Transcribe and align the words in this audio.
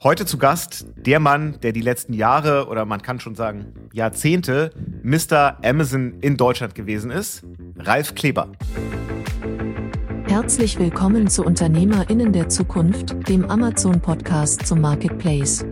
Heute 0.00 0.26
zu 0.26 0.38
Gast 0.38 0.86
der 0.94 1.18
Mann, 1.18 1.58
der 1.60 1.72
die 1.72 1.80
letzten 1.80 2.12
Jahre 2.12 2.68
oder 2.68 2.84
man 2.84 3.02
kann 3.02 3.18
schon 3.18 3.34
sagen 3.34 3.74
Jahrzehnte 3.92 4.70
Mr. 5.02 5.58
Amazon 5.64 6.20
in 6.20 6.36
Deutschland 6.36 6.76
gewesen 6.76 7.10
ist, 7.10 7.42
Ralf 7.78 8.14
Kleber. 8.14 8.52
Herzlich 10.28 10.78
willkommen 10.78 11.26
zu 11.26 11.44
Unternehmerinnen 11.44 12.32
der 12.32 12.48
Zukunft, 12.48 13.28
dem 13.28 13.50
Amazon-Podcast 13.50 14.68
zum 14.68 14.80
Marketplace. 14.80 15.64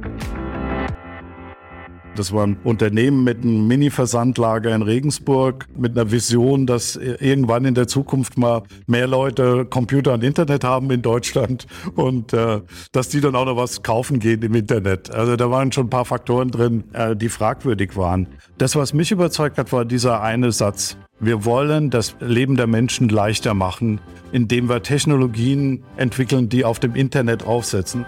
Das 2.17 2.33
war 2.33 2.47
ein 2.47 2.57
Unternehmen 2.65 3.25
mit 3.25 3.43
einem 3.43 3.69
Mini-Versandlager 3.69 4.75
in 4.75 4.83
Regensburg 4.83 5.67
mit 5.77 5.97
einer 5.97 6.11
Vision, 6.11 6.67
dass 6.67 6.97
irgendwann 6.97 7.65
in 7.65 7.75
der 7.75 7.87
Zukunft 7.87 8.39
mal 8.39 8.63
mehr 8.87 9.07
Leute 9.07 9.67
Computer 9.67 10.15
und 10.15 10.25
Internet 10.25 10.65
haben 10.65 10.91
in 10.91 11.03
Deutschland 11.03 11.67
und 11.95 12.33
äh, 12.33 12.61
dass 12.93 13.09
die 13.09 13.21
dann 13.21 13.37
auch 13.37 13.45
noch 13.45 13.57
was 13.57 13.83
kaufen 13.83 14.19
gehen 14.19 14.43
im 14.43 14.55
Internet. 14.55 15.11
Also 15.11 15.37
da 15.37 15.51
waren 15.51 15.73
schon 15.73 15.87
ein 15.87 15.91
paar 15.91 16.05
Faktoren 16.05 16.51
drin, 16.51 16.85
äh, 16.93 17.15
die 17.15 17.29
fragwürdig 17.29 17.97
waren. 17.97 18.27
Das, 18.59 18.77
was 18.77 18.95
mich 18.95 19.13
überzeugt 19.13 19.59
hat, 19.59 19.73
war 19.73 19.85
dieser 19.85 20.23
eine 20.23 20.53
Satz. 20.53 20.97
Wir 21.21 21.45
wollen 21.45 21.91
das 21.91 22.15
Leben 22.21 22.57
der 22.57 22.67
Menschen 22.67 23.09
leichter 23.09 23.55
machen, 23.55 24.01
indem 24.33 24.69
wir 24.69 24.83
Technologien 24.83 25.83
entwickeln, 25.97 26.49
die 26.49 26.65
auf 26.65 26.79
dem 26.79 26.95
Internet 26.95 27.45
aufsetzen. 27.45 28.05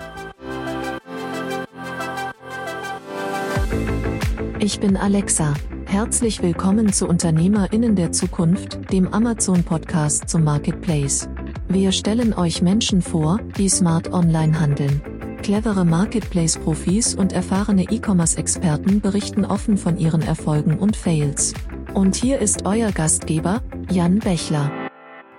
Ich 4.61 4.81
bin 4.81 4.97
Alexa. 4.97 5.55
Herzlich 5.87 6.43
willkommen 6.43 6.93
zu 6.93 7.07
Unternehmerinnen 7.07 7.95
der 7.95 8.11
Zukunft, 8.11 8.93
dem 8.93 9.07
Amazon-Podcast 9.07 10.29
zum 10.29 10.43
Marketplace. 10.43 11.29
Wir 11.69 11.93
stellen 11.93 12.35
euch 12.35 12.61
Menschen 12.61 13.01
vor, 13.01 13.39
die 13.57 13.69
smart 13.69 14.13
online 14.13 14.59
handeln. 14.59 15.01
Clevere 15.45 15.85
Marketplace-Profis 15.85 17.15
und 17.15 17.33
erfahrene 17.33 17.85
E-Commerce-Experten 17.85 19.01
berichten 19.01 19.45
offen 19.45 19.79
von 19.79 19.97
ihren 19.97 20.23
Erfolgen 20.23 20.77
und 20.77 20.97
Fails. 20.97 21.55
Und 21.95 22.17
hier 22.17 22.41
ist 22.41 22.67
euer 22.67 22.91
Gastgeber, 22.91 23.63
Jan 23.91 24.19
Bechler. 24.19 24.73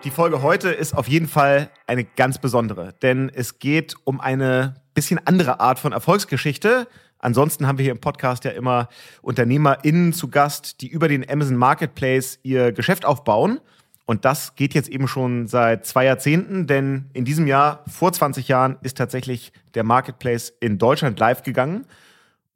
Die 0.05 0.11
Folge 0.11 0.41
heute 0.41 0.69
ist 0.69 0.95
auf 0.95 1.09
jeden 1.09 1.27
Fall 1.27 1.69
eine 1.87 2.05
ganz 2.05 2.37
besondere, 2.37 2.93
denn 3.01 3.29
es 3.33 3.59
geht 3.59 3.95
um 4.05 4.21
eine 4.21 4.75
bisschen 4.93 5.19
andere 5.27 5.59
Art 5.59 5.77
von 5.77 5.91
Erfolgsgeschichte, 5.91 6.87
Ansonsten 7.19 7.67
haben 7.67 7.77
wir 7.77 7.83
hier 7.83 7.91
im 7.91 7.99
Podcast 7.99 8.45
ja 8.45 8.51
immer 8.51 8.87
UnternehmerInnen 9.21 10.13
zu 10.13 10.29
Gast, 10.29 10.81
die 10.81 10.87
über 10.87 11.07
den 11.07 11.29
Amazon 11.29 11.57
Marketplace 11.57 12.39
ihr 12.43 12.71
Geschäft 12.71 13.05
aufbauen. 13.05 13.59
Und 14.05 14.25
das 14.25 14.55
geht 14.55 14.73
jetzt 14.73 14.89
eben 14.89 15.07
schon 15.07 15.47
seit 15.47 15.85
zwei 15.85 16.05
Jahrzehnten, 16.05 16.65
denn 16.65 17.11
in 17.13 17.25
diesem 17.25 17.45
Jahr, 17.45 17.83
vor 17.87 18.11
20 18.11 18.47
Jahren, 18.47 18.77
ist 18.81 18.97
tatsächlich 18.97 19.53
der 19.75 19.83
Marketplace 19.83 20.51
in 20.59 20.79
Deutschland 20.79 21.19
live 21.19 21.43
gegangen. 21.43 21.85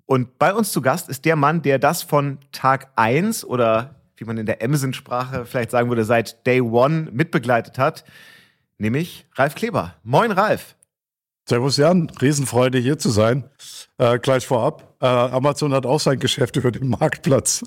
Und 0.05 0.39
bei 0.39 0.53
uns 0.53 0.71
zu 0.71 0.81
Gast 0.81 1.09
ist 1.09 1.25
der 1.25 1.35
Mann, 1.35 1.61
der 1.61 1.77
das 1.77 2.01
von 2.01 2.39
Tag 2.51 2.89
eins 2.95 3.45
oder 3.45 3.95
wie 4.17 4.25
man 4.25 4.37
in 4.37 4.45
der 4.45 4.63
Amazon-Sprache 4.63 5.45
vielleicht 5.45 5.71
sagen 5.71 5.89
würde, 5.89 6.05
seit 6.05 6.45
Day 6.47 6.61
One 6.61 7.09
mitbegleitet 7.11 7.77
hat, 7.77 8.03
nämlich 8.77 9.25
Ralf 9.35 9.55
Kleber. 9.55 9.95
Moin, 10.03 10.31
Ralf. 10.31 10.75
Servus 11.47 11.77
Jan, 11.77 12.09
Riesenfreude 12.21 12.77
hier 12.77 12.97
zu 12.97 13.09
sein. 13.09 13.43
Äh, 13.97 14.17
gleich 14.19 14.47
vorab, 14.47 14.95
äh, 15.01 15.05
Amazon 15.05 15.73
hat 15.73 15.85
auch 15.85 15.99
sein 15.99 16.19
Geschäft 16.19 16.55
über 16.55 16.71
den 16.71 16.89
Marktplatz 16.89 17.63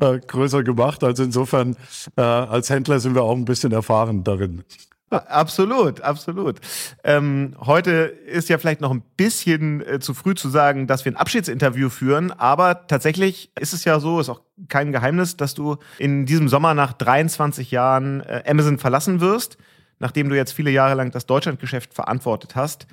äh, 0.00 0.18
größer 0.18 0.64
gemacht. 0.64 1.04
Also 1.04 1.22
insofern, 1.22 1.76
äh, 2.16 2.20
als 2.20 2.68
Händler 2.70 2.98
sind 2.98 3.14
wir 3.14 3.22
auch 3.22 3.36
ein 3.36 3.44
bisschen 3.44 3.72
erfahren 3.72 4.24
darin. 4.24 4.64
Absolut, 5.10 6.00
absolut. 6.00 6.58
Ähm, 7.04 7.54
heute 7.60 7.90
ist 7.90 8.48
ja 8.48 8.56
vielleicht 8.56 8.80
noch 8.80 8.90
ein 8.90 9.02
bisschen 9.16 9.86
äh, 9.86 10.00
zu 10.00 10.14
früh 10.14 10.34
zu 10.34 10.48
sagen, 10.48 10.86
dass 10.86 11.04
wir 11.04 11.12
ein 11.12 11.16
Abschiedsinterview 11.16 11.90
führen, 11.90 12.32
aber 12.32 12.86
tatsächlich 12.86 13.52
ist 13.60 13.74
es 13.74 13.84
ja 13.84 14.00
so, 14.00 14.20
ist 14.20 14.30
auch 14.30 14.40
kein 14.68 14.90
Geheimnis, 14.90 15.36
dass 15.36 15.52
du 15.52 15.76
in 15.98 16.24
diesem 16.24 16.48
Sommer 16.48 16.72
nach 16.72 16.94
23 16.94 17.70
Jahren 17.70 18.22
äh, 18.22 18.42
Amazon 18.46 18.78
verlassen 18.78 19.20
wirst, 19.20 19.58
nachdem 19.98 20.30
du 20.30 20.34
jetzt 20.34 20.52
viele 20.52 20.70
Jahre 20.70 20.94
lang 20.94 21.10
das 21.10 21.26
Deutschlandgeschäft 21.26 21.92
verantwortet 21.92 22.56
hast. 22.56 22.86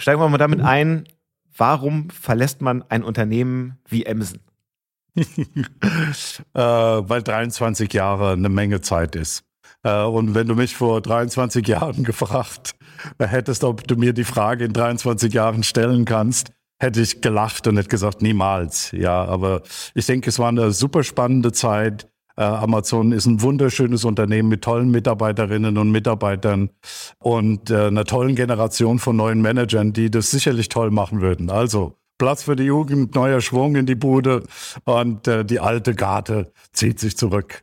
Steigen 0.00 0.20
wir 0.20 0.28
mal 0.30 0.38
damit 0.38 0.62
ein, 0.62 1.06
warum 1.56 2.08
verlässt 2.08 2.62
man 2.62 2.82
ein 2.88 3.02
Unternehmen 3.04 3.78
wie 3.86 4.06
Amazon? 4.08 4.40
äh, 5.16 5.22
weil 6.54 7.22
23 7.22 7.92
Jahre 7.92 8.32
eine 8.32 8.48
Menge 8.48 8.80
Zeit 8.80 9.14
ist. 9.14 9.44
Äh, 9.82 10.04
und 10.04 10.34
wenn 10.34 10.46
du 10.48 10.54
mich 10.54 10.74
vor 10.74 11.02
23 11.02 11.66
Jahren 11.68 12.02
gefragt 12.04 12.74
hättest, 13.18 13.62
ob 13.62 13.86
du 13.86 13.96
mir 13.96 14.14
die 14.14 14.24
Frage 14.24 14.64
in 14.64 14.72
23 14.72 15.32
Jahren 15.34 15.62
stellen 15.62 16.06
kannst, 16.06 16.50
hätte 16.80 17.02
ich 17.02 17.20
gelacht 17.20 17.66
und 17.66 17.76
hätte 17.76 17.90
gesagt, 17.90 18.22
niemals. 18.22 18.92
Ja, 18.92 19.24
aber 19.26 19.62
ich 19.94 20.06
denke, 20.06 20.30
es 20.30 20.38
war 20.38 20.48
eine 20.48 20.72
super 20.72 21.04
spannende 21.04 21.52
Zeit. 21.52 22.09
Äh, 22.40 22.44
Amazon 22.44 23.12
ist 23.12 23.26
ein 23.26 23.42
wunderschönes 23.42 24.06
Unternehmen 24.06 24.48
mit 24.48 24.64
tollen 24.64 24.90
Mitarbeiterinnen 24.90 25.76
und 25.76 25.90
Mitarbeitern 25.90 26.70
und 27.18 27.68
äh, 27.68 27.88
einer 27.88 28.06
tollen 28.06 28.34
Generation 28.34 28.98
von 28.98 29.14
neuen 29.14 29.42
Managern, 29.42 29.92
die 29.92 30.10
das 30.10 30.30
sicherlich 30.30 30.70
toll 30.70 30.90
machen 30.90 31.20
würden. 31.20 31.50
Also 31.50 31.98
Platz 32.16 32.44
für 32.44 32.56
die 32.56 32.62
Jugend, 32.62 33.14
neuer 33.14 33.42
Schwung 33.42 33.76
in 33.76 33.84
die 33.84 33.94
Bude 33.94 34.44
und 34.84 35.28
äh, 35.28 35.44
die 35.44 35.60
alte 35.60 35.94
Garde 35.94 36.50
zieht 36.72 36.98
sich 36.98 37.18
zurück. 37.18 37.62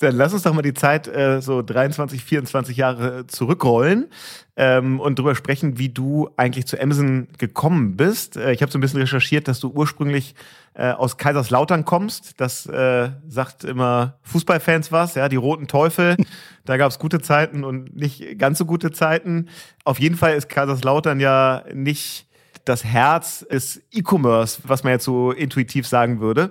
Dann 0.00 0.16
lass 0.16 0.34
uns 0.34 0.42
doch 0.42 0.52
mal 0.52 0.60
die 0.60 0.74
Zeit 0.74 1.10
so 1.40 1.62
23, 1.62 2.22
24 2.22 2.76
Jahre 2.76 3.26
zurückrollen 3.26 4.10
ähm, 4.60 5.00
und 5.00 5.18
darüber 5.18 5.34
sprechen, 5.34 5.78
wie 5.78 5.88
du 5.88 6.28
eigentlich 6.36 6.66
zu 6.66 6.78
Amazon 6.78 7.28
gekommen 7.38 7.96
bist. 7.96 8.36
Äh, 8.36 8.52
ich 8.52 8.60
habe 8.60 8.70
so 8.70 8.76
ein 8.76 8.82
bisschen 8.82 9.00
recherchiert, 9.00 9.48
dass 9.48 9.58
du 9.58 9.68
ursprünglich 9.68 10.34
äh, 10.74 10.90
aus 10.90 11.16
Kaiserslautern 11.16 11.86
kommst. 11.86 12.38
Das 12.42 12.66
äh, 12.66 13.08
sagt 13.26 13.64
immer 13.64 14.18
Fußballfans 14.20 14.92
was, 14.92 15.14
ja, 15.14 15.30
die 15.30 15.36
Roten 15.36 15.66
Teufel. 15.66 16.14
da 16.66 16.76
gab 16.76 16.90
es 16.90 16.98
gute 16.98 17.22
Zeiten 17.22 17.64
und 17.64 17.96
nicht 17.96 18.38
ganz 18.38 18.58
so 18.58 18.66
gute 18.66 18.92
Zeiten. 18.92 19.48
Auf 19.84 19.98
jeden 19.98 20.16
Fall 20.16 20.34
ist 20.34 20.50
Kaiserslautern 20.50 21.20
ja 21.20 21.64
nicht 21.72 22.28
das 22.66 22.84
Herz 22.84 23.46
des 23.50 23.80
E-Commerce, 23.90 24.60
was 24.64 24.84
man 24.84 24.92
jetzt 24.92 25.06
so 25.06 25.32
intuitiv 25.32 25.86
sagen 25.86 26.20
würde. 26.20 26.50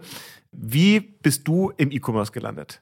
Wie 0.51 0.99
bist 0.99 1.47
du 1.47 1.71
im 1.77 1.91
E-Commerce 1.91 2.31
gelandet? 2.31 2.81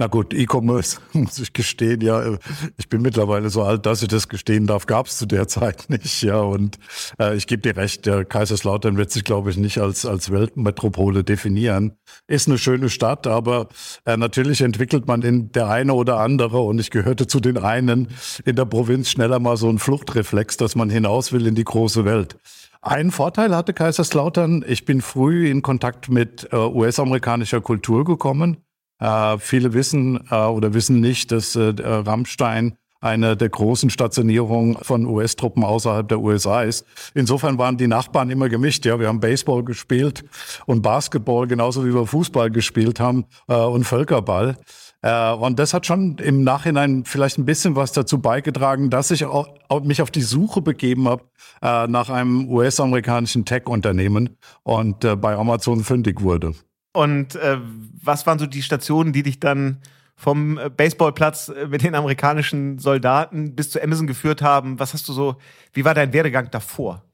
Na 0.00 0.06
gut, 0.06 0.32
E-Commerce, 0.32 1.00
muss 1.12 1.40
ich 1.40 1.52
gestehen, 1.52 2.00
ja, 2.02 2.38
ich 2.76 2.88
bin 2.88 3.02
mittlerweile 3.02 3.50
so 3.50 3.64
alt, 3.64 3.84
dass 3.84 4.00
ich 4.00 4.06
das 4.06 4.28
gestehen 4.28 4.68
darf, 4.68 4.86
gab 4.86 5.06
es 5.08 5.16
zu 5.16 5.26
der 5.26 5.48
Zeit 5.48 5.86
nicht, 5.90 6.22
ja. 6.22 6.38
Und 6.38 6.78
äh, 7.18 7.36
ich 7.36 7.48
gebe 7.48 7.62
dir 7.62 7.76
recht, 7.76 8.06
der 8.06 8.24
Kaiserslautern 8.24 8.96
wird 8.96 9.10
sich, 9.10 9.24
glaube 9.24 9.50
ich, 9.50 9.56
nicht 9.56 9.78
als, 9.78 10.06
als 10.06 10.30
Weltmetropole 10.30 11.24
definieren. 11.24 11.96
Ist 12.28 12.46
eine 12.46 12.58
schöne 12.58 12.90
Stadt, 12.90 13.26
aber 13.26 13.70
äh, 14.04 14.16
natürlich 14.16 14.60
entwickelt 14.60 15.08
man 15.08 15.22
in 15.22 15.50
der 15.50 15.68
eine 15.68 15.94
oder 15.94 16.20
andere, 16.20 16.60
und 16.60 16.78
ich 16.78 16.92
gehörte 16.92 17.26
zu 17.26 17.40
den 17.40 17.58
einen 17.58 18.06
in 18.44 18.54
der 18.54 18.66
Provinz 18.66 19.10
schneller 19.10 19.40
mal 19.40 19.56
so 19.56 19.68
einen 19.68 19.80
Fluchtreflex, 19.80 20.58
dass 20.58 20.76
man 20.76 20.90
hinaus 20.90 21.32
will 21.32 21.44
in 21.44 21.56
die 21.56 21.64
große 21.64 22.04
Welt. 22.04 22.38
Ein 22.82 23.10
Vorteil 23.10 23.56
hatte 23.56 23.74
Kaiserslautern, 23.74 24.64
ich 24.64 24.84
bin 24.84 25.00
früh 25.00 25.50
in 25.50 25.62
Kontakt 25.62 26.08
mit 26.08 26.48
äh, 26.52 26.56
US-amerikanischer 26.56 27.60
Kultur 27.60 28.04
gekommen. 28.04 28.58
Äh, 28.98 29.38
viele 29.38 29.74
wissen 29.74 30.20
äh, 30.30 30.34
oder 30.34 30.74
wissen 30.74 31.00
nicht, 31.00 31.32
dass 31.32 31.56
äh, 31.56 31.74
Rammstein 31.78 32.76
eine 33.00 33.36
der 33.36 33.48
großen 33.48 33.90
Stationierungen 33.90 34.76
von 34.82 35.06
US-Truppen 35.06 35.64
außerhalb 35.64 36.08
der 36.08 36.20
USA 36.20 36.62
ist. 36.62 36.84
Insofern 37.14 37.58
waren 37.58 37.76
die 37.76 37.86
Nachbarn 37.86 38.30
immer 38.30 38.48
gemischt. 38.48 38.84
Ja, 38.86 38.98
wir 38.98 39.08
haben 39.08 39.20
Baseball 39.20 39.62
gespielt 39.62 40.24
und 40.66 40.82
Basketball 40.82 41.46
genauso 41.46 41.84
wie 41.84 41.94
wir 41.94 42.06
Fußball 42.06 42.50
gespielt 42.50 42.98
haben 42.98 43.26
äh, 43.46 43.54
und 43.54 43.84
Völkerball. 43.84 44.56
Äh, 45.02 45.32
und 45.32 45.58
das 45.60 45.74
hat 45.74 45.86
schon 45.86 46.18
im 46.18 46.42
Nachhinein 46.42 47.04
vielleicht 47.04 47.38
ein 47.38 47.44
bisschen 47.44 47.76
was 47.76 47.92
dazu 47.92 48.18
beigetragen, 48.20 48.90
dass 48.90 49.12
ich 49.12 49.24
auch, 49.24 49.48
auch 49.68 49.84
mich 49.84 50.02
auf 50.02 50.10
die 50.10 50.22
Suche 50.22 50.60
begeben 50.60 51.08
habe 51.08 51.22
äh, 51.62 51.86
nach 51.86 52.10
einem 52.10 52.48
US-amerikanischen 52.48 53.44
Tech-Unternehmen 53.44 54.36
und 54.64 55.04
äh, 55.04 55.14
bei 55.14 55.36
Amazon 55.36 55.84
fündig 55.84 56.20
wurde. 56.22 56.54
Und 56.92 57.34
äh, 57.36 57.58
was 58.02 58.26
waren 58.26 58.38
so 58.38 58.46
die 58.46 58.62
Stationen, 58.62 59.12
die 59.12 59.22
dich 59.22 59.40
dann 59.40 59.78
vom 60.16 60.58
äh, 60.58 60.68
Baseballplatz 60.68 61.48
äh, 61.48 61.66
mit 61.68 61.82
den 61.82 61.94
amerikanischen 61.94 62.78
Soldaten 62.78 63.54
bis 63.54 63.70
zu 63.70 63.82
Amazon 63.82 64.06
geführt 64.06 64.42
haben? 64.42 64.78
Was 64.80 64.94
hast 64.94 65.08
du 65.08 65.12
so, 65.12 65.36
wie 65.72 65.84
war 65.84 65.94
dein 65.94 66.12
Werdegang 66.12 66.50
davor? 66.50 67.04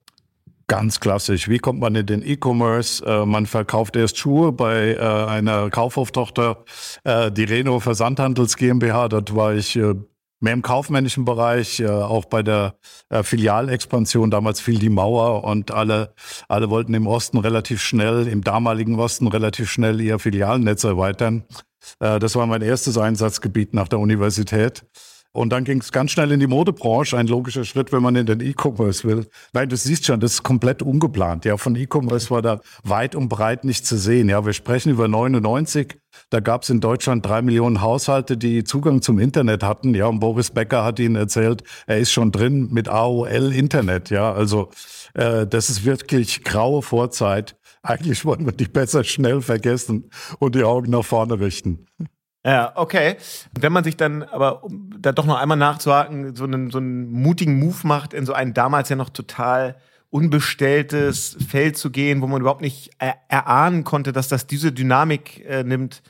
Ganz 0.66 0.98
klassisch. 0.98 1.48
Wie 1.48 1.58
kommt 1.58 1.80
man 1.80 1.94
in 1.94 2.06
den 2.06 2.22
E-Commerce? 2.26 3.04
Äh, 3.04 3.26
man 3.26 3.44
verkauft 3.44 3.96
erst 3.96 4.16
Schuhe 4.16 4.50
bei 4.52 4.94
äh, 4.94 4.98
einer 4.98 5.68
Kaufhoftochter, 5.68 6.64
äh, 7.04 7.30
die 7.30 7.44
Reno 7.44 7.80
Versandhandels 7.80 8.56
GmbH. 8.56 9.08
Dort 9.08 9.36
war 9.36 9.54
ich 9.54 9.76
äh, 9.76 9.94
mehr 10.44 10.52
im 10.52 10.62
kaufmännischen 10.62 11.24
Bereich, 11.24 11.80
äh, 11.80 11.88
auch 11.88 12.26
bei 12.26 12.42
der 12.42 12.76
äh, 13.08 13.22
Filialexpansion. 13.24 14.30
Damals 14.30 14.60
fiel 14.60 14.78
die 14.78 14.90
Mauer 14.90 15.42
und 15.42 15.72
alle, 15.72 16.14
alle 16.48 16.70
wollten 16.70 16.94
im 16.94 17.08
Osten 17.08 17.38
relativ 17.38 17.82
schnell, 17.82 18.28
im 18.28 18.44
damaligen 18.44 18.98
Osten 19.00 19.26
relativ 19.26 19.70
schnell 19.70 20.00
ihr 20.00 20.18
Filialnetz 20.18 20.84
erweitern. 20.84 21.44
Äh, 21.98 22.18
das 22.20 22.36
war 22.36 22.46
mein 22.46 22.62
erstes 22.62 22.96
Einsatzgebiet 22.96 23.74
nach 23.74 23.88
der 23.88 23.98
Universität. 23.98 24.84
Und 25.34 25.50
dann 25.50 25.64
ging 25.64 25.80
es 25.80 25.90
ganz 25.90 26.12
schnell 26.12 26.30
in 26.30 26.38
die 26.38 26.46
Modebranche, 26.46 27.18
ein 27.18 27.26
logischer 27.26 27.64
Schritt, 27.64 27.90
wenn 27.90 28.04
man 28.04 28.14
in 28.14 28.24
den 28.24 28.38
E-Commerce 28.38 29.02
will. 29.02 29.26
Nein, 29.52 29.68
du 29.68 29.76
siehst 29.76 30.06
schon, 30.06 30.20
das 30.20 30.34
ist 30.34 30.42
komplett 30.44 30.80
ungeplant. 30.80 31.44
Ja, 31.44 31.56
von 31.56 31.74
E-Commerce 31.74 32.30
war 32.30 32.40
da 32.40 32.60
weit 32.84 33.16
und 33.16 33.28
breit 33.28 33.64
nicht 33.64 33.84
zu 33.84 33.98
sehen. 33.98 34.28
Ja, 34.28 34.46
wir 34.46 34.52
sprechen 34.52 34.90
über 34.90 35.08
99. 35.08 35.98
Da 36.30 36.38
gab 36.38 36.62
es 36.62 36.70
in 36.70 36.80
Deutschland 36.80 37.26
drei 37.26 37.42
Millionen 37.42 37.80
Haushalte, 37.80 38.36
die 38.36 38.62
Zugang 38.62 39.02
zum 39.02 39.18
Internet 39.18 39.64
hatten. 39.64 39.92
Ja, 39.96 40.06
und 40.06 40.20
Boris 40.20 40.52
Becker 40.52 40.84
hat 40.84 41.00
ihnen 41.00 41.16
erzählt, 41.16 41.64
er 41.88 41.98
ist 41.98 42.12
schon 42.12 42.30
drin 42.30 42.68
mit 42.70 42.88
AOL 42.88 43.52
Internet. 43.52 44.10
Ja, 44.10 44.32
also 44.32 44.70
äh, 45.14 45.48
das 45.48 45.68
ist 45.68 45.84
wirklich 45.84 46.44
graue 46.44 46.80
Vorzeit. 46.80 47.56
Eigentlich 47.82 48.24
wollen 48.24 48.46
wir 48.46 48.52
die 48.52 48.68
besser 48.68 49.02
schnell 49.02 49.42
vergessen 49.42 50.10
und 50.38 50.54
die 50.54 50.62
Augen 50.62 50.92
nach 50.92 51.04
vorne 51.04 51.40
richten. 51.40 51.86
Ja, 52.46 52.72
okay. 52.74 53.16
Wenn 53.58 53.72
man 53.72 53.84
sich 53.84 53.96
dann 53.96 54.22
aber, 54.22 54.64
um 54.64 54.90
da 55.00 55.12
doch 55.12 55.24
noch 55.24 55.38
einmal 55.38 55.56
nachzuhaken, 55.56 56.36
so 56.36 56.44
einen, 56.44 56.70
so 56.70 56.78
einen 56.78 57.10
mutigen 57.10 57.58
Move 57.58 57.86
macht, 57.86 58.12
in 58.12 58.26
so 58.26 58.34
ein 58.34 58.52
damals 58.52 58.90
ja 58.90 58.96
noch 58.96 59.08
total 59.08 59.76
unbestelltes 60.10 61.36
Feld 61.48 61.76
zu 61.76 61.90
gehen, 61.90 62.20
wo 62.20 62.26
man 62.26 62.40
überhaupt 62.40 62.60
nicht 62.60 62.90
erahnen 63.28 63.82
konnte, 63.82 64.12
dass 64.12 64.28
das 64.28 64.46
diese 64.46 64.72
Dynamik 64.72 65.44
äh, 65.44 65.64
nimmt, 65.64 66.02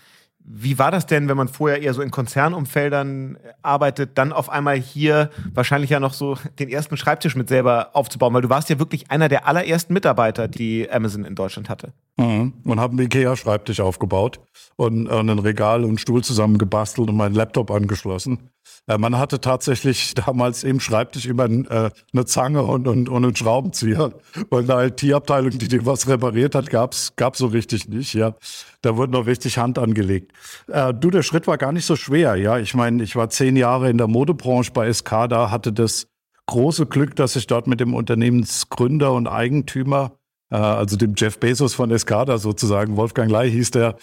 wie 0.47 0.79
war 0.79 0.91
das 0.91 1.07
denn, 1.07 1.27
wenn 1.29 1.39
man 1.39 1.49
vorher 1.49 1.81
eher 1.81 1.95
so 1.95 2.03
in 2.03 2.11
Konzernumfeldern 2.11 3.39
arbeitet, 3.63 4.19
dann 4.19 4.31
auf 4.31 4.51
einmal 4.51 4.77
hier 4.77 5.31
wahrscheinlich 5.55 5.89
ja 5.89 6.01
noch 6.01 6.13
so 6.13 6.37
den 6.59 6.69
ersten 6.69 6.99
Schreibtisch 6.99 7.35
mit 7.35 7.49
selber 7.49 7.91
aufzubauen? 7.95 8.35
Weil 8.35 8.43
du 8.43 8.51
warst 8.51 8.69
ja 8.69 8.79
wirklich 8.79 9.11
einer 9.11 9.31
der 9.31 9.47
allerersten 9.47 9.95
Mitarbeiter, 9.95 10.47
die 10.47 10.91
Amazon 10.91 11.25
in 11.25 11.35
Deutschland 11.35 11.71
hatte. 11.71 11.95
Mhm. 12.17 12.53
Und 12.65 12.81
habe 12.81 12.93
einen 12.93 13.07
Ikea-Schreibtisch 13.07 13.81
aufgebaut 13.81 14.41
und, 14.77 15.09
und 15.09 15.31
ein 15.31 15.39
Regal 15.41 15.83
und 15.83 15.89
einen 15.89 15.99
Stuhl 15.99 16.23
zusammengebastelt 16.23 17.09
und 17.09 17.17
meinen 17.17 17.35
Laptop 17.35 17.71
angeschlossen. 17.73 18.51
Äh, 18.87 18.99
man 18.99 19.19
hatte 19.19 19.41
tatsächlich 19.41 20.15
damals 20.27 20.63
im 20.63 20.81
Schreibtisch 20.81 21.27
immer 21.27 21.47
äh, 21.47 21.91
eine 22.13 22.25
Zange 22.25 22.63
und, 22.63 22.87
und, 22.87 23.09
und 23.09 23.25
einen 23.25 23.35
Schraubenzieher. 23.35 24.13
Weil 24.51 24.71
eine 24.71 24.89
IT-Abteilung, 24.89 25.51
die 25.51 25.69
dir 25.69 25.85
was 25.87 26.07
repariert 26.07 26.55
hat, 26.55 26.71
gab's 26.71 27.15
gab's 27.17 27.39
so 27.39 27.47
richtig 27.47 27.89
nicht. 27.89 28.15
Ja, 28.15 28.35
Da 28.83 28.97
wurde 28.97 29.13
noch 29.13 29.27
richtig 29.27 29.59
Hand 29.59 29.79
angelegt. 29.79 30.33
Äh, 30.69 30.95
du, 30.95 31.11
der 31.11 31.23
Schritt 31.23 31.47
war 31.47 31.59
gar 31.59 31.73
nicht 31.73 31.87
so 31.87 31.97
schwer. 31.97 32.37
Ja, 32.37 32.59
Ich 32.59 32.75
meine, 32.75 33.03
ich 33.03 33.17
war 33.17 33.31
zehn 33.31 33.57
Jahre 33.57 33.91
in 33.91 33.99
der 33.99 34.09
Modebranche 34.09 34.73
bei 34.73 34.93
SK, 34.93 35.29
da 35.29 35.51
hatte 35.51 35.73
das 35.73 36.07
große 36.47 36.87
Glück, 36.87 37.17
dass 37.17 37.37
ich 37.37 37.47
dort 37.47 37.67
mit 37.67 37.81
dem 37.81 37.95
Unternehmensgründer 37.95 39.13
und 39.13 39.27
Eigentümer 39.27 40.13
also 40.57 40.97
dem 40.97 41.15
Jeff 41.17 41.39
Bezos 41.39 41.75
von 41.75 41.91
Escada 41.91 42.39
sozusagen, 42.39 42.97
Wolfgang 42.97 43.31
Lai 43.31 43.51
hieß 43.51 43.71
der, 43.73 43.97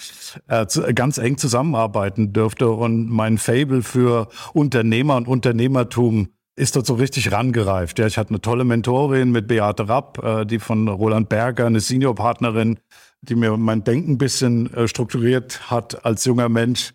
äh, 0.47 0.65
ganz 0.93 1.17
eng 1.17 1.37
zusammenarbeiten 1.37 2.33
dürfte 2.33 2.69
und 2.69 3.09
mein 3.09 3.37
Fable 3.37 3.83
für 3.83 4.27
Unternehmer 4.53 5.15
und 5.17 5.27
Unternehmertum 5.27 6.29
ist 6.55 6.75
dort 6.75 6.85
so 6.85 6.95
richtig 6.95 7.31
rangereift. 7.31 7.99
Ja, 7.99 8.07
ich 8.07 8.17
hatte 8.17 8.31
eine 8.31 8.41
tolle 8.41 8.65
Mentorin 8.65 9.31
mit 9.31 9.47
Beate 9.47 9.87
Rapp, 9.87 10.23
äh, 10.23 10.45
die 10.45 10.59
von 10.59 10.87
Roland 10.87 11.29
Berger, 11.29 11.65
eine 11.65 11.79
Seniorpartnerin, 11.79 12.79
die 13.21 13.35
mir 13.35 13.55
mein 13.55 13.83
Denken 13.83 14.13
ein 14.13 14.17
bisschen 14.17 14.69
strukturiert 14.87 15.69
hat 15.69 16.05
als 16.05 16.25
junger 16.25 16.49
Mensch. 16.49 16.93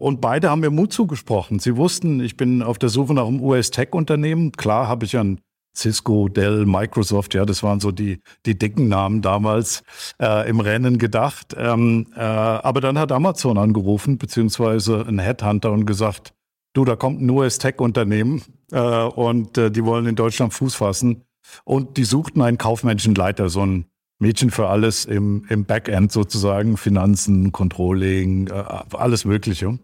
Und 0.00 0.20
beide 0.22 0.50
haben 0.50 0.60
mir 0.60 0.70
Mut 0.70 0.92
zugesprochen. 0.92 1.58
Sie 1.58 1.76
wussten, 1.76 2.20
ich 2.20 2.36
bin 2.36 2.62
auf 2.62 2.78
der 2.78 2.88
Suche 2.88 3.12
nach 3.12 3.26
einem 3.26 3.40
US-Tech-Unternehmen. 3.40 4.50
Klar 4.52 4.88
habe 4.88 5.04
ich 5.04 5.16
ein 5.16 5.42
Cisco, 5.74 6.28
Dell, 6.28 6.66
Microsoft, 6.66 7.34
ja, 7.34 7.46
das 7.46 7.62
waren 7.62 7.80
so 7.80 7.90
die, 7.92 8.20
die 8.46 8.58
dicken 8.58 8.88
Namen 8.88 9.22
damals 9.22 9.82
äh, 10.20 10.48
im 10.48 10.60
Rennen 10.60 10.98
gedacht. 10.98 11.54
Ähm, 11.56 12.06
äh, 12.16 12.20
aber 12.20 12.80
dann 12.80 12.98
hat 12.98 13.12
Amazon 13.12 13.58
angerufen, 13.58 14.18
beziehungsweise 14.18 15.04
ein 15.06 15.18
Headhunter 15.18 15.72
und 15.72 15.86
gesagt, 15.86 16.34
du, 16.72 16.84
da 16.84 16.96
kommt 16.96 17.20
ein 17.20 17.30
US-Tech-Unternehmen 17.30 18.42
äh, 18.72 18.80
und 18.80 19.58
äh, 19.58 19.70
die 19.70 19.84
wollen 19.84 20.06
in 20.06 20.16
Deutschland 20.16 20.52
Fuß 20.54 20.74
fassen. 20.74 21.24
Und 21.64 21.96
die 21.96 22.04
suchten 22.04 22.42
einen 22.42 22.58
kaufmännischen 22.58 23.14
Leiter, 23.14 23.48
so 23.48 23.64
ein 23.64 23.86
Mädchen 24.20 24.50
für 24.50 24.68
alles 24.68 25.04
im, 25.04 25.44
im 25.48 25.64
Backend 25.64 26.12
sozusagen, 26.12 26.76
Finanzen, 26.76 27.52
Controlling, 27.52 28.48
äh, 28.48 28.64
alles 28.92 29.24
Mögliche. 29.24 29.78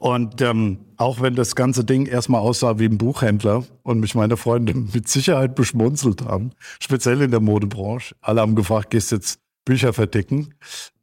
Und 0.00 0.40
ähm, 0.40 0.78
auch 0.96 1.20
wenn 1.20 1.34
das 1.34 1.54
ganze 1.54 1.84
Ding 1.84 2.06
erstmal 2.06 2.40
aussah 2.40 2.78
wie 2.78 2.86
ein 2.86 2.96
Buchhändler 2.96 3.64
und 3.82 4.00
mich 4.00 4.14
meine 4.14 4.38
Freunde 4.38 4.72
mit 4.94 5.08
Sicherheit 5.08 5.54
beschmunzelt 5.54 6.24
haben, 6.24 6.52
speziell 6.80 7.20
in 7.20 7.30
der 7.30 7.40
Modebranche, 7.40 8.16
alle 8.22 8.40
haben 8.40 8.54
gefragt, 8.54 8.90
gehst 8.90 9.12
jetzt 9.12 9.40
Bücher 9.66 9.92
verticken, 9.92 10.54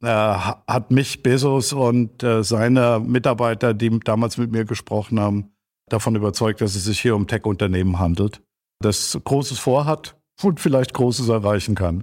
äh, 0.02 0.08
hat 0.08 0.90
mich 0.90 1.22
Bezos 1.22 1.72
und 1.72 2.24
äh, 2.24 2.42
seine 2.42 2.98
Mitarbeiter, 2.98 3.72
die 3.72 4.00
damals 4.00 4.36
mit 4.36 4.50
mir 4.50 4.64
gesprochen 4.64 5.20
haben, 5.20 5.52
davon 5.88 6.16
überzeugt, 6.16 6.60
dass 6.60 6.74
es 6.74 6.84
sich 6.84 7.00
hier 7.00 7.14
um 7.14 7.28
Tech-Unternehmen 7.28 8.00
handelt, 8.00 8.42
das 8.82 9.16
Großes 9.22 9.60
vorhat 9.60 10.16
und 10.42 10.58
vielleicht 10.58 10.92
Großes 10.92 11.28
erreichen 11.28 11.76
kann 11.76 12.02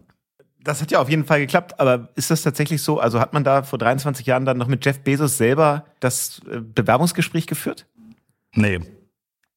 das 0.65 0.81
hat 0.81 0.91
ja 0.91 0.99
auf 0.99 1.09
jeden 1.09 1.25
Fall 1.25 1.39
geklappt, 1.39 1.79
aber 1.79 2.09
ist 2.15 2.31
das 2.31 2.41
tatsächlich 2.41 2.81
so? 2.81 2.99
Also 2.99 3.19
hat 3.19 3.33
man 3.33 3.43
da 3.43 3.63
vor 3.63 3.79
23 3.79 4.25
Jahren 4.25 4.45
dann 4.45 4.57
noch 4.57 4.67
mit 4.67 4.83
Jeff 4.83 4.99
Bezos 4.99 5.37
selber 5.37 5.85
das 5.99 6.41
äh, 6.51 6.59
Bewerbungsgespräch 6.59 7.47
geführt? 7.47 7.85
Nee. 8.53 8.79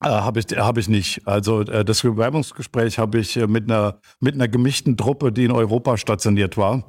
Äh, 0.04 0.08
habe 0.08 0.40
ich, 0.40 0.46
hab 0.56 0.76
ich 0.76 0.88
nicht. 0.88 1.26
Also 1.26 1.62
äh, 1.62 1.84
das 1.84 2.02
Bewerbungsgespräch 2.02 2.98
habe 2.98 3.18
ich 3.18 3.36
äh, 3.36 3.46
mit, 3.46 3.64
einer, 3.64 4.00
mit 4.20 4.34
einer 4.34 4.48
gemischten 4.48 4.96
Truppe, 4.96 5.32
die 5.32 5.44
in 5.44 5.50
Europa 5.50 5.96
stationiert 5.96 6.56
war. 6.56 6.84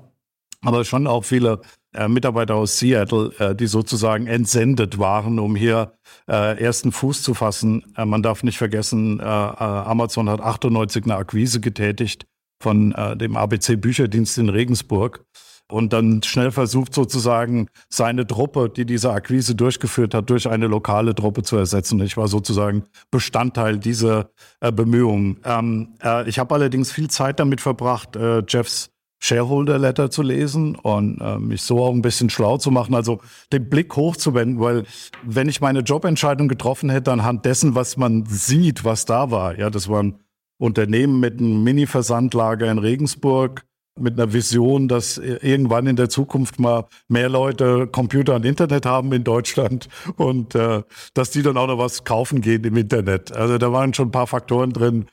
Aber 0.61 0.83
schon 0.83 1.07
auch 1.07 1.23
viele 1.23 1.61
äh, 1.93 2.09
Mitarbeiter 2.09 2.55
aus 2.55 2.77
Seattle, 2.77 3.31
äh, 3.39 3.55
die 3.55 3.67
sozusagen 3.67 4.27
entsendet 4.27 4.99
waren, 4.99 5.39
um 5.39 5.55
hier 5.55 5.93
ersten 6.27 6.91
Fuß 6.91 7.23
zu 7.23 7.33
fassen. 7.33 7.91
man 7.95 8.21
darf 8.21 8.43
nicht 8.43 8.59
vergessen, 8.59 9.19
Amazon 9.19 10.29
hat 10.29 10.41
98 10.41 11.05
eine 11.05 11.15
Akquise 11.15 11.59
getätigt 11.59 12.28
von 12.59 12.93
äh, 12.93 13.15
dem 13.15 13.37
ABC 13.37 13.75
Bücherdienst 13.75 14.37
in 14.37 14.49
Regensburg 14.49 15.25
und 15.71 15.93
dann 15.93 16.23
schnell 16.23 16.51
versucht 16.51 16.93
sozusagen 16.93 17.67
seine 17.89 18.25
Truppe, 18.25 18.69
die 18.69 18.85
diese 18.85 19.11
Akquise 19.11 19.55
durchgeführt 19.55 20.13
hat, 20.13 20.29
durch 20.29 20.49
eine 20.49 20.67
lokale 20.67 21.13
Truppe 21.13 21.43
zu 21.43 21.57
ersetzen. 21.57 22.01
Ich 22.01 22.17
war 22.17 22.27
sozusagen 22.27 22.83
Bestandteil 23.11 23.77
dieser 23.77 24.31
äh, 24.61 24.71
Bemühungen. 24.71 25.39
Ähm, 25.45 25.95
äh, 26.03 26.27
ich 26.27 26.39
habe 26.39 26.55
allerdings 26.55 26.91
viel 26.91 27.09
Zeit 27.09 27.39
damit 27.39 27.61
verbracht, 27.61 28.15
äh, 28.15 28.43
Jeffs 28.47 28.91
Shareholder 29.21 29.77
Letter 29.77 30.09
zu 30.09 30.21
lesen 30.21 30.75
und 30.75 31.19
äh, 31.19 31.37
mich 31.37 31.61
so 31.61 31.83
auch 31.83 31.93
ein 31.93 32.01
bisschen 32.01 32.29
schlau 32.29 32.57
zu 32.57 32.71
machen, 32.71 32.95
also 32.95 33.19
den 33.51 33.69
Blick 33.69 33.95
hochzuwenden, 33.95 34.61
weil 34.61 34.85
wenn 35.23 35.49
ich 35.49 35.59
meine 35.59 35.81
Jobentscheidung 35.81 36.47
getroffen 36.47 36.89
hätte 36.89 37.11
anhand 37.11 37.43
dessen, 37.45 37.75
was 37.75 37.97
man 37.97 38.25
sieht, 38.25 38.85
was 38.85 39.03
da 39.03 39.29
war, 39.29 39.59
ja, 39.59 39.69
das 39.69 39.89
waren 39.89 40.19
Unternehmen 40.59 41.19
mit 41.19 41.39
einem 41.39 41.63
Mini-Versandlager 41.63 42.69
in 42.69 42.77
Regensburg, 42.77 43.63
mit 43.97 44.19
einer 44.19 44.31
Vision, 44.33 44.87
dass 44.87 45.17
irgendwann 45.17 45.87
in 45.87 45.95
der 45.95 46.09
Zukunft 46.09 46.59
mal 46.59 46.85
mehr 47.07 47.29
Leute 47.29 47.87
Computer 47.87 48.35
und 48.35 48.45
Internet 48.45 48.85
haben 48.85 49.11
in 49.13 49.23
Deutschland 49.23 49.89
und 50.15 50.55
äh, 50.55 50.83
dass 51.13 51.31
die 51.31 51.41
dann 51.41 51.57
auch 51.57 51.67
noch 51.67 51.77
was 51.77 52.03
kaufen 52.03 52.41
gehen 52.41 52.63
im 52.63 52.77
Internet. 52.77 53.31
Also 53.31 53.57
da 53.57 53.71
waren 53.71 53.93
schon 53.93 54.09
ein 54.09 54.11
paar 54.11 54.27
Faktoren 54.27 54.71
drin, 54.71 55.07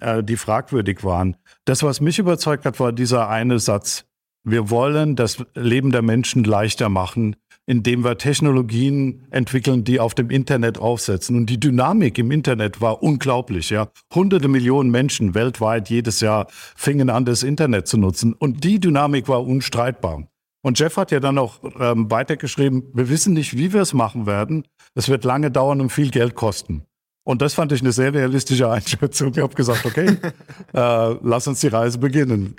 äh, 0.00 0.22
die 0.22 0.36
fragwürdig 0.36 1.04
waren. 1.04 1.36
Das, 1.64 1.82
was 1.82 2.00
mich 2.00 2.18
überzeugt 2.18 2.64
hat, 2.64 2.80
war 2.80 2.92
dieser 2.92 3.28
eine 3.28 3.58
Satz. 3.58 4.04
Wir 4.44 4.70
wollen 4.70 5.16
das 5.16 5.44
Leben 5.54 5.90
der 5.90 6.02
Menschen 6.02 6.44
leichter 6.44 6.88
machen 6.88 7.36
indem 7.66 8.04
wir 8.04 8.16
Technologien 8.16 9.26
entwickeln, 9.30 9.82
die 9.82 9.98
auf 9.98 10.14
dem 10.14 10.30
Internet 10.30 10.78
aufsetzen. 10.78 11.36
Und 11.36 11.46
die 11.46 11.58
Dynamik 11.58 12.16
im 12.18 12.30
Internet 12.30 12.80
war 12.80 13.02
unglaublich. 13.02 13.70
Ja, 13.70 13.88
hunderte 14.14 14.48
Millionen 14.48 14.90
Menschen 14.90 15.34
weltweit 15.34 15.90
jedes 15.90 16.20
Jahr 16.20 16.46
fingen 16.50 17.10
an, 17.10 17.24
das 17.24 17.42
Internet 17.42 17.88
zu 17.88 17.98
nutzen. 17.98 18.32
Und 18.32 18.62
die 18.62 18.78
Dynamik 18.78 19.28
war 19.28 19.44
unstreitbar. 19.44 20.28
Und 20.62 20.78
Jeff 20.78 20.96
hat 20.96 21.10
ja 21.10 21.20
dann 21.20 21.38
auch 21.38 21.60
ähm, 21.78 22.10
weitergeschrieben, 22.10 22.84
wir 22.92 23.08
wissen 23.08 23.34
nicht, 23.34 23.56
wie 23.56 23.72
wir 23.72 23.82
es 23.82 23.94
machen 23.94 24.26
werden. 24.26 24.64
Es 24.94 25.08
wird 25.08 25.24
lange 25.24 25.50
dauern 25.50 25.80
und 25.80 25.90
viel 25.90 26.10
Geld 26.10 26.34
kosten. 26.34 26.82
Und 27.24 27.42
das 27.42 27.54
fand 27.54 27.72
ich 27.72 27.80
eine 27.80 27.92
sehr 27.92 28.14
realistische 28.14 28.70
Einschätzung. 28.70 29.32
Ich 29.32 29.38
habe 29.38 29.54
gesagt, 29.54 29.84
okay, 29.84 30.16
äh, 30.72 31.16
lass 31.22 31.48
uns 31.48 31.60
die 31.60 31.68
Reise 31.68 31.98
beginnen. 31.98 32.54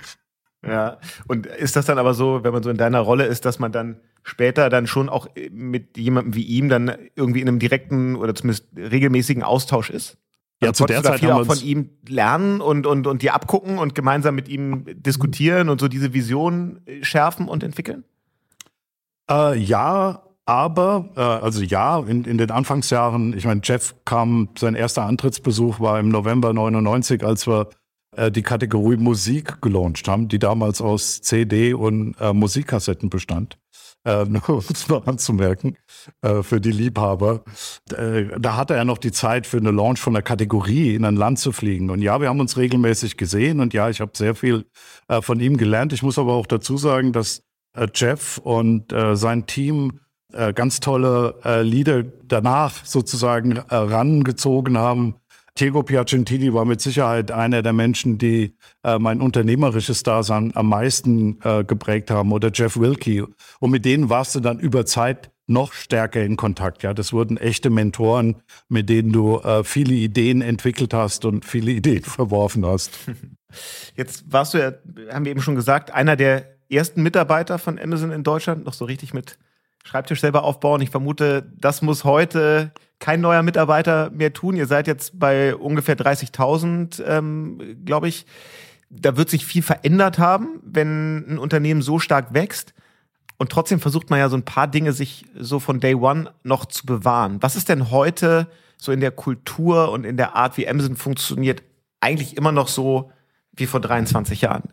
Ja, 0.66 0.98
und 1.28 1.46
ist 1.46 1.76
das 1.76 1.86
dann 1.86 1.98
aber 1.98 2.14
so, 2.14 2.42
wenn 2.42 2.52
man 2.52 2.62
so 2.62 2.70
in 2.70 2.76
deiner 2.76 3.00
Rolle 3.00 3.26
ist, 3.26 3.44
dass 3.44 3.58
man 3.58 3.70
dann 3.70 4.00
später 4.24 4.70
dann 4.70 4.86
schon 4.86 5.08
auch 5.08 5.28
mit 5.50 5.96
jemandem 5.96 6.34
wie 6.34 6.42
ihm 6.42 6.68
dann 6.68 6.92
irgendwie 7.14 7.40
in 7.40 7.48
einem 7.48 7.60
direkten 7.60 8.16
oder 8.16 8.34
zumindest 8.34 8.66
regelmäßigen 8.76 9.42
Austausch 9.42 9.90
ist? 9.90 10.18
Ja, 10.60 10.72
zu 10.72 10.86
der 10.86 11.04
Zeit 11.04 11.20
viel 11.20 11.30
auch 11.30 11.46
von 11.46 11.60
ihm 11.60 11.90
lernen 12.08 12.60
und, 12.60 12.86
und, 12.86 13.06
und 13.06 13.22
dir 13.22 13.34
abgucken 13.34 13.78
und 13.78 13.94
gemeinsam 13.94 14.34
mit 14.34 14.48
ihm 14.48 14.84
diskutieren 14.88 15.68
und 15.68 15.80
so 15.80 15.86
diese 15.86 16.12
Vision 16.12 16.80
schärfen 17.02 17.46
und 17.46 17.62
entwickeln? 17.62 18.02
Äh, 19.30 19.56
ja, 19.56 20.22
aber, 20.46 21.10
äh, 21.14 21.20
also 21.20 21.62
ja, 21.62 22.00
in, 22.00 22.24
in 22.24 22.38
den 22.38 22.50
Anfangsjahren, 22.50 23.36
ich 23.36 23.44
meine, 23.44 23.60
Jeff 23.62 23.94
kam, 24.04 24.48
sein 24.58 24.74
erster 24.74 25.04
Antrittsbesuch 25.04 25.78
war 25.78 26.00
im 26.00 26.08
November 26.08 26.52
99, 26.52 27.22
als 27.22 27.46
wir 27.46 27.68
äh, 27.70 27.74
die 28.30 28.42
Kategorie 28.42 28.96
Musik 28.96 29.60
gelauncht 29.60 30.08
haben, 30.08 30.28
die 30.28 30.38
damals 30.38 30.80
aus 30.80 31.20
CD 31.20 31.74
und 31.74 32.14
äh, 32.20 32.32
Musikkassetten 32.32 33.10
bestand. 33.10 33.58
äh, 34.04 34.24
um 34.48 34.62
es 34.70 34.88
mal 34.88 35.02
anzumerken, 35.06 35.76
äh, 36.22 36.42
für 36.42 36.60
die 36.60 36.70
Liebhaber. 36.72 37.44
Äh, 37.92 38.26
da 38.38 38.56
hatte 38.56 38.74
er 38.74 38.84
noch 38.84 38.98
die 38.98 39.12
Zeit 39.12 39.46
für 39.46 39.58
eine 39.58 39.70
Launch 39.70 40.00
von 40.00 40.14
einer 40.14 40.22
Kategorie 40.22 40.94
in 40.94 41.04
ein 41.04 41.16
Land 41.16 41.38
zu 41.38 41.52
fliegen. 41.52 41.90
Und 41.90 42.02
ja, 42.02 42.20
wir 42.20 42.28
haben 42.28 42.40
uns 42.40 42.56
regelmäßig 42.56 43.16
gesehen 43.16 43.60
und 43.60 43.74
ja, 43.74 43.88
ich 43.90 44.00
habe 44.00 44.12
sehr 44.14 44.34
viel 44.34 44.66
äh, 45.08 45.20
von 45.22 45.40
ihm 45.40 45.56
gelernt. 45.56 45.92
Ich 45.92 46.02
muss 46.02 46.18
aber 46.18 46.34
auch 46.34 46.46
dazu 46.46 46.76
sagen, 46.76 47.12
dass 47.12 47.42
äh, 47.76 47.88
Jeff 47.94 48.38
und 48.38 48.92
äh, 48.92 49.16
sein 49.16 49.46
Team 49.46 50.00
äh, 50.32 50.52
ganz 50.52 50.80
tolle 50.80 51.34
äh, 51.44 51.62
Lieder 51.62 52.02
danach 52.02 52.84
sozusagen 52.84 53.56
äh, 53.56 53.74
rangezogen 53.74 54.78
haben. 54.78 55.16
Diego 55.58 55.82
Piacentini 55.82 56.52
war 56.54 56.64
mit 56.64 56.80
Sicherheit 56.80 57.30
einer 57.32 57.62
der 57.62 57.72
Menschen, 57.72 58.18
die 58.18 58.54
äh, 58.84 58.98
mein 58.98 59.20
unternehmerisches 59.20 60.02
Dasein 60.02 60.52
am 60.54 60.68
meisten 60.68 61.40
äh, 61.42 61.64
geprägt 61.64 62.10
haben 62.10 62.32
oder 62.32 62.50
Jeff 62.52 62.78
Wilkie. 62.78 63.24
Und 63.58 63.70
mit 63.70 63.84
denen 63.84 64.08
warst 64.08 64.34
du 64.34 64.40
dann 64.40 64.60
über 64.60 64.86
Zeit 64.86 65.30
noch 65.48 65.72
stärker 65.72 66.22
in 66.22 66.36
Kontakt. 66.36 66.82
Ja, 66.82 66.94
das 66.94 67.12
wurden 67.12 67.38
echte 67.38 67.70
Mentoren, 67.70 68.36
mit 68.68 68.88
denen 68.88 69.12
du 69.12 69.38
äh, 69.38 69.64
viele 69.64 69.94
Ideen 69.94 70.42
entwickelt 70.42 70.94
hast 70.94 71.24
und 71.24 71.44
viele 71.44 71.70
Ideen 71.72 72.04
verworfen 72.04 72.64
hast. 72.64 72.98
Jetzt 73.96 74.30
warst 74.30 74.54
du 74.54 74.58
ja, 74.58 74.72
haben 75.12 75.24
wir 75.24 75.32
eben 75.32 75.42
schon 75.42 75.56
gesagt, 75.56 75.90
einer 75.90 76.16
der 76.16 76.44
ersten 76.70 77.02
Mitarbeiter 77.02 77.58
von 77.58 77.78
Amazon 77.78 78.12
in 78.12 78.22
Deutschland, 78.22 78.64
noch 78.64 78.74
so 78.74 78.84
richtig 78.84 79.14
mit 79.14 79.38
Schreibtisch 79.88 80.20
selber 80.20 80.44
aufbauen. 80.44 80.82
Ich 80.82 80.90
vermute, 80.90 81.50
das 81.56 81.80
muss 81.80 82.04
heute 82.04 82.72
kein 82.98 83.22
neuer 83.22 83.42
Mitarbeiter 83.42 84.10
mehr 84.10 84.34
tun. 84.34 84.54
Ihr 84.54 84.66
seid 84.66 84.86
jetzt 84.86 85.18
bei 85.18 85.56
ungefähr 85.56 85.96
30.000, 85.96 87.02
ähm, 87.06 87.78
glaube 87.86 88.06
ich. 88.08 88.26
Da 88.90 89.16
wird 89.16 89.30
sich 89.30 89.46
viel 89.46 89.62
verändert 89.62 90.18
haben, 90.18 90.60
wenn 90.62 91.24
ein 91.26 91.38
Unternehmen 91.38 91.80
so 91.80 91.98
stark 91.98 92.34
wächst. 92.34 92.74
Und 93.38 93.50
trotzdem 93.50 93.80
versucht 93.80 94.10
man 94.10 94.18
ja 94.18 94.28
so 94.28 94.36
ein 94.36 94.44
paar 94.44 94.68
Dinge 94.68 94.92
sich 94.92 95.24
so 95.34 95.58
von 95.58 95.80
Day 95.80 95.94
One 95.94 96.34
noch 96.42 96.66
zu 96.66 96.84
bewahren. 96.84 97.38
Was 97.40 97.56
ist 97.56 97.70
denn 97.70 97.90
heute 97.90 98.46
so 98.76 98.92
in 98.92 99.00
der 99.00 99.10
Kultur 99.10 99.90
und 99.90 100.04
in 100.04 100.18
der 100.18 100.36
Art, 100.36 100.58
wie 100.58 100.68
Amazon 100.68 100.96
funktioniert, 100.96 101.62
eigentlich 102.00 102.36
immer 102.36 102.52
noch 102.52 102.68
so 102.68 103.10
wie 103.52 103.64
vor 103.64 103.80
23 103.80 104.42
Jahren? 104.42 104.64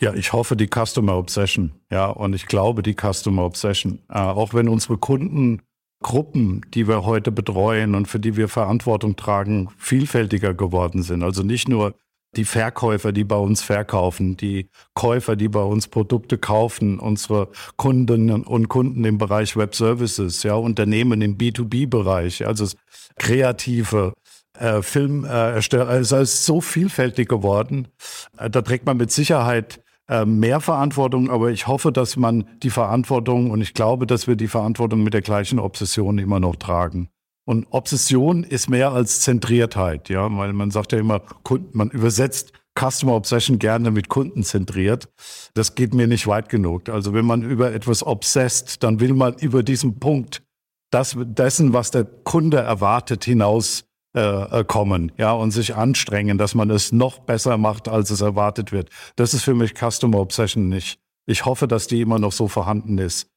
Ja, 0.00 0.12
ich 0.12 0.32
hoffe 0.32 0.56
die 0.56 0.68
Customer 0.68 1.16
Obsession. 1.16 1.72
Ja, 1.90 2.06
und 2.06 2.34
ich 2.34 2.46
glaube 2.46 2.82
die 2.82 2.94
Customer 2.94 3.44
Obsession. 3.44 4.00
Äh, 4.10 4.18
auch 4.18 4.52
wenn 4.52 4.68
unsere 4.68 4.98
Kundengruppen, 4.98 6.66
die 6.74 6.86
wir 6.86 7.04
heute 7.04 7.32
betreuen 7.32 7.94
und 7.94 8.06
für 8.06 8.20
die 8.20 8.36
wir 8.36 8.48
Verantwortung 8.48 9.16
tragen, 9.16 9.70
vielfältiger 9.78 10.52
geworden 10.52 11.02
sind. 11.02 11.22
Also 11.22 11.42
nicht 11.42 11.68
nur 11.68 11.94
die 12.36 12.44
Verkäufer, 12.44 13.12
die 13.12 13.24
bei 13.24 13.36
uns 13.36 13.62
verkaufen, 13.62 14.36
die 14.36 14.68
Käufer, 14.94 15.36
die 15.36 15.48
bei 15.48 15.62
uns 15.62 15.88
Produkte 15.88 16.36
kaufen, 16.36 16.98
unsere 16.98 17.48
Kundinnen 17.76 18.44
und 18.44 18.68
Kunden 18.68 19.04
im 19.04 19.16
Bereich 19.16 19.56
Web 19.56 19.74
Services, 19.74 20.42
ja, 20.42 20.54
Unternehmen 20.54 21.22
im 21.22 21.38
B2B-Bereich, 21.38 22.46
also 22.46 22.66
kreative 23.18 24.12
äh, 24.58 24.82
Filmersteller, 24.82 25.88
äh, 25.88 25.92
also 25.92 26.16
es 26.16 26.34
ist 26.34 26.44
so 26.44 26.60
vielfältig 26.60 27.28
geworden. 27.28 27.88
Äh, 28.36 28.50
da 28.50 28.60
trägt 28.60 28.84
man 28.84 28.98
mit 28.98 29.10
Sicherheit 29.10 29.80
mehr 30.24 30.60
Verantwortung, 30.60 31.30
aber 31.30 31.50
ich 31.50 31.66
hoffe, 31.66 31.90
dass 31.90 32.16
man 32.16 32.48
die 32.62 32.70
Verantwortung 32.70 33.50
und 33.50 33.60
ich 33.60 33.74
glaube, 33.74 34.06
dass 34.06 34.26
wir 34.26 34.36
die 34.36 34.48
Verantwortung 34.48 35.02
mit 35.02 35.14
der 35.14 35.22
gleichen 35.22 35.58
Obsession 35.58 36.18
immer 36.18 36.38
noch 36.38 36.56
tragen. 36.56 37.08
Und 37.44 37.66
Obsession 37.70 38.44
ist 38.44 38.68
mehr 38.68 38.92
als 38.92 39.20
Zentriertheit, 39.20 40.08
ja, 40.08 40.28
weil 40.36 40.52
man 40.52 40.70
sagt 40.70 40.92
ja 40.92 40.98
immer, 40.98 41.22
man 41.72 41.90
übersetzt 41.90 42.52
Customer 42.78 43.14
Obsession 43.14 43.58
gerne 43.58 43.90
mit 43.90 44.08
kundenzentriert. 44.08 45.08
Das 45.54 45.74
geht 45.74 45.94
mir 45.94 46.06
nicht 46.06 46.26
weit 46.26 46.48
genug. 46.48 46.88
Also 46.88 47.14
wenn 47.14 47.24
man 47.24 47.42
über 47.42 47.72
etwas 47.72 48.06
obsessed, 48.06 48.82
dann 48.82 49.00
will 49.00 49.14
man 49.14 49.34
über 49.34 49.62
diesen 49.62 49.98
Punkt 49.98 50.42
das, 50.90 51.16
dessen, 51.18 51.72
was 51.72 51.90
der 51.90 52.04
Kunde 52.04 52.58
erwartet, 52.58 53.24
hinaus 53.24 53.84
äh, 54.16 54.64
kommen, 54.64 55.12
ja, 55.18 55.32
und 55.32 55.50
sich 55.50 55.74
anstrengen, 55.74 56.38
dass 56.38 56.54
man 56.54 56.70
es 56.70 56.90
noch 56.90 57.18
besser 57.18 57.58
macht, 57.58 57.88
als 57.88 58.10
es 58.10 58.22
erwartet 58.22 58.72
wird. 58.72 58.90
Das 59.16 59.34
ist 59.34 59.44
für 59.44 59.54
mich 59.54 59.74
Customer 59.74 60.18
Obsession 60.18 60.68
nicht. 60.68 60.98
Ich 61.26 61.44
hoffe, 61.44 61.68
dass 61.68 61.86
die 61.86 62.00
immer 62.00 62.18
noch 62.18 62.32
so 62.32 62.48
vorhanden 62.48 62.98
ist. 62.98 63.28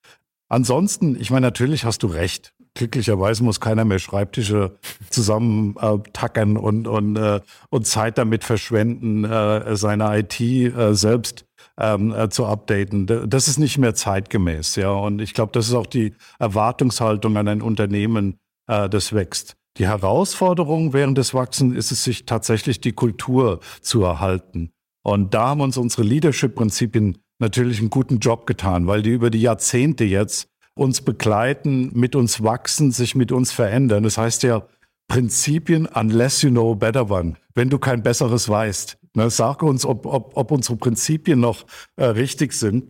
Ansonsten, 0.47 1.19
ich 1.19 1.31
meine, 1.31 1.47
natürlich 1.47 1.85
hast 1.85 2.03
du 2.03 2.07
recht. 2.07 2.53
Glücklicherweise 2.75 3.43
muss 3.43 3.59
keiner 3.59 3.83
mehr 3.83 3.99
Schreibtische 3.99 4.77
zusammen 5.09 5.75
äh, 5.81 5.97
tackern 6.13 6.55
und, 6.55 6.87
und, 6.87 7.17
äh, 7.17 7.41
und 7.69 7.85
Zeit 7.85 8.17
damit 8.17 8.43
verschwenden, 8.43 9.25
äh, 9.25 9.75
seine 9.75 10.17
IT 10.19 10.39
äh, 10.39 10.93
selbst 10.93 11.45
ähm, 11.77 12.13
äh, 12.13 12.29
zu 12.29 12.45
updaten. 12.45 13.05
Das 13.27 13.47
ist 13.47 13.57
nicht 13.57 13.77
mehr 13.79 13.95
zeitgemäß, 13.95 14.75
ja. 14.75 14.91
Und 14.91 15.19
ich 15.19 15.33
glaube, 15.33 15.51
das 15.51 15.67
ist 15.67 15.73
auch 15.73 15.87
die 15.87 16.13
Erwartungshaltung 16.37 17.35
an 17.37 17.47
ein 17.47 17.61
Unternehmen, 17.61 18.39
äh, 18.67 18.87
das 18.87 19.13
wächst. 19.13 19.58
Die 19.77 19.87
Herausforderung 19.87 20.93
während 20.93 21.17
des 21.17 21.33
Wachsens 21.33 21.75
ist 21.75 21.91
es, 21.91 22.03
sich 22.03 22.25
tatsächlich 22.25 22.81
die 22.81 22.91
Kultur 22.91 23.59
zu 23.81 24.03
erhalten. 24.03 24.71
Und 25.03 25.33
da 25.33 25.49
haben 25.49 25.61
uns 25.61 25.77
unsere 25.77 26.03
Leadership-Prinzipien 26.03 27.17
natürlich 27.39 27.79
einen 27.79 27.89
guten 27.89 28.19
Job 28.19 28.45
getan, 28.45 28.87
weil 28.87 29.01
die 29.01 29.11
über 29.11 29.29
die 29.29 29.41
Jahrzehnte 29.41 30.03
jetzt 30.03 30.49
uns 30.75 31.01
begleiten, 31.01 31.91
mit 31.93 32.15
uns 32.15 32.43
wachsen, 32.43 32.91
sich 32.91 33.15
mit 33.15 33.31
uns 33.31 33.51
verändern. 33.51 34.03
Das 34.03 34.17
heißt 34.17 34.43
ja, 34.43 34.67
Prinzipien, 35.07 35.87
unless 35.87 36.41
you 36.41 36.49
know 36.49 36.71
a 36.71 36.75
better 36.75 37.09
one. 37.09 37.35
Wenn 37.53 37.69
du 37.69 37.79
kein 37.79 38.03
besseres 38.03 38.47
weißt, 38.47 38.97
ne, 39.15 39.29
sag 39.29 39.63
uns, 39.63 39.85
ob, 39.85 40.05
ob, 40.05 40.37
ob 40.37 40.51
unsere 40.51 40.77
Prinzipien 40.77 41.39
noch 41.39 41.65
äh, 41.95 42.05
richtig 42.05 42.53
sind. 42.53 42.85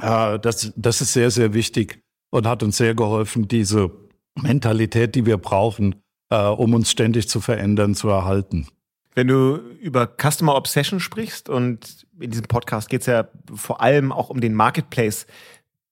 Äh, 0.00 0.38
das, 0.38 0.72
das 0.76 1.00
ist 1.00 1.12
sehr, 1.12 1.30
sehr 1.30 1.52
wichtig 1.52 2.02
und 2.30 2.46
hat 2.46 2.62
uns 2.62 2.78
sehr 2.78 2.94
geholfen, 2.94 3.46
diese 3.46 3.90
Mentalität, 4.34 5.14
die 5.14 5.26
wir 5.26 5.38
brauchen, 5.38 5.96
äh, 6.30 6.46
um 6.46 6.74
uns 6.74 6.90
ständig 6.90 7.28
zu 7.28 7.40
verändern, 7.40 7.94
zu 7.94 8.08
erhalten. 8.08 8.66
Wenn 9.14 9.28
du 9.28 9.56
über 9.80 10.06
Customer 10.06 10.54
Obsession 10.54 10.98
sprichst 10.98 11.48
und 11.48 12.06
in 12.18 12.30
diesem 12.30 12.46
Podcast 12.46 12.88
geht 12.88 13.02
es 13.02 13.06
ja 13.06 13.28
vor 13.54 13.82
allem 13.82 14.10
auch 14.10 14.30
um 14.30 14.40
den 14.40 14.54
Marketplace, 14.54 15.26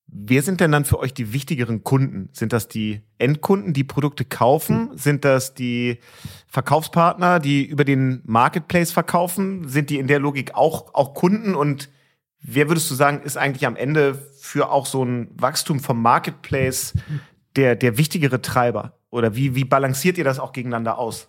wer 0.07 0.43
sind 0.43 0.61
denn 0.61 0.73
dann 0.73 0.85
für 0.85 0.99
euch 0.99 1.13
die 1.13 1.33
wichtigeren 1.33 1.85
Kunden? 1.85 2.31
Sind 2.33 2.53
das 2.53 2.69
die 2.69 3.03
Endkunden, 3.19 3.75
die 3.75 3.85
Produkte 3.85 4.25
kaufen? 4.25 4.91
Sind 4.95 5.25
das 5.25 5.55
die 5.55 5.99
Verkaufspartner, 6.49 7.41
die 7.41 7.65
über 7.65 7.85
den 7.85 8.23
Marketplace 8.25 8.91
verkaufen? 8.91 9.69
Sind 9.69 9.91
die 9.91 9.99
in 9.99 10.07
der 10.07 10.19
Logik 10.19 10.55
auch, 10.55 10.95
auch 10.95 11.13
Kunden? 11.13 11.55
Und 11.55 11.91
wer 12.41 12.69
würdest 12.69 12.91
du 12.91 12.95
sagen, 12.95 13.23
ist 13.23 13.37
eigentlich 13.37 13.67
am 13.67 13.77
Ende 13.77 14.15
für 14.39 14.71
auch 14.71 14.87
so 14.87 15.05
ein 15.05 15.29
Wachstum 15.35 15.81
vom 15.81 16.01
Marketplace 16.01 16.95
der, 17.57 17.77
der 17.77 17.99
wichtigere 17.99 18.41
Treiber? 18.43 18.99
Oder 19.11 19.35
wie, 19.35 19.55
wie 19.55 19.65
balanciert 19.65 20.19
ihr 20.19 20.25
das 20.25 20.39
auch 20.39 20.53
gegeneinander 20.53 20.99
aus? 20.99 21.29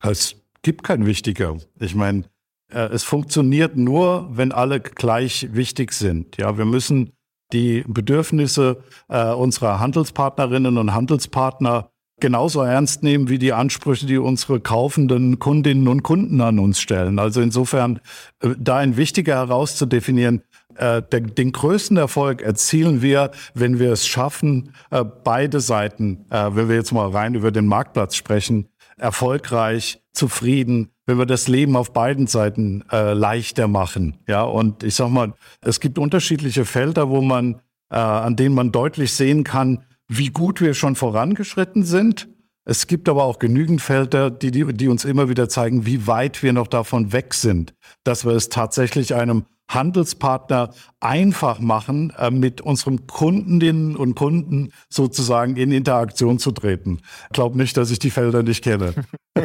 Es 0.00 0.36
gibt 0.62 0.82
kein 0.82 1.06
wichtiger. 1.06 1.56
Ich 1.80 1.94
meine, 1.94 2.24
äh, 2.70 2.88
es 2.92 3.04
funktioniert 3.04 3.76
nur, 3.76 4.28
wenn 4.32 4.52
alle 4.52 4.80
gleich 4.80 5.48
wichtig 5.52 5.92
sind. 5.92 6.36
Ja, 6.36 6.58
wir 6.58 6.64
müssen 6.64 7.12
die 7.52 7.84
Bedürfnisse 7.86 8.82
äh, 9.08 9.32
unserer 9.32 9.78
Handelspartnerinnen 9.80 10.76
und 10.76 10.92
Handelspartner 10.92 11.90
genauso 12.20 12.62
ernst 12.62 13.02
nehmen 13.02 13.28
wie 13.28 13.38
die 13.38 13.52
Ansprüche, 13.52 14.06
die 14.06 14.18
unsere 14.18 14.60
kaufenden 14.60 15.38
Kundinnen 15.38 15.88
und 15.88 16.02
Kunden 16.02 16.40
an 16.40 16.58
uns 16.58 16.80
stellen. 16.80 17.18
Also 17.18 17.40
insofern 17.40 18.00
äh, 18.40 18.50
da 18.58 18.78
ein 18.78 18.96
wichtiger 18.96 19.36
herauszudefinieren, 19.36 20.42
äh, 20.76 21.02
den, 21.02 21.34
den, 21.34 21.52
größten 21.52 21.96
Erfolg 21.96 22.42
erzielen 22.42 23.02
wir, 23.02 23.30
wenn 23.54 23.78
wir 23.78 23.92
es 23.92 24.06
schaffen, 24.06 24.72
äh, 24.90 25.04
beide 25.04 25.60
Seiten, 25.60 26.24
äh, 26.30 26.50
wenn 26.54 26.68
wir 26.68 26.76
jetzt 26.76 26.92
mal 26.92 27.10
rein 27.10 27.34
über 27.34 27.50
den 27.50 27.66
Marktplatz 27.66 28.16
sprechen, 28.16 28.68
erfolgreich, 28.96 30.00
zufrieden, 30.12 30.90
wenn 31.06 31.18
wir 31.18 31.26
das 31.26 31.48
Leben 31.48 31.76
auf 31.76 31.92
beiden 31.92 32.26
Seiten 32.26 32.84
äh, 32.90 33.12
leichter 33.12 33.68
machen. 33.68 34.18
Ja, 34.28 34.42
und 34.42 34.82
ich 34.82 34.94
sag 34.94 35.10
mal, 35.10 35.34
es 35.60 35.80
gibt 35.80 35.98
unterschiedliche 35.98 36.64
Felder, 36.64 37.10
wo 37.10 37.20
man, 37.20 37.60
äh, 37.90 37.96
an 37.96 38.36
denen 38.36 38.54
man 38.54 38.72
deutlich 38.72 39.12
sehen 39.12 39.44
kann, 39.44 39.84
wie 40.08 40.28
gut 40.28 40.60
wir 40.60 40.74
schon 40.74 40.96
vorangeschritten 40.96 41.82
sind. 41.82 42.28
Es 42.64 42.86
gibt 42.86 43.08
aber 43.08 43.24
auch 43.24 43.38
genügend 43.38 43.82
Felder, 43.82 44.30
die, 44.30 44.50
die, 44.50 44.72
die 44.72 44.88
uns 44.88 45.04
immer 45.04 45.28
wieder 45.28 45.48
zeigen, 45.48 45.84
wie 45.84 46.06
weit 46.06 46.42
wir 46.42 46.54
noch 46.54 46.68
davon 46.68 47.12
weg 47.12 47.34
sind, 47.34 47.74
dass 48.04 48.24
wir 48.24 48.32
es 48.32 48.48
tatsächlich 48.48 49.14
einem 49.14 49.44
Handelspartner 49.68 50.70
einfach 51.00 51.58
machen, 51.58 52.12
äh, 52.18 52.30
mit 52.30 52.60
unseren 52.60 53.06
Kundinnen 53.06 53.96
und 53.96 54.14
Kunden 54.14 54.72
sozusagen 54.88 55.56
in 55.56 55.72
Interaktion 55.72 56.38
zu 56.38 56.52
treten. 56.52 57.00
Ich 57.24 57.32
glaube 57.32 57.56
nicht, 57.56 57.76
dass 57.76 57.90
ich 57.90 57.98
die 57.98 58.10
Felder 58.10 58.42
nicht 58.42 58.62
kenne. 58.62 58.94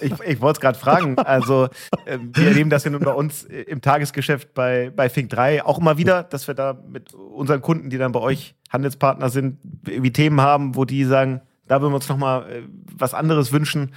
ich 0.00 0.12
ich 0.26 0.40
wollte 0.40 0.58
es 0.58 0.60
gerade 0.60 0.78
fragen. 0.78 1.18
Also 1.18 1.68
äh, 2.04 2.18
wir 2.20 2.48
erleben 2.48 2.70
das 2.70 2.84
ja 2.84 2.90
nun 2.90 3.02
bei 3.02 3.12
uns 3.12 3.44
im 3.44 3.80
Tagesgeschäft 3.80 4.54
bei, 4.54 4.92
bei 4.94 5.08
Fink 5.08 5.30
3 5.30 5.64
auch 5.64 5.78
immer 5.78 5.98
wieder, 5.98 6.22
dass 6.22 6.46
wir 6.48 6.54
da 6.54 6.78
mit 6.88 7.14
unseren 7.14 7.62
Kunden, 7.62 7.90
die 7.90 7.98
dann 7.98 8.12
bei 8.12 8.20
euch 8.20 8.54
Handelspartner 8.70 9.30
sind, 9.30 9.58
irgendwie 9.86 10.12
Themen 10.12 10.40
haben, 10.40 10.74
wo 10.74 10.84
die 10.84 11.04
sagen, 11.04 11.40
da 11.66 11.80
würden 11.80 11.92
wir 11.92 11.96
uns 11.96 12.08
nochmal 12.08 12.50
äh, 12.50 12.62
was 12.96 13.14
anderes 13.14 13.52
wünschen. 13.52 13.94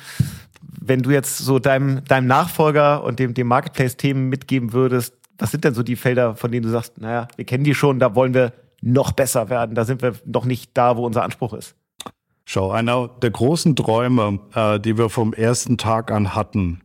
Wenn 0.62 1.02
du 1.02 1.12
jetzt 1.12 1.40
so 1.40 1.60
deinem, 1.60 2.04
deinem 2.06 2.28
Nachfolger 2.28 3.04
und 3.04 3.20
dem, 3.20 3.34
dem 3.34 3.48
Marketplace-Themen 3.48 4.30
mitgeben 4.30 4.74
würdest, 4.74 5.17
was 5.38 5.52
sind 5.52 5.64
denn 5.64 5.74
so 5.74 5.84
die 5.84 5.96
Felder, 5.96 6.36
von 6.36 6.52
denen 6.52 6.64
du 6.64 6.70
sagst, 6.70 7.00
naja, 7.00 7.28
wir 7.36 7.46
kennen 7.46 7.64
die 7.64 7.76
schon, 7.76 8.00
da 8.00 8.16
wollen 8.16 8.34
wir 8.34 8.54
noch 8.82 9.12
besser 9.12 9.50
werden? 9.50 9.76
Da 9.76 9.86
sind 9.86 10.02
wir 10.02 10.14
noch 10.26 10.46
nicht 10.46 10.72
da, 10.74 10.98
wo 10.98 11.06
unser 11.06 11.24
Anspruch 11.24 11.54
ist. 11.54 11.76
Schau, 12.46 12.72
einer 12.72 13.10
der 13.10 13.32
großen 13.32 13.76
Träume, 13.76 14.40
äh, 14.54 14.80
die 14.80 14.98
wir 14.98 15.10
vom 15.10 15.34
ersten 15.34 15.78
Tag 15.78 16.12
an 16.12 16.34
hatten, 16.34 16.82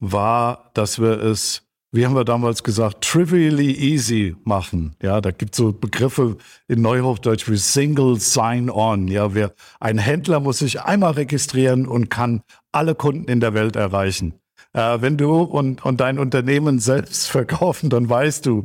war, 0.00 0.70
dass 0.74 0.98
wir 0.98 1.22
es, 1.22 1.68
wie 1.92 2.06
haben 2.06 2.14
wir 2.14 2.24
damals 2.24 2.62
gesagt, 2.62 3.04
trivially 3.04 3.72
easy 3.72 4.34
machen. 4.44 4.96
Ja, 5.02 5.20
da 5.20 5.30
gibt 5.30 5.54
es 5.54 5.58
so 5.58 5.72
Begriffe 5.72 6.38
in 6.66 6.80
Neuhochdeutsch 6.80 7.48
wie 7.50 7.58
Single 7.58 8.18
Sign-On. 8.18 9.06
Ja, 9.08 9.34
wer, 9.34 9.52
ein 9.80 9.98
Händler 9.98 10.40
muss 10.40 10.58
sich 10.58 10.80
einmal 10.80 11.12
registrieren 11.12 11.86
und 11.86 12.08
kann 12.08 12.42
alle 12.72 12.94
Kunden 12.94 13.30
in 13.30 13.40
der 13.40 13.52
Welt 13.52 13.76
erreichen. 13.76 14.34
Äh, 14.72 15.00
wenn 15.00 15.16
du 15.16 15.42
und, 15.42 15.84
und 15.84 16.00
dein 16.00 16.18
Unternehmen 16.18 16.78
selbst 16.78 17.26
verkaufen, 17.30 17.90
dann 17.90 18.08
weißt 18.08 18.46
du, 18.46 18.64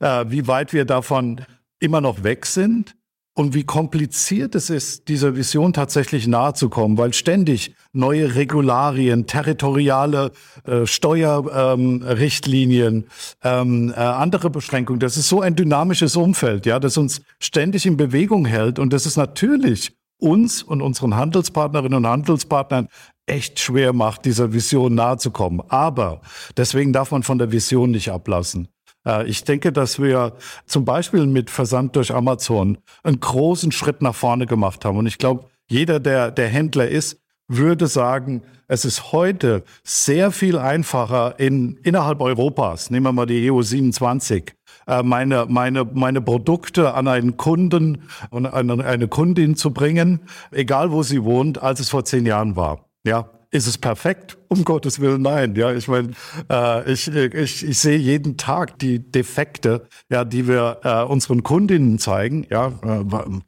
äh, 0.00 0.24
wie 0.28 0.46
weit 0.46 0.72
wir 0.72 0.84
davon 0.84 1.40
immer 1.80 2.00
noch 2.00 2.22
weg 2.22 2.46
sind 2.46 2.94
und 3.38 3.54
wie 3.54 3.64
kompliziert 3.64 4.54
es 4.56 4.68
ist, 4.68 5.08
dieser 5.08 5.36
Vision 5.36 5.72
tatsächlich 5.72 6.26
nahe 6.26 6.52
zu 6.54 6.68
kommen, 6.68 6.98
weil 6.98 7.14
ständig 7.14 7.76
neue 7.92 8.34
Regularien, 8.34 9.28
territoriale 9.28 10.32
äh, 10.64 10.86
Steuerrichtlinien, 10.86 13.06
ähm, 13.44 13.94
äh, 13.96 14.00
andere 14.00 14.50
Beschränkungen, 14.50 14.98
das 14.98 15.16
ist 15.16 15.28
so 15.28 15.40
ein 15.40 15.54
dynamisches 15.54 16.16
Umfeld, 16.16 16.66
ja, 16.66 16.80
das 16.80 16.96
uns 16.96 17.22
ständig 17.38 17.86
in 17.86 17.96
Bewegung 17.96 18.44
hält. 18.44 18.80
Und 18.80 18.92
das 18.92 19.06
ist 19.06 19.16
natürlich 19.16 19.92
uns 20.18 20.64
und 20.64 20.82
unseren 20.82 21.14
Handelspartnerinnen 21.14 21.98
und 21.98 22.08
Handelspartnern 22.08 22.88
echt 23.28 23.60
schwer 23.60 23.92
macht, 23.92 24.24
dieser 24.24 24.52
Vision 24.52 24.94
nahe 24.94 25.18
zu 25.18 25.30
kommen. 25.30 25.62
Aber 25.68 26.20
deswegen 26.56 26.92
darf 26.92 27.10
man 27.10 27.22
von 27.22 27.38
der 27.38 27.52
Vision 27.52 27.90
nicht 27.90 28.10
ablassen. 28.10 28.68
Äh, 29.06 29.26
ich 29.26 29.44
denke, 29.44 29.72
dass 29.72 30.00
wir 30.00 30.34
zum 30.66 30.84
Beispiel 30.84 31.26
mit 31.26 31.50
Versand 31.50 31.96
durch 31.96 32.12
Amazon 32.14 32.78
einen 33.02 33.20
großen 33.20 33.72
Schritt 33.72 34.02
nach 34.02 34.14
vorne 34.14 34.46
gemacht 34.46 34.84
haben. 34.84 34.98
Und 34.98 35.06
ich 35.06 35.18
glaube, 35.18 35.46
jeder, 35.68 36.00
der, 36.00 36.30
der 36.30 36.48
Händler 36.48 36.88
ist, 36.88 37.20
würde 37.48 37.86
sagen, 37.86 38.42
es 38.66 38.84
ist 38.84 39.12
heute 39.12 39.64
sehr 39.82 40.30
viel 40.30 40.58
einfacher 40.58 41.40
in, 41.40 41.78
innerhalb 41.82 42.20
Europas, 42.20 42.90
nehmen 42.90 43.06
wir 43.06 43.12
mal 43.12 43.26
die 43.26 43.50
EU 43.50 43.62
27, 43.62 44.52
äh, 44.86 45.02
meine, 45.02 45.46
meine, 45.48 45.84
meine 45.84 46.20
Produkte 46.20 46.92
an 46.92 47.08
einen 47.08 47.38
Kunden 47.38 48.02
und 48.28 48.44
eine, 48.44 48.84
eine 48.84 49.08
Kundin 49.08 49.56
zu 49.56 49.72
bringen, 49.72 50.20
egal 50.50 50.92
wo 50.92 51.02
sie 51.02 51.24
wohnt, 51.24 51.62
als 51.62 51.80
es 51.80 51.88
vor 51.88 52.04
zehn 52.04 52.26
Jahren 52.26 52.56
war. 52.56 52.87
Ja, 53.08 53.30
ist 53.50 53.66
es 53.66 53.78
perfekt? 53.78 54.36
Um 54.48 54.64
Gottes 54.64 55.00
Willen, 55.00 55.22
nein. 55.22 55.54
Ja, 55.56 55.72
ich 55.72 55.88
meine, 55.88 56.10
äh, 56.50 56.92
ich, 56.92 57.08
ich, 57.08 57.66
ich 57.66 57.78
sehe 57.78 57.96
jeden 57.96 58.36
Tag 58.36 58.78
die 58.78 58.98
Defekte, 58.98 59.88
ja, 60.10 60.26
die 60.26 60.46
wir 60.46 60.80
äh, 60.84 61.02
unseren 61.04 61.42
Kundinnen 61.42 61.98
zeigen. 61.98 62.46
Ja, 62.50 62.68
äh, 62.82 63.40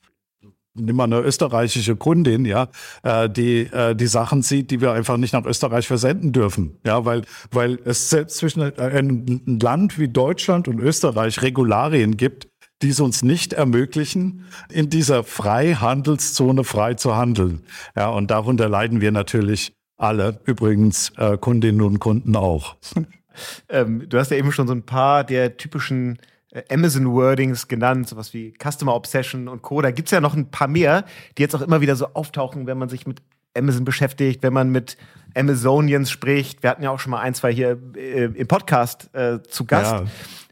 nimm 0.74 0.96
mal 0.96 1.04
eine 1.04 1.20
österreichische 1.20 1.96
Kundin, 1.96 2.46
ja, 2.46 2.68
äh, 3.02 3.28
die 3.28 3.66
äh, 3.66 3.94
die 3.94 4.06
Sachen 4.06 4.40
sieht, 4.40 4.70
die 4.70 4.80
wir 4.80 4.92
einfach 4.92 5.18
nicht 5.18 5.34
nach 5.34 5.44
Österreich 5.44 5.86
versenden 5.86 6.32
dürfen, 6.32 6.78
ja, 6.86 7.04
weil 7.04 7.22
weil 7.50 7.78
es 7.84 8.08
selbst 8.08 8.38
zwischen 8.38 8.62
einem 8.62 9.42
Land 9.60 9.98
wie 9.98 10.08
Deutschland 10.08 10.68
und 10.68 10.80
Österreich 10.80 11.42
Regularien 11.42 12.16
gibt, 12.16 12.48
die 12.82 12.90
es 12.90 13.00
uns 13.00 13.22
nicht 13.22 13.52
ermöglichen, 13.52 14.46
in 14.70 14.88
dieser 14.88 15.24
Freihandelszone 15.24 16.64
frei 16.64 16.94
zu 16.94 17.16
handeln. 17.16 17.62
Ja, 17.96 18.08
und 18.08 18.30
darunter 18.30 18.68
leiden 18.68 19.00
wir 19.00 19.12
natürlich 19.12 19.72
alle, 19.96 20.40
übrigens 20.44 21.10
äh, 21.16 21.36
Kundinnen 21.36 21.82
und 21.82 21.98
Kunden 21.98 22.36
auch. 22.36 22.76
ähm, 23.68 24.08
du 24.08 24.18
hast 24.18 24.30
ja 24.30 24.38
eben 24.38 24.52
schon 24.52 24.66
so 24.66 24.72
ein 24.72 24.84
paar 24.84 25.24
der 25.24 25.58
typischen 25.58 26.18
äh, 26.52 26.62
Amazon-Wordings 26.72 27.68
genannt, 27.68 28.08
sowas 28.08 28.32
wie 28.32 28.54
Customer 28.58 28.94
Obsession 28.94 29.46
und 29.48 29.60
Co. 29.60 29.82
Da 29.82 29.90
gibt 29.90 30.08
es 30.08 30.12
ja 30.12 30.20
noch 30.20 30.34
ein 30.34 30.50
paar 30.50 30.68
mehr, 30.68 31.04
die 31.36 31.42
jetzt 31.42 31.54
auch 31.54 31.60
immer 31.60 31.82
wieder 31.82 31.96
so 31.96 32.06
auftauchen, 32.14 32.66
wenn 32.66 32.78
man 32.78 32.88
sich 32.88 33.06
mit 33.06 33.20
Amazon 33.56 33.84
beschäftigt, 33.84 34.42
wenn 34.42 34.52
man 34.52 34.70
mit 34.70 34.96
Amazonians 35.34 36.10
spricht. 36.10 36.62
Wir 36.62 36.70
hatten 36.70 36.82
ja 36.82 36.90
auch 36.90 37.00
schon 37.00 37.10
mal 37.10 37.20
ein, 37.20 37.34
zwei 37.34 37.52
hier 37.52 37.78
äh, 37.96 38.24
im 38.24 38.48
Podcast 38.48 39.10
äh, 39.14 39.42
zu 39.42 39.64
Gast. 39.66 39.92
Ja. 39.92 40.04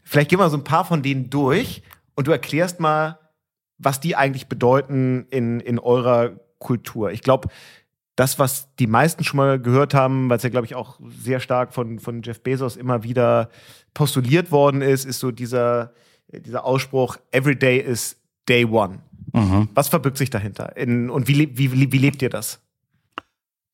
Vielleicht 0.03 0.29
gehen 0.29 0.39
wir 0.39 0.49
so 0.49 0.57
ein 0.57 0.63
paar 0.63 0.85
von 0.85 1.01
denen 1.01 1.29
durch 1.29 1.81
und 2.19 2.27
du 2.27 2.33
erklärst 2.33 2.81
mal, 2.81 3.17
was 3.77 4.01
die 4.01 4.17
eigentlich 4.17 4.47
bedeuten 4.47 5.25
in, 5.29 5.61
in 5.61 5.79
eurer 5.79 6.31
Kultur. 6.57 7.11
Ich 7.13 7.21
glaube, 7.21 7.47
das, 8.17 8.37
was 8.37 8.75
die 8.75 8.87
meisten 8.87 9.23
schon 9.23 9.37
mal 9.37 9.57
gehört 9.57 9.93
haben, 9.93 10.29
weil 10.29 10.35
es 10.35 10.43
ja, 10.43 10.49
glaube 10.49 10.65
ich, 10.65 10.75
auch 10.75 10.99
sehr 11.07 11.39
stark 11.39 11.73
von, 11.73 11.97
von 11.99 12.21
Jeff 12.21 12.43
Bezos 12.43 12.75
immer 12.75 13.03
wieder 13.03 13.49
postuliert 13.93 14.51
worden 14.51 14.81
ist, 14.81 15.05
ist 15.05 15.21
so 15.21 15.31
dieser, 15.31 15.93
dieser 16.27 16.65
Ausspruch, 16.65 17.15
Every 17.31 17.57
day 17.57 17.79
is 17.79 18.17
day 18.49 18.65
one. 18.65 18.99
Mhm. 19.31 19.69
Was 19.73 19.87
verbirgt 19.87 20.17
sich 20.17 20.29
dahinter? 20.29 20.75
In, 20.75 21.09
und 21.09 21.29
wie, 21.29 21.57
wie, 21.57 21.93
wie 21.93 21.97
lebt 21.97 22.21
ihr 22.21 22.29
das? 22.29 22.59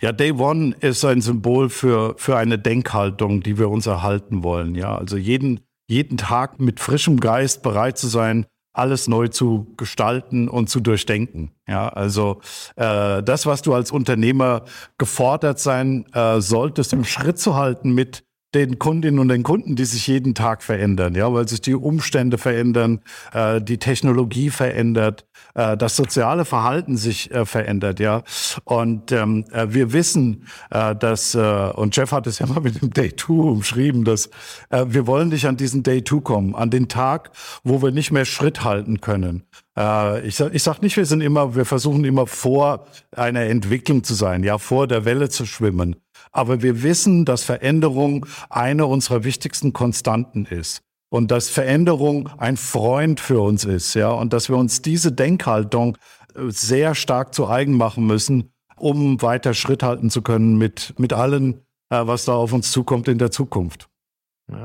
Ja, 0.04 0.12
Day 0.12 0.34
One 0.34 0.76
ist 0.82 1.04
ein 1.04 1.22
Symbol 1.22 1.70
für, 1.70 2.14
für 2.18 2.38
eine 2.38 2.60
Denkhaltung, 2.60 3.42
die 3.42 3.58
wir 3.58 3.70
uns 3.70 3.88
erhalten 3.88 4.44
wollen. 4.44 4.76
Ja, 4.76 4.96
also 4.96 5.18
jeden, 5.18 5.62
jeden 5.88 6.18
Tag 6.18 6.60
mit 6.60 6.80
frischem 6.80 7.20
Geist 7.20 7.62
bereit 7.62 7.98
zu 7.98 8.08
sein, 8.08 8.46
alles 8.74 9.08
neu 9.08 9.30
zu 9.30 9.74
gestalten 9.78 10.50
und 10.50 10.70
zu 10.70 10.82
durchdenken. 10.82 11.52
Ja, 11.68 11.88
also 11.88 12.42
äh, 12.76 13.24
das, 13.24 13.46
was 13.46 13.62
du 13.62 13.74
als 13.74 13.92
Unternehmer 13.92 14.66
gefordert 14.98 15.60
sein 15.60 16.06
äh, 16.14 16.42
solltest, 16.42 16.92
im 16.94 17.06
Schritt 17.06 17.40
zu 17.40 17.56
halten 17.56 17.94
mit 17.94 18.25
den 18.56 18.80
Kundinnen 18.80 19.20
und 19.20 19.28
den 19.28 19.44
Kunden, 19.44 19.76
die 19.76 19.86
sich 19.86 20.08
jeden 20.08 20.34
Tag 20.34 20.64
verändern, 20.64 21.14
ja, 21.14 21.32
weil 21.32 21.48
sich 21.48 21.62
die 21.62 21.76
Umstände 21.76 22.38
verändern, 22.38 23.02
äh, 23.34 23.62
die 23.62 23.78
Technologie 23.78 24.50
verändert, 24.50 25.28
äh, 25.54 25.76
das 25.76 25.96
soziale 25.96 26.46
Verhalten 26.46 26.96
sich 26.96 27.30
äh, 27.32 27.46
verändert, 27.46 28.00
ja. 28.00 28.24
Und 28.64 29.12
ähm, 29.12 29.44
äh, 29.52 29.68
wir 29.70 29.92
wissen, 29.92 30.48
äh, 30.72 30.96
dass, 30.96 31.36
äh, 31.36 31.72
und 31.76 31.96
Jeff 31.96 32.14
hat 32.14 32.28
es 32.28 32.40
ja 32.40 32.48
mal 32.48 32.62
mit 32.62 32.82
dem 32.82 32.92
Day 32.92 33.12
Two 33.12 33.50
umschrieben, 33.50 34.06
dass 34.06 34.30
äh, 34.70 34.86
wir 34.88 35.06
wollen 35.06 35.30
nicht 35.30 35.46
an 35.46 35.58
diesen 35.58 35.84
Day 35.84 36.02
Two 36.02 36.22
kommen, 36.22 36.56
an 36.56 36.70
den 36.70 36.88
Tag, 36.88 37.32
wo 37.64 37.82
wir 37.82 37.92
nicht 37.92 38.12
mehr 38.12 38.26
Schritt 38.26 38.64
halten 38.64 39.02
können. 39.02 39.44
Äh, 39.78 40.26
ich, 40.26 40.40
ich 40.40 40.64
sag 40.64 40.82
nicht, 40.82 40.96
wir 40.96 41.06
sind 41.06 41.20
immer, 41.22 41.56
wir 41.56 41.66
versuchen 41.66 42.06
immer 42.06 42.26
vor 42.26 42.86
einer 43.12 43.42
Entwicklung 43.42 44.04
zu 44.06 44.14
sein, 44.14 44.44
ja, 44.44 44.58
vor 44.58 44.88
der 44.88 45.04
Welle 45.04 45.30
zu 45.30 45.46
schwimmen. 45.46 45.98
Aber 46.32 46.62
wir 46.62 46.84
wissen, 46.84 47.26
dass 47.26 47.44
Veränderung 47.44 48.26
eine 48.50 48.86
unserer 48.86 49.24
wichtigsten 49.24 49.74
Konstanten 49.74 50.46
ist. 50.46 50.82
Und 51.10 51.32
dass 51.32 51.50
Veränderung 51.50 52.30
ein 52.40 52.58
Freund 52.58 53.20
für 53.20 53.40
uns 53.40 53.64
ist, 53.64 53.94
ja. 53.94 54.10
Und 54.10 54.34
dass 54.34 54.50
wir 54.50 54.58
uns 54.58 54.82
diese 54.82 55.12
Denkhaltung 55.12 55.98
äh, 56.36 56.50
sehr 56.50 56.96
stark 56.96 57.34
zu 57.34 57.48
eigen 57.48 57.74
machen 57.74 58.06
müssen, 58.06 58.52
um 58.76 59.22
weiter 59.22 59.54
Schritt 59.54 59.84
halten 59.84 60.10
zu 60.10 60.22
können 60.22 60.58
mit, 60.58 60.94
mit 60.98 61.14
allen, 61.14 61.62
äh, 61.90 62.06
was 62.06 62.26
da 62.26 62.34
auf 62.34 62.52
uns 62.54 62.72
zukommt 62.72 63.08
in 63.08 63.18
der 63.18 63.32
Zukunft. 63.32 63.88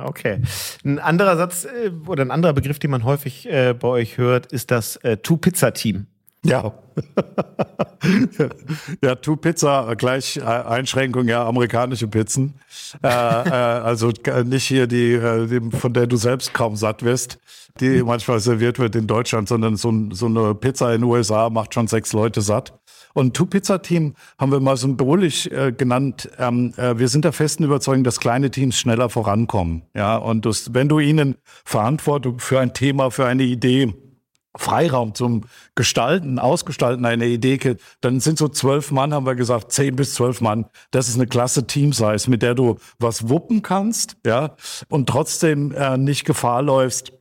Okay. 0.04 0.42
Ein 0.84 0.98
anderer 0.98 1.36
Satz 1.36 1.66
äh, 1.66 1.90
oder 2.06 2.24
ein 2.24 2.30
anderer 2.30 2.54
Begriff, 2.54 2.78
den 2.78 2.90
man 2.90 3.04
häufig 3.04 3.48
bei 3.48 3.88
euch 3.88 4.18
hört, 4.18 4.46
ist 4.46 4.70
das 4.70 4.98
Two-Pizza-Team. 5.22 6.06
Ja. 6.44 6.72
ja, 9.02 9.14
Two 9.16 9.36
Pizza, 9.36 9.94
gleich 9.96 10.38
äh, 10.38 10.42
Einschränkung, 10.42 11.28
ja, 11.28 11.46
amerikanische 11.46 12.08
Pizzen. 12.08 12.54
Äh, 13.02 13.08
äh, 13.08 13.10
also 13.10 14.10
nicht 14.44 14.66
hier 14.66 14.86
die, 14.86 15.12
äh, 15.12 15.46
die, 15.46 15.76
von 15.76 15.92
der 15.92 16.06
du 16.06 16.16
selbst 16.16 16.54
kaum 16.54 16.76
satt 16.76 17.02
wirst, 17.02 17.38
die 17.80 18.02
manchmal 18.02 18.40
serviert 18.40 18.78
wird 18.78 18.96
in 18.96 19.06
Deutschland, 19.06 19.48
sondern 19.48 19.76
so, 19.76 19.92
so 20.12 20.26
eine 20.26 20.54
Pizza 20.54 20.94
in 20.94 21.02
den 21.02 21.10
USA 21.10 21.50
macht 21.50 21.74
schon 21.74 21.88
sechs 21.88 22.12
Leute 22.12 22.40
satt. 22.40 22.72
Und 23.12 23.36
Two-Pizza-Team 23.36 24.14
haben 24.38 24.52
wir 24.52 24.60
mal 24.60 24.76
symbolisch 24.76 25.46
äh, 25.48 25.72
genannt. 25.72 26.30
Ähm, 26.38 26.72
äh, 26.76 26.98
wir 26.98 27.08
sind 27.08 27.24
der 27.24 27.32
festen 27.32 27.64
Überzeugung, 27.64 28.04
dass 28.04 28.20
kleine 28.20 28.50
Teams 28.50 28.78
schneller 28.78 29.08
vorankommen. 29.08 29.82
Ja, 29.94 30.16
und 30.16 30.46
das, 30.46 30.72
wenn 30.74 30.88
du 30.88 31.00
ihnen 31.00 31.36
Verantwortung 31.64 32.38
für 32.38 32.60
ein 32.60 32.72
Thema, 32.72 33.10
für 33.10 33.26
eine 33.26 33.42
Idee 33.42 33.94
Freiraum 34.56 35.14
zum 35.14 35.42
Gestalten, 35.74 36.38
Ausgestalten 36.38 37.04
einer 37.04 37.26
Idee, 37.26 37.76
dann 38.00 38.20
sind 38.20 38.38
so 38.38 38.48
zwölf 38.48 38.90
Mann, 38.90 39.14
haben 39.14 39.26
wir 39.26 39.36
gesagt, 39.36 39.72
zehn 39.72 39.94
bis 39.94 40.14
zwölf 40.14 40.40
Mann. 40.40 40.66
Das 40.90 41.08
ist 41.08 41.14
eine 41.14 41.26
klasse 41.26 41.66
Teamsize, 41.66 42.28
mit 42.28 42.42
der 42.42 42.54
du 42.54 42.76
was 42.98 43.28
wuppen 43.28 43.62
kannst, 43.62 44.16
ja, 44.26 44.56
und 44.88 45.08
trotzdem 45.08 45.72
äh, 45.72 45.96
nicht 45.96 46.24
Gefahr 46.24 46.62
läufst, 46.62 47.12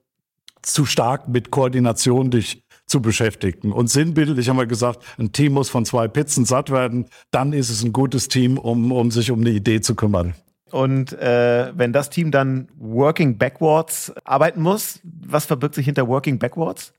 zu 0.62 0.86
stark 0.86 1.28
mit 1.28 1.52
Koordination 1.52 2.32
dich 2.32 2.64
zu 2.86 3.02
beschäftigen. 3.02 3.72
Und 3.72 3.90
sinnbildlich 3.90 4.50
haben 4.50 4.58
wir 4.58 4.66
gesagt, 4.66 5.04
ein 5.18 5.32
Team 5.32 5.54
muss 5.54 5.70
von 5.70 5.86
zwei 5.86 6.08
Pizzen 6.08 6.46
satt 6.46 6.72
werden, 6.72 7.06
dann 7.32 7.54
ist 7.54 7.70
es 7.70 7.84
ein 7.84 7.94
gutes 7.94 8.28
Team, 8.28 8.58
um, 8.58 8.92
um 8.92 9.12
sich 9.12 9.32
um 9.32 9.42
eine 9.42 9.52
Idee 9.52 9.80
zu 9.82 9.96
kümmern. 9.96 10.34
Und 10.72 11.14
äh, 11.14 11.72
wenn 11.76 11.94
das 11.94 12.10
Team 12.10 12.32
dann 12.32 12.68
Working 12.78 13.38
Backwards 13.38 14.14
arbeiten 14.24 14.62
muss, 14.62 15.00
was 15.04 15.46
verbirgt 15.46 15.76
sich 15.76 15.86
hinter 15.86 16.08
Working 16.08 16.40
Backwards? 16.40 16.94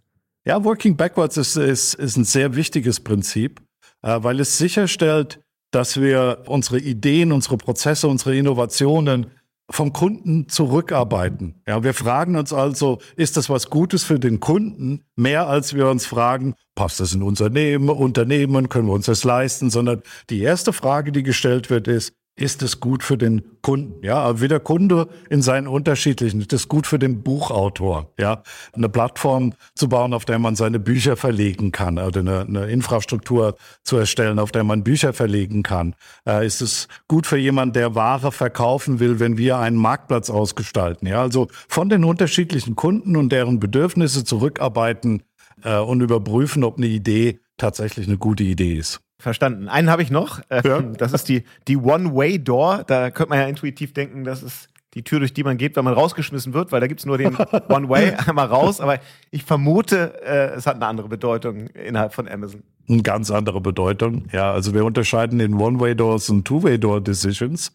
Ja, 0.46 0.64
Working 0.64 0.96
Backwards 0.96 1.36
ist, 1.36 1.56
ist, 1.56 1.94
ist 1.94 2.16
ein 2.16 2.24
sehr 2.24 2.56
wichtiges 2.56 3.00
Prinzip, 3.00 3.60
äh, 4.02 4.18
weil 4.22 4.40
es 4.40 4.56
sicherstellt, 4.56 5.40
dass 5.70 6.00
wir 6.00 6.44
unsere 6.46 6.78
Ideen, 6.78 7.32
unsere 7.32 7.58
Prozesse, 7.58 8.08
unsere 8.08 8.36
Innovationen 8.36 9.26
vom 9.70 9.92
Kunden 9.92 10.48
zurückarbeiten. 10.48 11.62
Ja, 11.66 11.84
wir 11.84 11.94
fragen 11.94 12.36
uns 12.36 12.52
also, 12.52 12.98
ist 13.16 13.36
das 13.36 13.48
was 13.48 13.70
Gutes 13.70 14.02
für 14.02 14.18
den 14.18 14.40
Kunden? 14.40 15.04
Mehr 15.14 15.46
als 15.46 15.74
wir 15.74 15.88
uns 15.88 16.06
fragen, 16.06 16.54
passt 16.74 16.98
das 16.98 17.14
in 17.14 17.22
Unternehmen, 17.22 17.88
Unternehmen, 17.88 18.68
können 18.68 18.88
wir 18.88 18.94
uns 18.94 19.06
das 19.06 19.22
leisten? 19.22 19.70
Sondern 19.70 20.02
die 20.28 20.40
erste 20.40 20.72
Frage, 20.72 21.12
die 21.12 21.22
gestellt 21.22 21.70
wird, 21.70 21.86
ist, 21.86 22.12
ist 22.36 22.62
es 22.62 22.80
gut 22.80 23.02
für 23.02 23.18
den 23.18 23.42
Kunden? 23.60 24.02
Ja, 24.04 24.40
wie 24.40 24.48
der 24.48 24.60
Kunde 24.60 25.08
in 25.28 25.42
seinen 25.42 25.66
unterschiedlichen, 25.66 26.40
ist 26.40 26.52
es 26.52 26.68
gut 26.68 26.86
für 26.86 26.98
den 26.98 27.22
Buchautor? 27.22 28.12
Ja, 28.18 28.42
eine 28.72 28.88
Plattform 28.88 29.52
zu 29.74 29.88
bauen, 29.88 30.14
auf 30.14 30.24
der 30.24 30.38
man 30.38 30.56
seine 30.56 30.80
Bücher 30.80 31.16
verlegen 31.16 31.70
kann 31.70 31.98
oder 31.98 32.20
eine, 32.20 32.40
eine 32.40 32.66
Infrastruktur 32.66 33.56
zu 33.84 33.96
erstellen, 33.98 34.38
auf 34.38 34.52
der 34.52 34.64
man 34.64 34.82
Bücher 34.82 35.12
verlegen 35.12 35.62
kann. 35.62 35.94
Äh, 36.26 36.46
ist 36.46 36.62
es 36.62 36.88
gut 37.08 37.26
für 37.26 37.36
jemanden, 37.36 37.74
der 37.74 37.94
Ware 37.94 38.32
verkaufen 38.32 39.00
will, 39.00 39.20
wenn 39.20 39.36
wir 39.36 39.58
einen 39.58 39.76
Marktplatz 39.76 40.30
ausgestalten? 40.30 41.06
Ja, 41.06 41.20
also 41.20 41.48
von 41.68 41.90
den 41.90 42.04
unterschiedlichen 42.04 42.74
Kunden 42.74 43.16
und 43.16 43.30
deren 43.30 43.60
Bedürfnisse 43.60 44.24
zurückarbeiten 44.24 45.22
äh, 45.62 45.76
und 45.76 46.00
überprüfen, 46.00 46.64
ob 46.64 46.78
eine 46.78 46.86
Idee 46.86 47.40
tatsächlich 47.58 48.06
eine 48.06 48.16
gute 48.16 48.44
Idee 48.44 48.74
ist. 48.74 49.00
Verstanden. 49.20 49.68
Einen 49.68 49.90
habe 49.90 50.02
ich 50.02 50.10
noch. 50.10 50.40
Ähm, 50.50 50.62
ja. 50.64 50.80
Das 50.80 51.12
ist 51.12 51.28
die, 51.28 51.44
die 51.68 51.76
One-Way-Door. 51.76 52.84
Da 52.86 53.10
könnte 53.10 53.30
man 53.30 53.38
ja 53.38 53.46
intuitiv 53.46 53.92
denken, 53.92 54.24
das 54.24 54.42
ist 54.42 54.68
die 54.94 55.04
Tür, 55.04 55.20
durch 55.20 55.32
die 55.32 55.44
man 55.44 55.56
geht, 55.56 55.76
wenn 55.76 55.84
man 55.84 55.94
rausgeschmissen 55.94 56.52
wird, 56.52 56.72
weil 56.72 56.80
da 56.80 56.86
gibt 56.86 57.00
es 57.00 57.06
nur 57.06 57.18
den 57.18 57.36
One-Way, 57.68 58.14
einmal 58.26 58.46
raus. 58.46 58.80
Aber 58.80 58.98
ich 59.30 59.44
vermute, 59.44 60.20
äh, 60.24 60.56
es 60.56 60.66
hat 60.66 60.76
eine 60.76 60.86
andere 60.86 61.08
Bedeutung 61.08 61.68
innerhalb 61.68 62.12
von 62.12 62.28
Amazon. 62.28 62.62
Eine 62.88 63.02
ganz 63.02 63.30
andere 63.30 63.60
Bedeutung. 63.60 64.24
Ja, 64.32 64.52
also 64.52 64.74
wir 64.74 64.84
unterscheiden 64.84 65.38
in 65.38 65.54
One-Way-Doors 65.54 66.30
und 66.30 66.44
Two-Way-Door-Decisions 66.44 67.72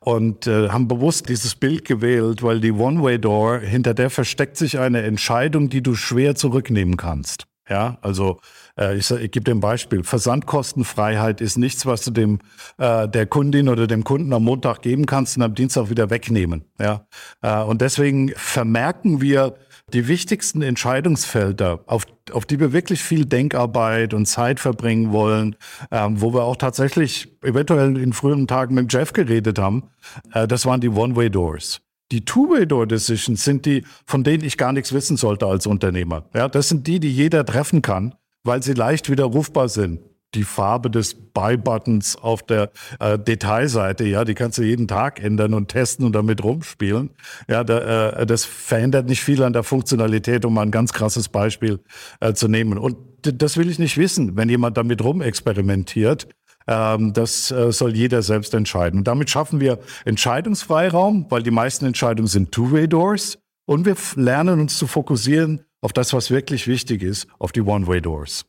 und 0.00 0.46
äh, 0.46 0.68
haben 0.68 0.86
bewusst 0.86 1.28
dieses 1.28 1.54
Bild 1.54 1.84
gewählt, 1.84 2.42
weil 2.42 2.60
die 2.60 2.72
One-Way-Door, 2.72 3.60
hinter 3.60 3.94
der 3.94 4.10
versteckt 4.10 4.56
sich 4.56 4.78
eine 4.78 5.02
Entscheidung, 5.02 5.68
die 5.68 5.82
du 5.82 5.94
schwer 5.94 6.34
zurücknehmen 6.34 6.96
kannst. 6.96 7.46
Ja, 7.68 7.98
also 8.02 8.38
ich, 8.76 9.10
ich 9.10 9.30
gebe 9.30 9.44
dir 9.44 9.52
ein 9.52 9.60
Beispiel. 9.60 10.04
Versandkostenfreiheit 10.04 11.40
ist 11.40 11.56
nichts, 11.58 11.86
was 11.86 12.02
du 12.02 12.10
dem 12.10 12.40
äh, 12.78 13.08
der 13.08 13.26
Kundin 13.26 13.68
oder 13.68 13.86
dem 13.86 14.04
Kunden 14.04 14.32
am 14.32 14.44
Montag 14.44 14.82
geben 14.82 15.06
kannst 15.06 15.36
und 15.36 15.42
am 15.42 15.54
Dienstag 15.54 15.90
wieder 15.90 16.10
wegnehmen. 16.10 16.64
Ja, 16.78 17.06
äh, 17.42 17.62
und 17.62 17.80
deswegen 17.80 18.30
vermerken 18.36 19.20
wir 19.20 19.54
die 19.92 20.08
wichtigsten 20.08 20.62
Entscheidungsfelder, 20.62 21.80
auf, 21.86 22.04
auf 22.32 22.46
die 22.46 22.60
wir 22.60 22.72
wirklich 22.72 23.02
viel 23.02 23.26
Denkarbeit 23.26 24.14
und 24.14 24.26
Zeit 24.26 24.60
verbringen 24.60 25.12
wollen, 25.12 25.56
ähm, 25.90 26.20
wo 26.20 26.32
wir 26.32 26.44
auch 26.44 26.56
tatsächlich 26.56 27.36
eventuell 27.42 27.96
in 27.98 28.12
früheren 28.12 28.46
Tagen 28.46 28.74
mit 28.74 28.92
Jeff 28.92 29.12
geredet 29.12 29.58
haben, 29.58 29.90
äh, 30.32 30.46
das 30.46 30.66
waren 30.66 30.80
die 30.80 30.88
One-Way-Doors. 30.88 31.80
Die 32.10 32.24
Two-Way-Door-Decisions 32.24 33.42
sind 33.42 33.64
die, 33.64 33.84
von 34.06 34.22
denen 34.22 34.44
ich 34.44 34.58
gar 34.58 34.72
nichts 34.72 34.92
wissen 34.92 35.16
sollte 35.16 35.46
als 35.46 35.66
Unternehmer. 35.66 36.24
Ja, 36.34 36.48
das 36.48 36.68
sind 36.68 36.86
die, 36.86 37.00
die 37.00 37.10
jeder 37.10 37.44
treffen 37.44 37.80
kann, 37.80 38.14
weil 38.44 38.62
sie 38.62 38.74
leicht 38.74 39.10
widerrufbar 39.10 39.68
sind. 39.68 40.00
Die 40.34 40.44
Farbe 40.44 40.90
des 40.90 41.14
Buy-Buttons 41.14 42.16
auf 42.16 42.42
der 42.42 42.70
äh, 43.00 43.18
Detailseite, 43.18 44.04
ja, 44.04 44.24
die 44.24 44.34
kannst 44.34 44.56
du 44.56 44.62
jeden 44.62 44.88
Tag 44.88 45.22
ändern 45.22 45.52
und 45.52 45.68
testen 45.68 46.06
und 46.06 46.12
damit 46.12 46.42
rumspielen. 46.42 47.10
Ja, 47.48 47.64
da, 47.64 48.12
äh, 48.12 48.26
das 48.26 48.46
verändert 48.46 49.08
nicht 49.08 49.22
viel 49.22 49.42
an 49.42 49.52
der 49.52 49.62
Funktionalität, 49.62 50.46
um 50.46 50.54
mal 50.54 50.62
ein 50.62 50.70
ganz 50.70 50.94
krasses 50.94 51.28
Beispiel 51.28 51.80
äh, 52.20 52.32
zu 52.32 52.48
nehmen. 52.48 52.78
Und 52.78 52.96
das 53.22 53.58
will 53.58 53.68
ich 53.68 53.78
nicht 53.78 53.98
wissen, 53.98 54.34
wenn 54.34 54.48
jemand 54.48 54.78
damit 54.78 55.04
rumexperimentiert. 55.04 56.28
Ähm, 56.66 57.12
das 57.12 57.50
äh, 57.50 57.70
soll 57.70 57.94
jeder 57.94 58.22
selbst 58.22 58.54
entscheiden. 58.54 59.00
Und 59.00 59.08
damit 59.08 59.28
schaffen 59.28 59.60
wir 59.60 59.80
Entscheidungsfreiraum, 60.06 61.26
weil 61.28 61.42
die 61.42 61.50
meisten 61.50 61.84
Entscheidungen 61.84 62.28
sind 62.28 62.52
Two-Way-Doors. 62.52 63.38
Und 63.66 63.84
wir 63.84 63.96
lernen 64.16 64.60
uns 64.60 64.78
zu 64.78 64.86
fokussieren 64.86 65.64
auf 65.82 65.92
das, 65.92 66.14
was 66.14 66.30
wirklich 66.30 66.66
wichtig 66.66 67.02
ist, 67.02 67.26
auf 67.38 67.52
die 67.52 67.60
One-Way-Doors. 67.60 68.46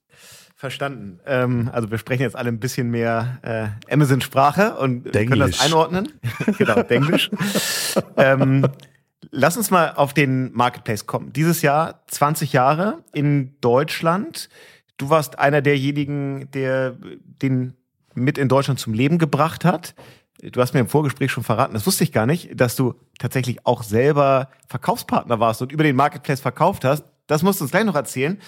Verstanden. 0.56 1.19
Ähm, 1.26 1.69
also 1.74 1.91
wir 1.91 1.98
sprechen 1.98 2.22
jetzt 2.22 2.38
alle 2.38 2.48
ein 2.48 2.60
bisschen 2.60 2.89
mehr 2.89 3.39
äh, 3.41 3.93
Amazon-Sprache 3.93 4.78
und 4.78 5.13
Denglisch. 5.13 5.28
können 5.28 5.52
das 5.52 5.60
einordnen. 5.60 6.13
genau, 6.58 6.76
Englisch. 6.84 7.30
ähm, 8.15 8.65
lass 9.32 9.58
uns 9.58 9.72
mal 9.72 9.93
auf 9.96 10.13
den 10.13 10.54
Marketplace 10.54 11.06
kommen. 11.06 11.34
Dieses 11.34 11.63
Jahr 11.63 12.04
20 12.08 12.54
Jahre 12.54 13.04
in 13.13 13.60
Deutschland. 13.60 14.48
Du 14.96 15.10
warst 15.10 15.38
einer 15.38 15.62
derjenigen, 15.62 16.50
der 16.52 16.96
den 17.41 17.74
mit 18.13 18.38
in 18.38 18.48
Deutschland 18.48 18.80
zum 18.80 18.93
Leben 18.93 19.17
gebracht 19.17 19.65
hat. 19.65 19.96
Du 20.41 20.62
hast 20.62 20.74
mir 20.74 20.80
im 20.82 20.88
Vorgespräch 20.88 21.32
schon 21.32 21.43
verraten, 21.43 21.74
das 21.74 21.86
wusste 21.88 22.04
ich 22.04 22.12
gar 22.12 22.26
nicht, 22.26 22.60
dass 22.60 22.76
du 22.76 22.96
tatsächlich 23.17 23.65
auch 23.65 23.82
selber 23.82 24.50
Verkaufspartner 24.67 25.39
warst 25.39 25.62
und 25.62 25.72
über 25.72 25.84
den 25.84 25.96
Marketplace 25.96 26.41
verkauft 26.41 26.86
hast. 26.86 27.06
Das 27.28 27.44
musst 27.44 27.60
du 27.60 27.64
uns 27.64 27.72
gleich 27.72 27.86
noch 27.86 27.96
erzählen. 27.96 28.40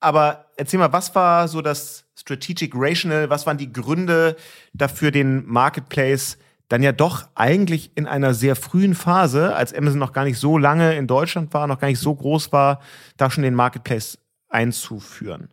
Aber 0.00 0.46
erzähl 0.56 0.78
mal, 0.78 0.92
was 0.92 1.14
war 1.14 1.48
so 1.48 1.62
das 1.62 2.04
Strategic 2.18 2.72
Rational? 2.74 3.30
Was 3.30 3.46
waren 3.46 3.58
die 3.58 3.72
Gründe 3.72 4.36
dafür, 4.72 5.10
den 5.10 5.46
Marketplace 5.46 6.38
dann 6.68 6.82
ja 6.82 6.92
doch 6.92 7.28
eigentlich 7.34 7.92
in 7.96 8.06
einer 8.06 8.34
sehr 8.34 8.56
frühen 8.56 8.94
Phase, 8.94 9.54
als 9.54 9.72
Amazon 9.72 10.00
noch 10.00 10.12
gar 10.12 10.24
nicht 10.24 10.38
so 10.38 10.58
lange 10.58 10.96
in 10.96 11.06
Deutschland 11.06 11.54
war, 11.54 11.66
noch 11.66 11.78
gar 11.78 11.88
nicht 11.88 12.00
so 12.00 12.14
groß 12.14 12.52
war, 12.52 12.80
da 13.16 13.30
schon 13.30 13.44
den 13.44 13.54
Marketplace 13.54 14.18
einzuführen? 14.48 15.48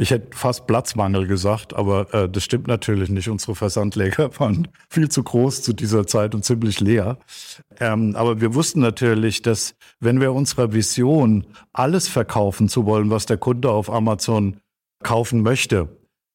Ich 0.00 0.12
hätte 0.12 0.36
fast 0.36 0.68
Platzmangel 0.68 1.26
gesagt, 1.26 1.74
aber 1.74 2.14
äh, 2.14 2.28
das 2.28 2.44
stimmt 2.44 2.68
natürlich 2.68 3.08
nicht. 3.08 3.28
Unsere 3.28 3.56
Versandläger 3.56 4.30
waren 4.38 4.68
viel 4.88 5.08
zu 5.08 5.24
groß 5.24 5.62
zu 5.62 5.72
dieser 5.72 6.06
Zeit 6.06 6.36
und 6.36 6.44
ziemlich 6.44 6.78
leer. 6.78 7.18
Ähm, 7.80 8.14
aber 8.14 8.40
wir 8.40 8.54
wussten 8.54 8.78
natürlich, 8.78 9.42
dass 9.42 9.74
wenn 9.98 10.20
wir 10.20 10.32
unserer 10.32 10.72
Vision, 10.72 11.46
alles 11.72 12.06
verkaufen 12.06 12.68
zu 12.68 12.86
wollen, 12.86 13.10
was 13.10 13.26
der 13.26 13.38
Kunde 13.38 13.70
auf 13.70 13.90
Amazon 13.90 14.60
kaufen 15.02 15.42
möchte, 15.42 15.88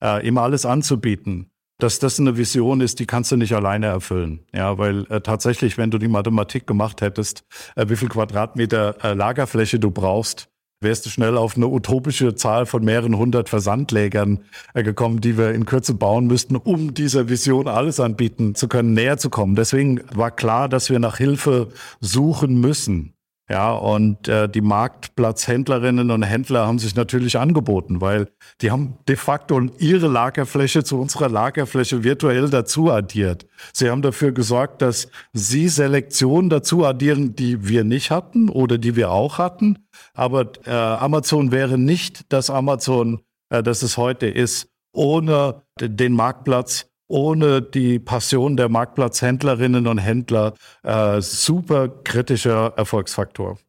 äh, 0.04 0.28
ihm 0.28 0.38
alles 0.38 0.66
anzubieten, 0.66 1.50
dass 1.80 2.00
das 2.00 2.20
eine 2.20 2.36
Vision 2.36 2.82
ist, 2.82 3.00
die 3.00 3.06
kannst 3.06 3.32
du 3.32 3.38
nicht 3.38 3.54
alleine 3.54 3.86
erfüllen. 3.86 4.42
Ja, 4.54 4.78
weil 4.78 5.06
äh, 5.10 5.22
tatsächlich, 5.22 5.78
wenn 5.78 5.90
du 5.90 6.00
die 6.00 6.10
Mathematik 6.10 6.68
gemacht 6.68 7.02
hättest, 7.02 7.46
äh, 7.78 7.88
wie 7.88 7.96
viel 7.96 8.10
Quadratmeter 8.10 8.98
äh, 9.04 9.14
Lagerfläche 9.14 9.80
du 9.80 9.90
brauchst, 9.90 10.50
wärst 10.84 11.06
du 11.06 11.10
schnell 11.10 11.38
auf 11.38 11.56
eine 11.56 11.68
utopische 11.68 12.36
Zahl 12.36 12.66
von 12.66 12.84
mehreren 12.84 13.18
hundert 13.18 13.50
Versandlägern 13.50 14.40
äh, 14.74 14.84
gekommen, 14.84 15.22
die 15.22 15.38
wir 15.38 15.54
in 15.54 15.66
Kürze 15.66 15.94
bauen 15.94 16.28
müssten, 16.28 16.56
um 16.56 16.94
dieser 16.94 17.30
Vision 17.30 17.68
alles 17.68 18.00
anbieten 18.00 18.56
zu 18.56 18.68
können, 18.68 18.94
näher 18.94 19.18
zu 19.18 19.30
kommen. 19.30 19.56
Deswegen 19.56 20.02
war 20.14 20.32
klar, 20.32 20.70
dass 20.70 20.90
wir 20.90 21.00
nach 21.00 21.18
Hilfe 21.18 21.70
suchen 22.00 22.60
müssen. 22.60 23.13
Ja, 23.50 23.74
und 23.74 24.30
äh, 24.30 24.48
die 24.48 24.62
Marktplatzhändlerinnen 24.62 26.12
und 26.12 26.24
Händler 26.24 26.66
haben 26.66 26.80
sich 26.80 26.96
natürlich 26.96 27.38
angeboten, 27.38 28.00
weil 28.00 28.30
die 28.62 28.72
haben 28.72 28.98
de 29.10 29.18
facto 29.18 29.60
ihre 29.80 30.08
Lagerfläche 30.08 30.86
zu 30.86 30.98
unserer 30.98 31.28
Lagerfläche 31.28 32.06
virtuell 32.06 32.50
dazu 32.50 32.90
addiert. 32.90 33.46
Sie 33.74 33.90
haben 33.90 34.02
dafür 34.02 34.32
gesorgt, 34.32 34.82
dass 34.82 35.10
sie 35.34 35.68
Selektionen 35.68 36.50
dazu 36.50 36.86
addieren, 36.86 37.36
die 37.36 37.68
wir 37.68 37.84
nicht 37.84 38.12
hatten 38.12 38.48
oder 38.48 38.78
die 38.78 38.96
wir 38.96 39.12
auch 39.12 39.40
hatten. 39.40 39.88
Aber 40.14 40.50
äh, 40.66 40.72
Amazon 40.72 41.52
wäre 41.52 41.78
nicht 41.78 42.32
das 42.32 42.50
Amazon, 42.50 43.20
äh, 43.50 43.62
das 43.62 43.84
es 43.84 43.98
heute 43.98 44.28
ist, 44.28 44.70
ohne 44.94 45.64
den 45.82 46.14
Marktplatz 46.14 46.93
ohne 47.14 47.62
die 47.62 48.00
Passion 48.00 48.58
der 48.58 48.70
Marktplatzhändlerinnen 48.70 49.86
und 49.86 50.00
Händler 50.00 50.56
äh, 50.82 51.22
super 51.22 51.88
kritischer 51.88 52.74
Erfolgsfaktor. 52.76 53.60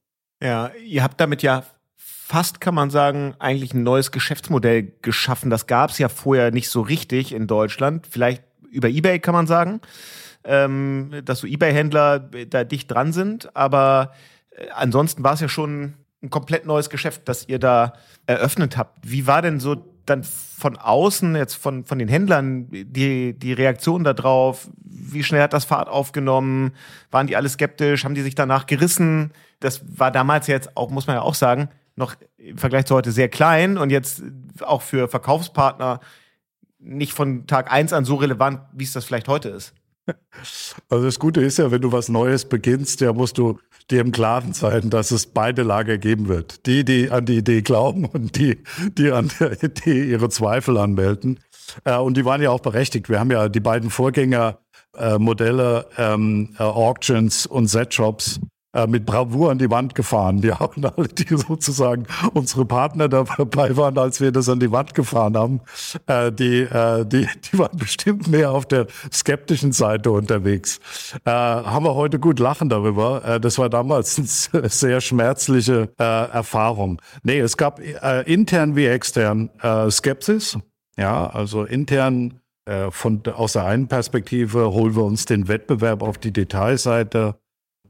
Ja, 0.43 0.71
ihr 0.83 1.03
habt 1.03 1.21
damit 1.21 1.43
ja 1.43 1.63
fast, 1.99 2.63
kann 2.63 2.75
man 2.75 2.89
sagen, 2.89 3.35
eigentlich 3.39 3.75
ein 3.75 3.83
neues 3.83 4.13
Geschäftsmodell 4.13 4.95
geschaffen. 5.03 5.51
Das 5.51 5.67
gab 5.67 5.91
es 5.91 5.99
ja 5.99 6.09
vorher 6.09 6.53
nicht 6.53 6.71
so 6.71 6.81
richtig 6.81 7.35
in 7.35 7.47
Deutschland. 7.47 8.07
Vielleicht 8.11 8.43
über 8.71 8.89
eBay 8.89 9.19
kann 9.19 9.35
man 9.35 9.47
sagen, 9.47 9.83
ähm, 10.45 11.11
dass 11.23 11.41
so 11.41 11.47
eBay-Händler 11.47 12.21
da 12.49 12.65
dicht 12.65 12.91
dran 12.91 13.13
sind. 13.13 13.55
Aber 13.55 14.13
äh, 14.53 14.69
ansonsten 14.71 15.23
war 15.23 15.35
es 15.35 15.41
ja 15.41 15.51
schon 15.51 15.93
ein 16.23 16.31
komplett 16.31 16.65
neues 16.65 16.89
Geschäft, 16.89 17.29
das 17.29 17.47
ihr 17.47 17.59
da 17.59 17.93
eröffnet 18.25 18.79
habt. 18.79 18.99
Wie 19.03 19.27
war 19.27 19.43
denn 19.43 19.61
so 19.61 19.94
dann 20.07 20.25
von 20.25 20.77
außen, 20.77 21.37
jetzt 21.37 21.55
von, 21.55 21.85
von 21.85 21.99
den 21.99 22.09
Händlern, 22.09 22.69
die, 22.71 23.39
die 23.39 23.53
Reaktion 23.53 24.05
darauf, 24.05 24.69
wie 24.77 25.23
schnell 25.23 25.43
hat 25.43 25.53
das 25.53 25.65
Fahrt 25.65 25.89
aufgenommen, 25.89 26.73
waren 27.11 27.27
die 27.27 27.37
alle 27.37 27.49
skeptisch, 27.49 28.05
haben 28.05 28.15
die 28.15 28.23
sich 28.23 28.35
danach 28.35 28.67
gerissen? 28.67 29.33
Das 29.61 29.83
war 29.99 30.11
damals 30.11 30.47
jetzt 30.47 30.77
auch, 30.77 30.91
muss 30.91 31.07
man 31.07 31.17
ja 31.17 31.23
auch 31.23 31.35
sagen, 31.35 31.69
noch 31.97 32.15
im 32.37 32.59
Vergleich 32.59 32.87
zu 32.87 32.95
heute 32.95 33.13
sehr 33.13 33.29
klein 33.29 33.79
und 33.79 33.91
jetzt 33.91 34.23
auch 34.61 34.83
für 34.83 35.09
Verkaufspartner 35.09 36.01
nicht 36.79 37.13
von 37.13 37.47
Tag 37.47 37.73
eins 37.73 37.93
an 37.93 38.05
so 38.05 38.17
relevant, 38.17 38.61
wie 38.73 38.85
es 38.85 38.93
das 38.93 39.05
vielleicht 39.05 39.29
heute 39.29 39.49
ist. 39.49 39.75
Also 40.89 41.05
das 41.05 41.19
Gute 41.19 41.41
ist 41.41 41.59
ja, 41.59 41.71
wenn 41.71 41.81
du 41.81 41.93
was 41.93 42.09
Neues 42.09 42.45
beginnst, 42.45 43.01
ja, 43.01 43.13
musst 43.13 43.39
du 43.39 43.59
dir 43.91 44.01
im 44.01 44.13
Klaren 44.13 44.53
sein, 44.53 44.91
dass 44.91 45.11
es 45.11 45.27
beide 45.27 45.63
Lager 45.63 45.99
geben 45.99 46.29
wird. 46.29 46.67
Die, 46.67 46.85
die 46.85 47.11
an 47.11 47.27
die 47.27 47.39
Idee 47.39 47.63
glauben 47.63 48.05
und 48.05 48.37
die, 48.37 48.63
die 48.99 49.11
an 49.11 49.31
der 49.41 49.63
Idee 49.63 50.05
ihre 50.05 50.29
Zweifel 50.29 50.77
anmelden. 50.79 51.41
Äh, 51.85 51.97
und 51.97 52.17
die 52.17 52.25
waren 52.25 52.43
ja 52.43 52.51
auch 52.51 52.61
berechtigt. 52.61 53.09
Wir 53.09 53.21
haben 53.21 53.31
ja 53.31 53.49
die 53.49 53.61
beiden 53.61 53.91
Vorgänger 53.91 54.59
äh, 54.97 55.19
Modelle, 55.19 55.87
ähm, 55.97 56.55
äh, 56.59 56.63
Auctions 56.63 57.47
und 57.47 57.67
Set-Shops 57.67 58.41
äh, 58.75 58.87
mit 58.87 59.07
Bravour 59.07 59.51
an 59.51 59.59
die 59.59 59.71
Wand 59.71 59.95
gefahren. 59.95 60.41
Die 60.41 60.53
haben 60.53 60.85
alle, 60.85 61.09
die 61.09 61.37
sozusagen 61.37 62.07
unsere 62.35 62.65
Partner 62.65 63.09
dabei 63.09 63.77
waren, 63.77 63.97
als 63.99 64.21
wir 64.21 64.33
das 64.33 64.49
an 64.49 64.61
die 64.61 64.71
Wand 64.71 64.95
gefahren 64.95 65.37
haben, 65.37 65.61
äh, 66.07 66.31
die, 66.33 66.63
äh, 66.63 67.05
die, 67.07 67.29
die 67.53 67.59
waren 67.59 67.77
bestimmt 67.77 68.29
mehr 68.29 68.51
auf 68.51 68.67
der 68.67 68.87
skeptischen 69.13 69.73
Seite 69.73 70.11
unterwegs. 70.11 70.81
Äh, 71.25 71.31
haben 71.31 71.85
wir 71.85 71.95
heute 71.95 72.19
gut 72.19 72.39
lachen 72.39 72.69
darüber. 72.69 73.25
Äh, 73.25 73.41
das 73.41 73.59
war 73.59 73.69
damals 73.69 74.51
eine 74.53 74.69
sehr 74.69 75.01
schmerzliche 75.01 75.91
äh, 75.99 76.05
Erfahrung. 76.05 77.01
Nee, 77.23 77.39
es 77.39 77.57
gab 77.57 77.81
äh, 77.81 78.23
intern 78.23 78.77
wie 78.77 78.87
extern 78.87 79.51
äh, 79.63 79.91
Skepsis. 79.91 80.59
Ja, 80.97 81.27
also 81.27 81.65
intern 81.65 82.41
äh, 82.67 82.91
von 82.91 83.23
aus 83.35 83.55
der 83.55 83.67
einen 83.67 83.89
Perspektive 83.89 84.73
holen 84.73 84.95
wir 84.97 85.05
uns 85.05 85.27
den 85.27 85.49
Wettbewerb 85.49 86.03
auf 86.03 86.19
die 86.19 86.33
Detailseite 86.33 87.37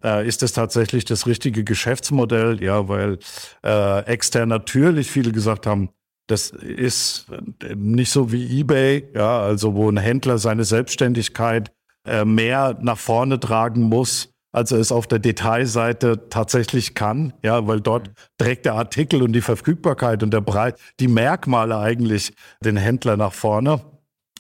äh, 0.05 0.27
ist 0.27 0.43
das 0.43 0.53
tatsächlich 0.53 1.05
das 1.05 1.27
richtige 1.27 1.65
Geschäftsmodell? 1.65 2.63
Ja, 2.63 2.89
weil 2.89 3.19
äh, 3.65 4.05
extern 4.07 4.51
natürlich 4.51 5.11
viele 5.11 5.33
gesagt 5.33 5.67
haben, 5.67 5.91
das 6.27 6.51
ist 6.51 7.27
nicht 7.75 8.11
so 8.11 8.33
wie 8.33 8.61
eBay, 8.61 9.11
ja, 9.15 9.41
also 9.41 9.75
wo 9.75 9.91
ein 9.91 9.99
Händler 9.99 10.39
seine 10.39 10.65
Selbstständigkeit 10.65 11.71
äh, 12.07 12.25
mehr 12.25 12.79
nach 12.81 12.99
vorne 12.99 13.39
tragen 13.41 13.83
muss, 13.83 14.31
als 14.53 14.73
er 14.73 14.79
es 14.79 14.93
auf 14.93 15.07
der 15.07 15.19
Detailseite 15.19 16.29
tatsächlich 16.31 16.95
kann, 16.95 17.35
ja, 17.43 17.67
weil 17.67 17.81
dort 17.81 18.11
trägt 18.39 18.65
der 18.65 18.75
Artikel 18.75 19.23
und 19.23 19.33
die 19.33 19.41
Verfügbarkeit 19.41 20.23
und 20.23 20.33
der 20.33 20.41
Preis, 20.41 20.75
die 21.01 21.09
Merkmale 21.09 21.77
eigentlich 21.77 22.33
den 22.65 22.77
Händler 22.77 23.17
nach 23.17 23.33
vorne. 23.33 23.81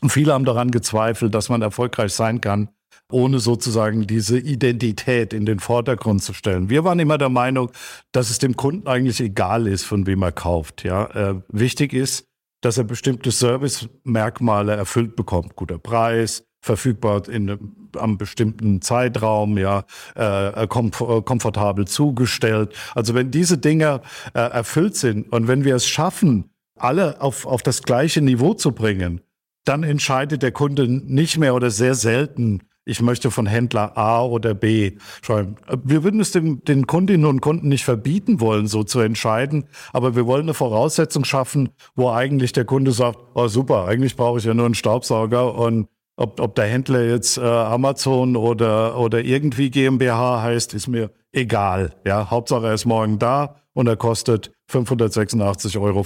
Und 0.00 0.10
viele 0.10 0.32
haben 0.32 0.44
daran 0.44 0.70
gezweifelt, 0.70 1.34
dass 1.34 1.48
man 1.48 1.62
erfolgreich 1.62 2.12
sein 2.12 2.40
kann, 2.40 2.68
ohne 3.10 3.38
sozusagen 3.38 4.06
diese 4.06 4.38
Identität 4.38 5.32
in 5.32 5.46
den 5.46 5.60
Vordergrund 5.60 6.22
zu 6.22 6.32
stellen. 6.32 6.70
Wir 6.70 6.84
waren 6.84 6.98
immer 6.98 7.18
der 7.18 7.28
Meinung, 7.28 7.70
dass 8.12 8.30
es 8.30 8.38
dem 8.38 8.56
Kunden 8.56 8.88
eigentlich 8.88 9.20
egal 9.20 9.66
ist, 9.66 9.84
von 9.84 10.06
wem 10.06 10.22
er 10.22 10.32
kauft. 10.32 10.84
Ja, 10.84 11.06
äh, 11.10 11.34
wichtig 11.48 11.92
ist, 11.92 12.26
dass 12.60 12.78
er 12.78 12.84
bestimmte 12.84 13.30
Service-Merkmale 13.30 14.74
erfüllt 14.74 15.16
bekommt. 15.16 15.54
Guter 15.54 15.78
Preis, 15.78 16.44
verfügbar 16.62 17.28
in 17.28 17.58
einem 17.96 18.16
bestimmten 18.16 18.80
Zeitraum, 18.80 19.58
ja, 19.58 19.84
äh, 20.14 20.66
komf 20.66 20.98
komfortabel 20.98 21.86
zugestellt. 21.86 22.74
Also 22.94 23.14
wenn 23.14 23.30
diese 23.30 23.58
Dinge 23.58 24.00
äh, 24.32 24.40
erfüllt 24.40 24.96
sind 24.96 25.30
und 25.30 25.46
wenn 25.46 25.64
wir 25.64 25.76
es 25.76 25.86
schaffen, 25.86 26.50
alle 26.76 27.20
auf, 27.20 27.46
auf 27.46 27.62
das 27.62 27.82
gleiche 27.82 28.22
Niveau 28.22 28.54
zu 28.54 28.72
bringen, 28.72 29.20
dann 29.64 29.82
entscheidet 29.82 30.42
der 30.42 30.52
Kunde 30.52 30.88
nicht 30.88 31.38
mehr 31.38 31.54
oder 31.54 31.70
sehr 31.70 31.94
selten, 31.94 32.60
ich 32.84 33.00
möchte 33.00 33.30
von 33.30 33.46
Händler 33.46 33.96
A 33.96 34.22
oder 34.22 34.54
B 34.54 34.98
schreiben. 35.22 35.56
Wir 35.82 36.04
würden 36.04 36.20
es 36.20 36.32
dem, 36.32 36.62
den 36.64 36.86
Kundinnen 36.86 37.26
und 37.26 37.40
Kunden 37.40 37.68
nicht 37.68 37.84
verbieten 37.84 38.40
wollen, 38.40 38.66
so 38.66 38.84
zu 38.84 39.00
entscheiden, 39.00 39.64
aber 39.92 40.16
wir 40.16 40.26
wollen 40.26 40.42
eine 40.42 40.54
Voraussetzung 40.54 41.24
schaffen, 41.24 41.70
wo 41.94 42.10
eigentlich 42.10 42.52
der 42.52 42.64
Kunde 42.64 42.92
sagt, 42.92 43.18
oh 43.34 43.48
super, 43.48 43.86
eigentlich 43.86 44.16
brauche 44.16 44.38
ich 44.38 44.44
ja 44.44 44.54
nur 44.54 44.66
einen 44.66 44.74
Staubsauger 44.74 45.54
und 45.54 45.88
ob, 46.16 46.40
ob 46.40 46.54
der 46.54 46.66
Händler 46.66 47.04
jetzt 47.04 47.38
äh, 47.38 47.42
Amazon 47.42 48.36
oder, 48.36 48.98
oder 48.98 49.20
irgendwie 49.24 49.70
GmbH 49.70 50.42
heißt, 50.42 50.74
ist 50.74 50.86
mir 50.86 51.10
egal. 51.32 51.94
Ja, 52.06 52.30
Hauptsache 52.30 52.66
er 52.66 52.74
ist 52.74 52.84
morgen 52.84 53.18
da 53.18 53.56
und 53.72 53.88
er 53.88 53.96
kostet 53.96 54.52
586,50 54.70 55.80
Euro. 55.80 56.04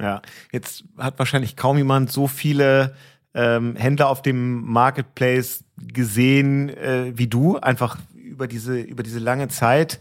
Ja, 0.00 0.22
jetzt 0.52 0.84
hat 0.98 1.18
wahrscheinlich 1.18 1.56
kaum 1.56 1.78
jemand 1.78 2.10
so 2.10 2.26
viele 2.26 2.94
ähm, 3.34 3.76
Händler 3.76 4.08
auf 4.08 4.22
dem 4.22 4.64
Marketplace 4.64 5.64
gesehen 5.76 6.68
äh, 6.70 7.12
wie 7.14 7.26
du, 7.26 7.58
einfach 7.58 7.98
über 8.14 8.46
diese, 8.46 8.80
über 8.80 9.02
diese 9.02 9.18
lange 9.18 9.48
Zeit. 9.48 10.00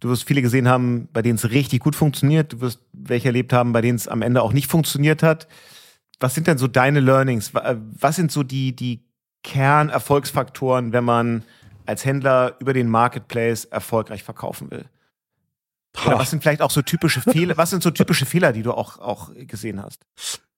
Du 0.00 0.08
wirst 0.08 0.24
viele 0.24 0.42
gesehen 0.42 0.68
haben, 0.68 1.08
bei 1.12 1.22
denen 1.22 1.36
es 1.36 1.50
richtig 1.50 1.80
gut 1.80 1.96
funktioniert. 1.96 2.52
Du 2.52 2.60
wirst 2.60 2.80
welche 2.92 3.28
erlebt 3.28 3.52
haben, 3.52 3.72
bei 3.72 3.80
denen 3.80 3.96
es 3.96 4.06
am 4.06 4.22
Ende 4.22 4.42
auch 4.42 4.52
nicht 4.52 4.68
funktioniert 4.68 5.22
hat. 5.22 5.48
Was 6.20 6.34
sind 6.34 6.46
denn 6.46 6.58
so 6.58 6.66
deine 6.66 7.00
Learnings? 7.00 7.52
Äh, 7.54 7.76
was 7.78 8.16
sind 8.16 8.30
so 8.30 8.42
die, 8.42 8.74
die 8.74 9.04
Kernerfolgsfaktoren, 9.42 10.92
wenn 10.92 11.04
man 11.04 11.44
als 11.86 12.04
Händler 12.04 12.56
über 12.60 12.74
den 12.74 12.88
Marketplace 12.88 13.64
erfolgreich 13.64 14.22
verkaufen 14.22 14.70
will? 14.70 14.84
Oder 16.06 16.18
was 16.18 16.30
sind 16.30 16.42
vielleicht 16.42 16.62
auch 16.62 16.70
so 16.70 16.82
typische 16.82 17.20
Fehler? 17.20 17.56
Was 17.56 17.70
sind 17.70 17.82
so 17.82 17.90
typische 17.90 18.26
Fehler, 18.26 18.52
die 18.52 18.62
du 18.62 18.72
auch, 18.72 18.98
auch 18.98 19.30
gesehen 19.34 19.82
hast? 19.82 20.04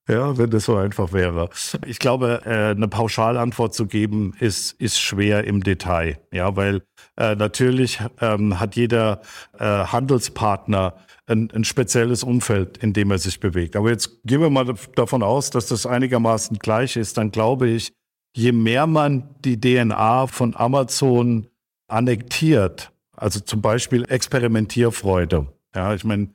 Ja, 0.07 0.37
wenn 0.37 0.49
das 0.49 0.65
so 0.65 0.75
einfach 0.75 1.13
wäre. 1.13 1.49
Ich 1.85 1.99
glaube, 1.99 2.41
äh, 2.45 2.71
eine 2.71 2.87
Pauschalantwort 2.87 3.73
zu 3.73 3.85
geben, 3.85 4.33
ist, 4.39 4.73
ist 4.81 4.99
schwer 4.99 5.43
im 5.43 5.63
Detail. 5.63 6.19
Ja, 6.33 6.55
weil 6.55 6.81
äh, 7.17 7.35
natürlich 7.35 7.99
ähm, 8.19 8.59
hat 8.59 8.75
jeder 8.75 9.21
äh, 9.57 9.63
Handelspartner 9.65 10.95
ein, 11.27 11.51
ein 11.51 11.63
spezielles 11.63 12.23
Umfeld, 12.23 12.77
in 12.77 12.93
dem 12.93 13.11
er 13.11 13.19
sich 13.19 13.39
bewegt. 13.39 13.75
Aber 13.75 13.89
jetzt 13.89 14.23
gehen 14.23 14.41
wir 14.41 14.49
mal 14.49 14.73
davon 14.95 15.21
aus, 15.21 15.51
dass 15.51 15.67
das 15.67 15.85
einigermaßen 15.85 16.57
gleich 16.57 16.97
ist. 16.97 17.17
Dann 17.17 17.31
glaube 17.31 17.69
ich, 17.69 17.93
je 18.35 18.51
mehr 18.51 18.87
man 18.87 19.29
die 19.45 19.59
DNA 19.59 20.27
von 20.27 20.55
Amazon 20.55 21.47
annektiert, 21.87 22.91
also 23.15 23.39
zum 23.39 23.61
Beispiel 23.61 24.05
Experimentierfreude. 24.09 25.47
Ja, 25.75 25.93
ich 25.93 26.03
meine, 26.03 26.29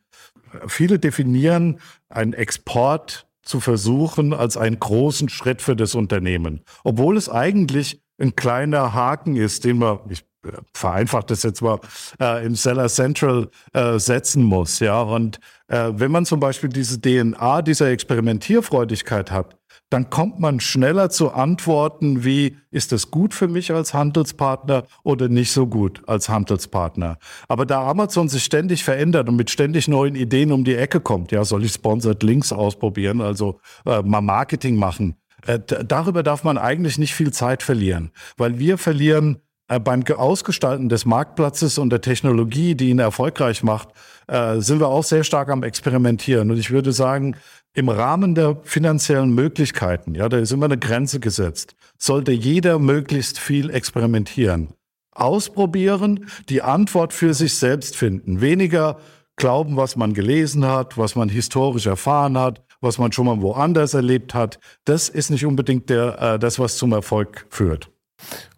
viele 0.69 0.99
definieren 0.99 1.81
einen 2.09 2.33
Export 2.33 3.26
zu 3.47 3.61
versuchen 3.61 4.35
als 4.35 4.57
einen 4.57 4.79
großen 4.79 5.29
Schritt 5.29 5.63
für 5.63 5.77
das 5.77 5.95
Unternehmen. 5.95 6.63
Obwohl 6.85 7.17
es 7.17 7.29
eigentlich 7.29 8.03
ein 8.19 8.37
kleiner 8.37 8.93
Haken 8.93 9.37
ist, 9.37 9.65
den 9.65 9.79
man, 9.79 10.01
ich 10.09 10.25
äh, 10.45 10.53
vereinfacht 10.75 11.31
das 11.31 11.43
jetzt 11.43 11.63
mal, 11.63 11.81
äh, 12.21 12.45
im 12.45 12.55
Seller 12.55 12.89
Central 12.89 13.49
äh, 13.73 13.99
setzen 13.99 14.43
muss. 14.43 14.81
Ja, 14.81 15.01
und 15.01 15.39
äh, 15.69 15.93
wenn 15.95 16.11
man 16.11 16.27
zum 16.27 16.41
Beispiel 16.41 16.69
diese 16.69 17.01
DNA 17.01 17.63
dieser 17.63 17.91
Experimentierfreudigkeit 17.91 19.31
hat, 19.31 19.57
dann 19.90 20.11
kommt 20.11 20.40
man 20.40 20.59
schneller 20.59 21.11
zu 21.11 21.33
Antworten 21.33 22.25
wie, 22.25 22.57
ist 22.70 22.92
das 22.92 23.11
gut 23.11 23.35
für 23.35 23.46
mich 23.46 23.72
als 23.72 23.94
Handelspartner 23.94 24.85
oder 25.05 25.29
nicht 25.29 25.53
so 25.53 25.66
gut 25.66 26.03
als 26.09 26.29
Handelspartner? 26.29 27.18
Aber 27.49 27.66
da 27.66 27.88
Amazon 27.88 28.29
sich 28.29 28.44
ständig 28.44 28.83
verändert 28.83 29.29
und 29.29 29.37
mit 29.37 29.51
ständig 29.51 29.87
neuen 29.87 30.16
Ideen 30.16 30.51
um 30.51 30.64
die 30.64 30.75
Ecke 30.75 31.01
kommt, 31.01 31.31
ja, 31.31 31.44
soll 31.44 31.64
ich 31.64 31.72
Sponsored 31.72 32.22
Links 32.22 32.53
ausprobieren, 32.53 33.20
also 33.20 33.61
äh, 33.85 34.03
mal 34.03 34.20
Marketing 34.20 34.77
machen, 34.77 35.16
äh, 35.46 35.61
darüber 35.61 36.22
darf 36.22 36.42
man 36.42 36.59
eigentlich 36.59 36.99
nicht 36.99 37.14
viel 37.14 37.33
Zeit 37.33 37.62
verlieren, 37.62 38.11
weil 38.37 38.59
wir 38.59 38.79
verlieren 38.79 39.38
äh, 39.68 39.81
beim 39.81 40.05
Ausgestalten 40.05 40.88
des 40.88 41.07
Marktplatzes 41.07 41.79
und 41.79 41.90
der 41.90 42.01
Technologie, 42.01 42.75
die 42.75 42.90
ihn 42.90 42.99
erfolgreich 42.99 43.62
macht, 43.62 43.88
äh, 44.29 44.61
sind 44.61 44.81
wir 44.81 44.88
auch 44.88 45.05
sehr 45.05 45.25
stark 45.25 45.49
am 45.49 45.62
Experimentieren. 45.62 46.51
Und 46.51 46.59
ich 46.59 46.70
würde 46.70 46.92
sagen, 46.92 47.37
im 47.77 47.91
Rahmen 47.91 48.35
der 48.35 48.57
finanziellen 48.62 49.35
Möglichkeiten, 49.35 50.15
ja, 50.15 50.31
da 50.31 50.39
ist 50.39 50.51
immer 50.51 50.65
eine 50.65 50.79
Grenze 50.79 51.21
gesetzt, 51.21 51.77
sollte 51.99 52.33
jeder 52.33 52.79
möglichst 52.79 53.39
viel 53.39 53.69
experimentieren. 53.69 54.69
Ausprobieren, 55.12 56.27
die 56.49 56.62
Antwort 56.62 57.12
für 57.12 57.35
sich 57.35 57.55
selbst 57.55 57.95
finden. 57.95 58.41
Weniger 58.41 58.99
glauben, 59.37 59.77
was 59.77 59.95
man 59.95 60.15
gelesen 60.15 60.65
hat, 60.65 60.97
was 60.97 61.17
man 61.17 61.29
historisch 61.29 61.87
erfahren 61.87 62.39
hat, 62.39 62.62
was 62.81 62.97
man 62.97 63.12
schon 63.12 63.27
mal 63.27 63.43
woanders 63.43 63.93
erlebt 63.93 64.33
hat. 64.33 64.59
Das 64.87 65.11
ist 65.11 65.29
nicht 65.29 65.45
unbedingt 65.45 65.91
der, 65.91 66.19
äh, 66.19 66.39
das, 66.39 66.59
was 66.59 66.79
zum 66.79 66.93
Erfolg 66.93 67.47
führt. 67.51 67.91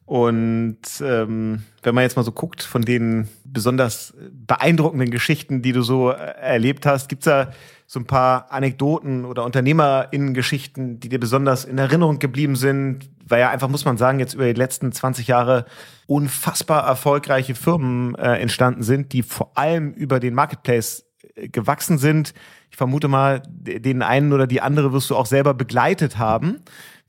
Und 0.04 0.78
ähm, 1.02 1.64
wenn 1.82 1.94
man 1.94 2.02
jetzt 2.02 2.16
mal 2.16 2.22
so 2.22 2.32
guckt, 2.32 2.62
von 2.62 2.82
den 2.82 3.28
besonders 3.44 4.14
beeindruckenden 4.30 5.10
Geschichten, 5.10 5.60
die 5.60 5.72
du 5.72 5.82
so 5.82 6.10
äh, 6.10 6.14
erlebt 6.14 6.86
hast, 6.86 7.08
gibt's 7.08 7.24
da 7.24 7.50
so 7.90 7.98
ein 8.00 8.04
paar 8.04 8.52
Anekdoten 8.52 9.24
oder 9.24 9.46
UnternehmerInnen-Geschichten, 9.46 11.00
die 11.00 11.08
dir 11.08 11.18
besonders 11.18 11.64
in 11.64 11.78
Erinnerung 11.78 12.18
geblieben 12.18 12.54
sind, 12.54 13.08
weil 13.26 13.40
ja 13.40 13.48
einfach, 13.48 13.68
muss 13.68 13.86
man 13.86 13.96
sagen, 13.96 14.20
jetzt 14.20 14.34
über 14.34 14.44
die 14.44 14.52
letzten 14.52 14.92
20 14.92 15.26
Jahre 15.26 15.64
unfassbar 16.06 16.86
erfolgreiche 16.86 17.54
Firmen 17.54 18.14
äh, 18.16 18.34
entstanden 18.34 18.82
sind, 18.82 19.14
die 19.14 19.22
vor 19.22 19.52
allem 19.56 19.94
über 19.94 20.20
den 20.20 20.34
Marketplace 20.34 21.06
äh, 21.34 21.48
gewachsen 21.48 21.96
sind. 21.96 22.34
Ich 22.70 22.76
vermute 22.76 23.08
mal, 23.08 23.42
den 23.48 24.02
einen 24.02 24.34
oder 24.34 24.46
die 24.46 24.60
andere 24.60 24.92
wirst 24.92 25.08
du 25.08 25.16
auch 25.16 25.26
selber 25.26 25.54
begleitet 25.54 26.18
haben. 26.18 26.60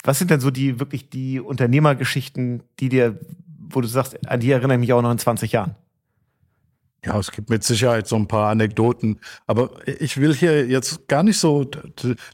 Was 0.06 0.18
sind 0.18 0.32
denn 0.32 0.40
so 0.40 0.50
die 0.50 0.80
wirklich 0.80 1.10
die 1.10 1.42
Unternehmergeschichten, 1.42 2.64
die 2.80 2.88
dir, 2.88 3.20
wo 3.70 3.82
du 3.82 3.88
sagst, 3.90 4.18
an 4.30 4.40
die 4.40 4.52
erinnere 4.52 4.76
ich 4.76 4.80
mich 4.80 4.94
auch 4.94 5.02
noch 5.02 5.12
in 5.12 5.20
20 5.20 5.52
Jahren? 5.52 5.76
Ja, 7.06 7.18
es 7.18 7.32
gibt 7.32 7.50
mit 7.50 7.64
Sicherheit 7.64 8.08
so 8.08 8.18
ein 8.18 8.28
paar 8.28 8.50
Anekdoten, 8.50 9.20
aber 9.48 9.72
ich 9.86 10.18
will 10.18 10.34
hier 10.34 10.68
jetzt 10.68 11.08
gar 11.08 11.24
nicht 11.24 11.38
so, 11.38 11.66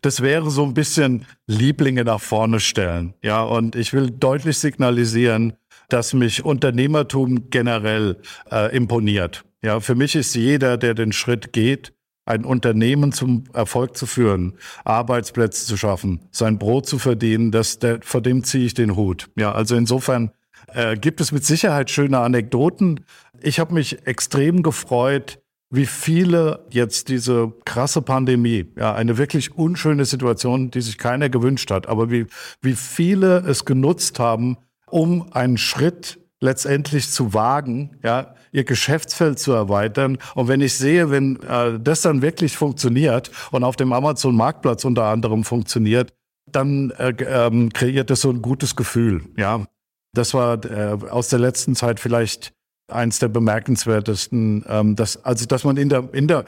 das 0.01 0.21
wäre 0.21 0.49
so 0.49 0.63
ein 0.63 0.73
bisschen 0.73 1.25
Lieblinge 1.45 2.03
nach 2.03 2.21
vorne 2.21 2.59
stellen. 2.59 3.13
Ja, 3.23 3.43
und 3.43 3.75
ich 3.75 3.93
will 3.93 4.09
deutlich 4.09 4.57
signalisieren, 4.57 5.53
dass 5.89 6.13
mich 6.13 6.43
Unternehmertum 6.43 7.51
generell 7.51 8.17
äh, 8.51 8.75
imponiert. 8.75 9.45
Ja, 9.61 9.79
für 9.79 9.95
mich 9.95 10.15
ist 10.15 10.35
jeder, 10.35 10.77
der 10.77 10.95
den 10.95 11.11
Schritt 11.11 11.53
geht, 11.53 11.93
ein 12.25 12.43
Unternehmen 12.43 13.11
zum 13.11 13.43
Erfolg 13.53 13.95
zu 13.95 14.07
führen, 14.07 14.57
Arbeitsplätze 14.83 15.67
zu 15.67 15.77
schaffen, 15.77 16.27
sein 16.31 16.57
Brot 16.57 16.87
zu 16.87 16.97
verdienen, 16.97 17.51
das, 17.51 17.77
der, 17.77 17.99
vor 18.01 18.21
dem 18.21 18.43
ziehe 18.43 18.65
ich 18.65 18.73
den 18.73 18.95
Hut. 18.95 19.29
Ja, 19.35 19.51
also 19.51 19.75
insofern 19.75 20.31
äh, 20.73 20.95
gibt 20.95 21.21
es 21.21 21.31
mit 21.31 21.45
Sicherheit 21.45 21.89
schöne 21.89 22.19
Anekdoten. 22.19 23.01
Ich 23.41 23.59
habe 23.59 23.73
mich 23.73 24.05
extrem 24.07 24.63
gefreut, 24.63 25.39
wie 25.69 25.85
viele 25.85 26.65
jetzt 26.69 27.09
diese 27.09 27.51
krasse 27.65 28.01
Pandemie, 28.01 28.71
ja, 28.77 28.93
eine 28.93 29.17
wirklich 29.17 29.55
unschöne 29.55 30.05
Situation, 30.05 30.71
die 30.71 30.81
sich 30.81 30.97
keiner 30.97 31.29
gewünscht 31.29 31.71
hat, 31.71 31.87
aber 31.87 32.11
wie, 32.11 32.27
wie 32.61 32.75
viele 32.75 33.39
es 33.39 33.65
genutzt 33.65 34.19
haben, 34.19 34.57
um 34.89 35.33
einen 35.33 35.57
Schritt 35.57 36.19
letztendlich 36.39 37.09
zu 37.09 37.33
wagen, 37.33 37.97
ja, 38.03 38.35
ihr 38.51 38.63
Geschäftsfeld 38.63 39.39
zu 39.39 39.51
erweitern. 39.51 40.17
Und 40.35 40.47
wenn 40.47 40.61
ich 40.61 40.75
sehe, 40.77 41.09
wenn 41.09 41.41
äh, 41.43 41.79
das 41.79 42.01
dann 42.01 42.21
wirklich 42.21 42.55
funktioniert 42.55 43.31
und 43.51 43.63
auf 43.63 43.75
dem 43.75 43.91
Amazon-Marktplatz 43.91 44.85
unter 44.85 45.05
anderem 45.05 45.43
funktioniert, 45.43 46.13
dann 46.49 46.91
äh, 46.91 47.13
ähm, 47.27 47.73
kreiert 47.73 48.09
das 48.09 48.21
so 48.21 48.29
ein 48.29 48.41
gutes 48.41 48.75
Gefühl. 48.75 49.23
Ja, 49.35 49.65
das 50.17 50.33
war 50.33 50.63
äh, 50.65 50.97
aus 51.09 51.29
der 51.29 51.39
letzten 51.39 51.75
Zeit 51.75 51.99
vielleicht 51.99 52.53
eins 52.87 53.19
der 53.19 53.29
bemerkenswertesten, 53.29 54.63
ähm, 54.67 54.95
dass, 54.95 55.23
also 55.23 55.45
dass 55.45 55.63
man 55.63 55.77
in 55.77 55.89
der, 55.89 56.09
in 56.13 56.27
der, 56.27 56.45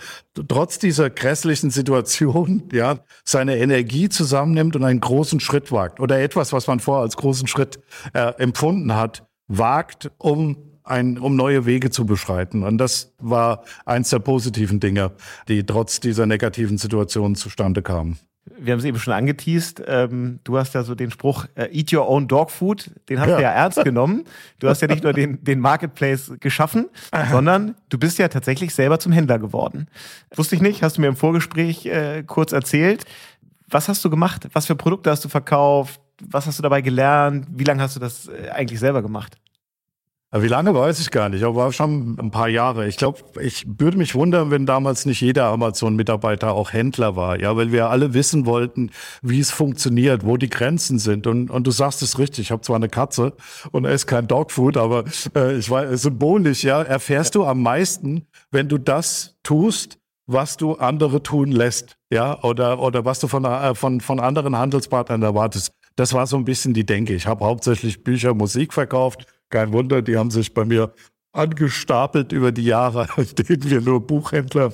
trotz 0.48 0.78
dieser 0.80 1.10
grässlichen 1.10 1.72
Situation, 1.72 2.64
ja, 2.72 3.00
seine 3.24 3.58
Energie 3.58 4.10
zusammennimmt 4.10 4.76
und 4.76 4.84
einen 4.84 5.00
großen 5.00 5.40
Schritt 5.40 5.72
wagt 5.72 6.00
oder 6.00 6.20
etwas, 6.20 6.54
was 6.54 6.68
man 6.68 6.80
vorher 6.80 7.04
als 7.04 7.18
großen 7.18 7.48
Schritt 7.48 7.80
äh, 8.14 8.34
empfunden 8.38 8.96
hat, 8.96 9.28
wagt, 9.48 10.12
um 10.18 10.58
ein, 10.84 11.18
um 11.18 11.36
neue 11.36 11.66
Wege 11.66 11.90
zu 11.90 12.06
beschreiten. 12.06 12.64
Und 12.64 12.78
das 12.78 13.14
war 13.20 13.64
eins 13.86 14.10
der 14.10 14.20
positiven 14.20 14.80
Dinge, 14.80 15.12
die 15.48 15.66
trotz 15.66 16.00
dieser 16.00 16.26
negativen 16.26 16.78
Situation 16.78 17.36
zustande 17.36 17.82
kamen 17.82 18.18
wir 18.60 18.74
haben 18.74 18.80
es 18.80 18.86
eben 18.86 19.00
schon 19.00 19.14
angeteased, 19.14 19.84
ähm, 19.88 20.40
du 20.44 20.58
hast 20.58 20.74
ja 20.74 20.84
so 20.84 20.96
den 20.96 21.12
Spruch, 21.12 21.46
äh, 21.56 21.70
eat 21.72 21.92
your 21.94 22.08
own 22.08 22.28
dog 22.28 22.52
food, 22.52 22.92
den 23.10 23.20
hast 23.20 23.30
ja. 23.30 23.38
du 23.38 23.42
ja 23.44 23.52
ernst 23.52 23.84
genommen. 23.84 24.24
Du 24.60 24.70
hast 24.70 24.82
ja 24.82 24.88
nicht 24.88 25.04
nur 25.04 25.14
den, 25.14 25.44
den 25.44 25.60
Marketplace 25.60 26.34
geschaffen, 26.40 26.90
Aha. 27.12 27.32
sondern 27.32 27.76
du 27.90 27.98
bist 27.98 28.18
ja 28.20 28.28
tatsächlich 28.28 28.74
selber 28.74 29.00
zum 29.00 29.12
Händler 29.12 29.40
geworden. 29.40 29.88
Wusste 30.36 30.56
ich 30.56 30.62
nicht, 30.62 30.84
hast 30.84 30.98
du 30.98 31.02
mir 31.02 31.08
im 31.08 31.16
Vorgespräch 31.16 31.86
äh, 31.86 32.24
kurz 32.24 32.52
erzählt. 32.52 33.06
Was 33.70 33.90
hast 33.90 34.04
du 34.06 34.10
gemacht? 34.10 34.48
Was 34.54 34.66
für 34.66 34.76
Produkte 34.76 35.12
hast 35.12 35.26
du 35.26 35.30
verkauft? 35.30 36.00
Was 36.22 36.48
hast 36.48 36.58
du 36.58 36.64
dabei 36.64 36.82
gelernt? 36.82 37.48
Wie 37.52 37.64
lange 37.64 37.82
hast 37.82 37.96
du 37.96 38.00
das 38.00 38.28
äh, 38.28 38.50
eigentlich 38.50 38.80
selber 38.80 39.02
gemacht? 39.02 39.38
Wie 40.34 40.50
lange 40.50 40.76
weiß 40.76 41.00
ich 41.00 41.10
gar 41.10 41.30
nicht, 41.30 41.44
aber 41.44 41.72
schon 41.72 42.18
ein 42.20 42.32
paar 42.32 42.50
Jahre. 42.50 42.86
Ich 42.86 42.98
glaube, 42.98 43.20
ich 43.40 43.66
würde 43.66 43.98
mich 43.98 44.14
wundern, 44.14 44.52
wenn 44.52 44.66
damals 44.66 45.06
nicht 45.06 45.22
jeder 45.22 45.46
Amazon-Mitarbeiter 45.46 46.52
auch 46.52 46.74
Händler 46.74 47.16
war, 47.16 47.40
ja, 47.40 47.56
weil 47.56 47.72
wir 47.72 47.90
alle 47.90 48.14
wissen 48.14 48.46
wollten, 48.46 48.92
wie 49.22 49.40
es 49.40 49.52
funktioniert, 49.52 50.26
wo 50.26 50.36
die 50.36 50.50
Grenzen 50.50 51.00
sind. 51.00 51.28
Und, 51.28 51.50
und 51.50 51.66
du 51.66 51.72
sagst 51.72 52.02
es 52.02 52.20
richtig, 52.20 52.48
ich 52.48 52.52
habe 52.52 52.62
zwar 52.62 52.76
eine 52.76 52.90
Katze 52.90 53.34
und 53.72 53.86
ist 53.86 54.06
kein 54.06 54.28
Dogfood, 54.28 54.76
aber 54.76 55.06
äh, 55.34 55.56
ich 55.58 55.70
weiß, 55.70 56.02
symbolisch, 56.02 56.62
ja, 56.62 56.82
erfährst 56.82 57.36
du 57.36 57.46
am 57.46 57.62
meisten, 57.62 58.28
wenn 58.52 58.68
du 58.68 58.78
das 58.78 59.38
tust, 59.44 59.98
was 60.26 60.58
du 60.58 60.74
andere 60.74 61.24
tun 61.24 61.54
lässt, 61.54 61.96
ja, 62.12 62.44
oder, 62.44 62.80
oder 62.80 63.06
was 63.06 63.20
du 63.20 63.30
von, 63.30 63.46
äh, 63.46 63.74
von, 63.76 64.02
von 64.02 64.20
anderen 64.20 64.58
Handelspartnern 64.58 65.24
erwartest. 65.24 65.72
Das 65.96 66.12
war 66.12 66.28
so 66.28 66.36
ein 66.36 66.44
bisschen 66.44 66.74
die 66.74 66.86
Denke. 66.86 67.16
Ich 67.16 67.28
habe 67.28 67.46
hauptsächlich 67.46 68.04
Bücher, 68.04 68.34
Musik 68.34 68.74
verkauft 68.74 69.26
kein 69.50 69.74
Wunder, 69.74 70.02
die 70.02 70.18
haben 70.18 70.32
sich 70.32 70.54
bei 70.54 70.66
mir 70.66 70.94
angestapelt 71.32 72.32
über 72.32 72.52
die 72.52 72.66
Jahre, 72.66 73.08
in 73.18 73.36
denen 73.36 73.70
wir 73.70 73.82
nur 73.82 74.06
Buchhändler 74.06 74.74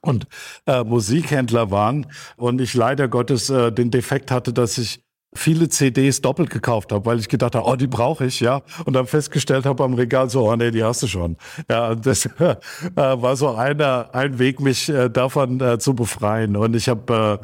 und 0.00 0.26
äh, 0.66 0.84
Musikhändler 0.84 1.70
waren. 1.70 2.06
Und 2.36 2.60
ich 2.60 2.74
leider 2.74 3.08
Gottes 3.08 3.50
äh, 3.50 3.72
den 3.72 3.90
Defekt 3.90 4.30
hatte, 4.30 4.52
dass 4.52 4.78
ich 4.78 5.03
viele 5.34 5.68
CDs 5.68 6.20
doppelt 6.20 6.50
gekauft 6.50 6.92
habe, 6.92 7.04
weil 7.06 7.18
ich 7.18 7.28
gedacht 7.28 7.54
habe, 7.54 7.66
oh, 7.66 7.76
die 7.76 7.86
brauche 7.86 8.26
ich, 8.26 8.40
ja. 8.40 8.62
Und 8.84 8.94
dann 8.94 9.06
festgestellt 9.06 9.66
habe 9.66 9.84
am 9.84 9.94
Regal 9.94 10.30
so, 10.30 10.48
oh 10.50 10.56
nee, 10.56 10.70
die 10.70 10.82
hast 10.82 11.02
du 11.02 11.06
schon. 11.06 11.36
Ja, 11.68 11.94
das 11.94 12.26
äh, 12.38 12.56
war 12.94 13.36
so 13.36 13.54
einer, 13.54 14.10
ein 14.12 14.38
Weg, 14.38 14.60
mich 14.60 14.88
äh, 14.88 15.08
davon 15.10 15.60
äh, 15.60 15.78
zu 15.78 15.94
befreien. 15.94 16.56
Und 16.56 16.74
ich 16.74 16.88
habe, 16.88 17.40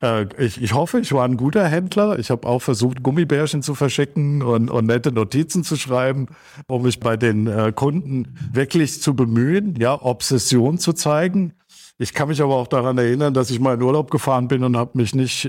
äh, 0.00 0.22
äh, 0.22 0.26
ich, 0.38 0.62
ich 0.62 0.74
hoffe, 0.74 1.00
ich 1.00 1.12
war 1.12 1.24
ein 1.24 1.36
guter 1.36 1.66
Händler. 1.66 2.18
Ich 2.18 2.30
habe 2.30 2.46
auch 2.46 2.60
versucht, 2.60 3.02
Gummibärchen 3.02 3.62
zu 3.62 3.74
verschicken 3.74 4.42
und, 4.42 4.70
und 4.70 4.86
nette 4.86 5.12
Notizen 5.12 5.64
zu 5.64 5.76
schreiben, 5.76 6.26
um 6.68 6.82
mich 6.82 7.00
bei 7.00 7.16
den 7.16 7.46
äh, 7.46 7.72
Kunden 7.74 8.38
wirklich 8.52 9.02
zu 9.02 9.14
bemühen, 9.14 9.74
ja, 9.76 10.00
Obsession 10.00 10.78
zu 10.78 10.92
zeigen. 10.92 11.54
Ich 11.98 12.14
kann 12.14 12.28
mich 12.28 12.40
aber 12.42 12.56
auch 12.56 12.68
daran 12.68 12.98
erinnern, 12.98 13.34
dass 13.34 13.50
ich 13.50 13.60
mal 13.60 13.74
in 13.74 13.82
Urlaub 13.82 14.10
gefahren 14.10 14.48
bin 14.48 14.64
und 14.64 14.76
habe 14.76 14.98
mich 14.98 15.14
nicht 15.14 15.48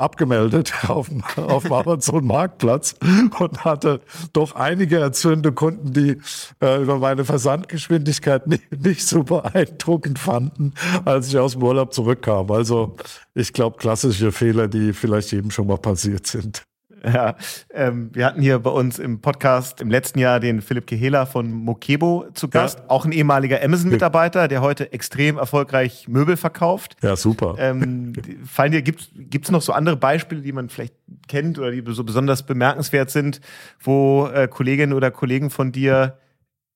abgemeldet 0.00 0.72
auf, 0.88 1.10
auf 1.36 1.62
dem 1.64 1.72
Amazon-Marktplatz 1.72 2.94
und 3.38 3.64
hatte 3.64 4.00
doch 4.32 4.54
einige 4.54 4.98
erzürnte 4.98 5.52
Kunden, 5.52 5.92
die 5.92 6.16
äh, 6.62 6.82
über 6.82 6.98
meine 6.98 7.24
Versandgeschwindigkeit 7.24 8.46
nicht, 8.46 8.70
nicht 8.82 9.06
so 9.06 9.22
beeindruckend 9.22 10.18
fanden, 10.18 10.74
als 11.04 11.28
ich 11.28 11.38
aus 11.38 11.52
dem 11.52 11.62
Urlaub 11.62 11.92
zurückkam. 11.92 12.50
Also 12.50 12.96
ich 13.34 13.52
glaube, 13.52 13.76
klassische 13.76 14.32
Fehler, 14.32 14.68
die 14.68 14.92
vielleicht 14.92 15.32
jedem 15.32 15.50
schon 15.50 15.66
mal 15.66 15.78
passiert 15.78 16.26
sind. 16.26 16.62
Ja, 17.12 17.36
ähm, 17.72 18.10
wir 18.12 18.26
hatten 18.26 18.42
hier 18.42 18.58
bei 18.58 18.70
uns 18.70 18.98
im 18.98 19.20
Podcast 19.20 19.80
im 19.80 19.90
letzten 19.90 20.18
Jahr 20.18 20.38
den 20.38 20.60
Philipp 20.60 20.86
Kehela 20.86 21.26
von 21.26 21.50
Mokebo 21.50 22.26
zu 22.34 22.48
Gast, 22.48 22.78
ja. 22.78 22.84
auch 22.88 23.04
ein 23.04 23.12
ehemaliger 23.12 23.62
Amazon-Mitarbeiter, 23.62 24.48
der 24.48 24.60
heute 24.60 24.92
extrem 24.92 25.38
erfolgreich 25.38 26.08
Möbel 26.08 26.36
verkauft. 26.36 26.96
Ja, 27.02 27.16
super. 27.16 27.56
Ähm, 27.58 28.12
fallen 28.44 28.72
dir, 28.72 28.82
gibt 28.82 29.10
es 29.14 29.50
noch 29.50 29.62
so 29.62 29.72
andere 29.72 29.96
Beispiele, 29.96 30.42
die 30.42 30.52
man 30.52 30.68
vielleicht 30.68 30.94
kennt 31.26 31.58
oder 31.58 31.70
die 31.70 31.82
so 31.86 32.04
besonders 32.04 32.44
bemerkenswert 32.44 33.10
sind, 33.10 33.40
wo 33.80 34.26
äh, 34.26 34.46
Kolleginnen 34.48 34.92
oder 34.92 35.10
Kollegen 35.10 35.50
von 35.50 35.72
dir 35.72 36.18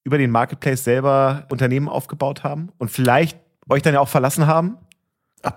über 0.04 0.18
den 0.18 0.30
Marketplace 0.30 0.84
selber 0.84 1.46
Unternehmen 1.50 1.88
aufgebaut 1.88 2.44
haben 2.44 2.70
und 2.78 2.90
vielleicht 2.90 3.38
euch 3.68 3.82
dann 3.82 3.94
ja 3.94 4.00
auch 4.00 4.08
verlassen 4.08 4.46
haben? 4.46 4.78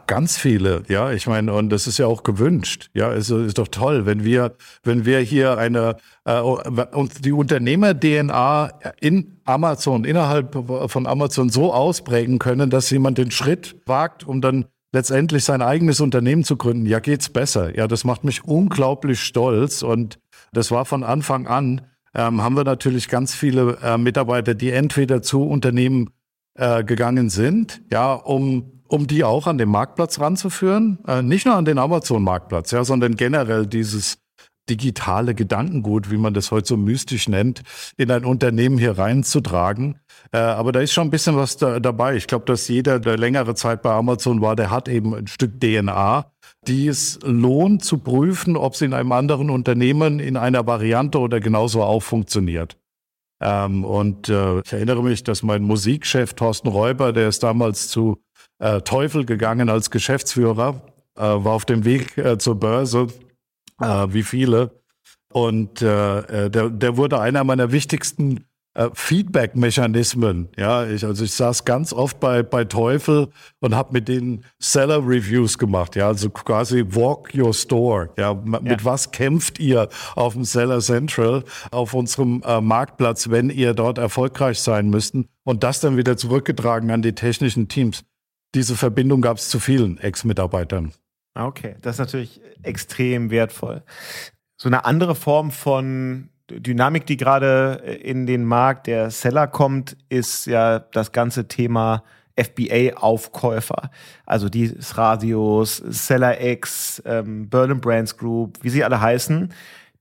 Ganz 0.07 0.37
viele, 0.37 0.83
ja. 0.89 1.11
Ich 1.11 1.27
meine, 1.27 1.53
und 1.53 1.69
das 1.69 1.87
ist 1.87 1.97
ja 1.97 2.07
auch 2.07 2.23
gewünscht. 2.23 2.89
Ja, 2.93 3.13
es 3.13 3.29
ist 3.29 3.57
doch 3.57 3.69
toll, 3.69 4.05
wenn 4.05 4.23
wir, 4.25 4.55
wenn 4.83 5.05
wir 5.05 5.19
hier 5.19 5.57
eine 5.57 5.95
äh, 6.25 6.39
und 6.39 7.23
die 7.23 7.31
Unternehmer-DNA 7.31 8.71
in 8.99 9.39
Amazon, 9.45 10.03
innerhalb 10.03 10.55
von 10.91 11.07
Amazon 11.07 11.49
so 11.49 11.73
ausprägen 11.73 12.37
können, 12.37 12.69
dass 12.69 12.89
jemand 12.89 13.17
den 13.17 13.31
Schritt 13.31 13.77
wagt, 13.85 14.25
um 14.25 14.41
dann 14.41 14.65
letztendlich 14.91 15.45
sein 15.45 15.61
eigenes 15.61 16.01
Unternehmen 16.01 16.43
zu 16.43 16.57
gründen. 16.57 16.85
Ja, 16.85 16.99
geht's 16.99 17.29
besser. 17.29 17.75
Ja, 17.77 17.87
das 17.87 18.03
macht 18.03 18.23
mich 18.23 18.43
unglaublich 18.43 19.21
stolz 19.21 19.83
und 19.83 20.19
das 20.51 20.69
war 20.69 20.85
von 20.85 21.03
Anfang 21.03 21.47
an. 21.47 21.81
Ähm, 22.13 22.41
haben 22.41 22.57
wir 22.57 22.63
natürlich 22.63 23.07
ganz 23.07 23.35
viele 23.35 23.77
äh, 23.81 23.97
Mitarbeiter, 23.97 24.53
die 24.53 24.71
entweder 24.71 25.21
zu 25.21 25.43
Unternehmen 25.43 26.09
äh, 26.55 26.83
gegangen 26.83 27.29
sind, 27.29 27.81
ja, 27.91 28.13
um 28.13 28.76
um 28.87 29.07
die 29.07 29.23
auch 29.23 29.47
an 29.47 29.57
den 29.57 29.69
Marktplatz 29.69 30.19
ranzuführen. 30.19 30.99
Äh, 31.07 31.21
nicht 31.21 31.45
nur 31.45 31.55
an 31.55 31.65
den 31.65 31.77
Amazon-Marktplatz, 31.77 32.71
ja, 32.71 32.83
sondern 32.83 33.15
generell 33.15 33.67
dieses 33.67 34.19
digitale 34.69 35.33
Gedankengut, 35.33 36.11
wie 36.11 36.17
man 36.17 36.33
das 36.33 36.51
heute 36.51 36.67
so 36.67 36.77
mystisch 36.77 37.27
nennt, 37.27 37.63
in 37.95 38.11
ein 38.11 38.25
Unternehmen 38.25 38.77
hier 38.77 38.97
reinzutragen. 38.97 39.99
Äh, 40.31 40.39
aber 40.39 40.71
da 40.71 40.81
ist 40.81 40.93
schon 40.93 41.07
ein 41.07 41.11
bisschen 41.11 41.37
was 41.37 41.57
da, 41.57 41.79
dabei. 41.79 42.15
Ich 42.15 42.27
glaube, 42.27 42.45
dass 42.45 42.67
jeder, 42.67 42.99
der 42.99 43.17
längere 43.17 43.55
Zeit 43.55 43.81
bei 43.81 43.91
Amazon 43.91 44.41
war, 44.41 44.55
der 44.55 44.69
hat 44.69 44.89
eben 44.89 45.15
ein 45.15 45.27
Stück 45.27 45.59
DNA, 45.59 46.31
die 46.67 46.87
es 46.87 47.19
lohnt 47.23 47.83
zu 47.83 47.99
prüfen, 47.99 48.57
ob 48.57 48.75
sie 48.75 48.85
in 48.85 48.93
einem 48.93 49.11
anderen 49.11 49.49
Unternehmen 49.49 50.19
in 50.19 50.37
einer 50.37 50.67
Variante 50.67 51.19
oder 51.19 51.39
genauso 51.39 51.83
auch 51.83 52.03
funktioniert. 52.03 52.77
Ähm, 53.39 53.85
und 53.85 54.29
äh, 54.29 54.61
ich 54.61 54.73
erinnere 54.73 55.03
mich, 55.03 55.23
dass 55.23 55.43
mein 55.43 55.63
Musikchef 55.63 56.33
Thorsten 56.33 56.67
Räuber, 56.67 57.13
der 57.13 57.29
ist 57.29 57.43
damals 57.43 57.87
zu 57.87 58.17
äh, 58.59 58.81
Teufel 58.81 59.25
gegangen 59.25 59.69
als 59.69 59.91
Geschäftsführer, 59.91 60.81
äh, 61.15 61.21
war 61.21 61.53
auf 61.53 61.65
dem 61.65 61.85
Weg 61.85 62.17
äh, 62.17 62.37
zur 62.37 62.59
Börse, 62.59 63.07
äh, 63.81 64.07
wie 64.09 64.23
viele. 64.23 64.81
Und 65.31 65.81
äh, 65.81 66.45
äh, 66.45 66.49
der, 66.49 66.69
der 66.69 66.97
wurde 66.97 67.19
einer 67.19 67.43
meiner 67.43 67.71
wichtigsten 67.71 68.45
Feedback-Mechanismen. 68.93 70.49
Ja, 70.55 70.85
ich, 70.85 71.03
also 71.03 71.23
ich 71.23 71.33
saß 71.33 71.65
ganz 71.65 71.93
oft 71.93 72.19
bei, 72.19 72.43
bei 72.43 72.63
Teufel 72.63 73.29
und 73.59 73.75
habe 73.75 73.93
mit 73.93 74.07
denen 74.07 74.45
Seller-Reviews 74.59 75.57
gemacht. 75.57 75.95
Ja, 75.95 76.09
also 76.09 76.29
quasi 76.29 76.85
Walk 76.89 77.33
Your 77.33 77.55
Store. 77.55 78.11
Ja, 78.19 78.35
mit 78.35 78.63
ja. 78.63 78.77
was 78.83 79.09
kämpft 79.09 79.57
ihr 79.57 79.89
auf 80.15 80.33
dem 80.33 80.43
Seller 80.43 80.79
Central, 80.79 81.43
auf 81.71 81.95
unserem 81.95 82.43
äh, 82.45 82.61
Marktplatz, 82.61 83.31
wenn 83.31 83.49
ihr 83.49 83.73
dort 83.73 83.97
erfolgreich 83.97 84.59
sein 84.59 84.91
müssten? 84.91 85.27
Und 85.43 85.63
das 85.63 85.79
dann 85.79 85.97
wieder 85.97 86.15
zurückgetragen 86.15 86.91
an 86.91 87.01
die 87.01 87.13
technischen 87.13 87.69
Teams 87.69 88.03
diese 88.55 88.75
Verbindung 88.75 89.21
gab 89.21 89.37
es 89.37 89.49
zu 89.49 89.59
vielen 89.59 89.97
Ex-Mitarbeitern. 89.97 90.93
Ah, 91.33 91.45
okay, 91.45 91.75
das 91.81 91.95
ist 91.95 91.99
natürlich 91.99 92.41
extrem 92.63 93.29
wertvoll. 93.29 93.83
So 94.57 94.69
eine 94.69 94.85
andere 94.85 95.13
Form 95.13 95.51
von 95.51 96.29
Dynamik, 96.49 97.05
die 97.05 97.17
gerade 97.17 97.73
in 98.01 98.25
den 98.25 98.45
Markt 98.45 98.87
der 98.87 99.11
Seller 99.11 99.47
kommt, 99.47 99.97
ist 100.09 100.47
ja 100.47 100.79
das 100.79 101.11
ganze 101.11 101.47
Thema 101.47 102.03
FBA-Aufkäufer. 102.37 103.91
Also 104.25 104.49
die 104.49 104.75
Radios, 104.93 105.77
Seller 105.77 106.41
X, 106.41 107.01
ähm, 107.05 107.49
Berlin 107.49 107.81
Brands 107.81 108.17
Group, 108.17 108.59
wie 108.61 108.69
sie 108.69 108.83
alle 108.83 109.01
heißen, 109.01 109.53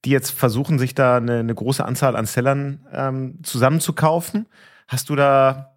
die 0.04 0.10
jetzt 0.10 0.30
versuchen, 0.30 0.78
sich 0.78 0.94
da 0.94 1.16
eine, 1.16 1.40
eine 1.40 1.54
große 1.54 1.84
Anzahl 1.84 2.14
an 2.14 2.26
Sellern 2.26 2.86
ähm, 2.92 3.38
zusammenzukaufen. 3.42 4.46
Hast 4.86 5.08
du 5.08 5.16
da 5.16 5.75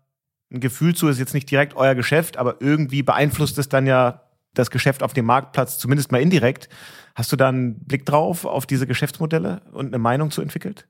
ein 0.51 0.59
Gefühl 0.59 0.95
zu, 0.95 1.07
ist 1.07 1.19
jetzt 1.19 1.33
nicht 1.33 1.49
direkt 1.49 1.75
euer 1.75 1.95
Geschäft, 1.95 2.37
aber 2.37 2.57
irgendwie 2.59 3.03
beeinflusst 3.03 3.57
es 3.57 3.69
dann 3.69 3.85
ja 3.85 4.23
das 4.53 4.71
Geschäft 4.71 5.03
auf 5.03 5.13
dem 5.13 5.25
Marktplatz, 5.25 5.77
zumindest 5.77 6.11
mal 6.11 6.21
indirekt. 6.21 6.69
Hast 7.15 7.31
du 7.31 7.35
da 7.35 7.49
einen 7.49 7.85
Blick 7.85 8.05
drauf 8.05 8.45
auf 8.45 8.65
diese 8.65 8.87
Geschäftsmodelle 8.87 9.61
und 9.71 9.87
eine 9.87 9.99
Meinung 9.99 10.31
zu 10.31 10.41
entwickelt? 10.41 10.87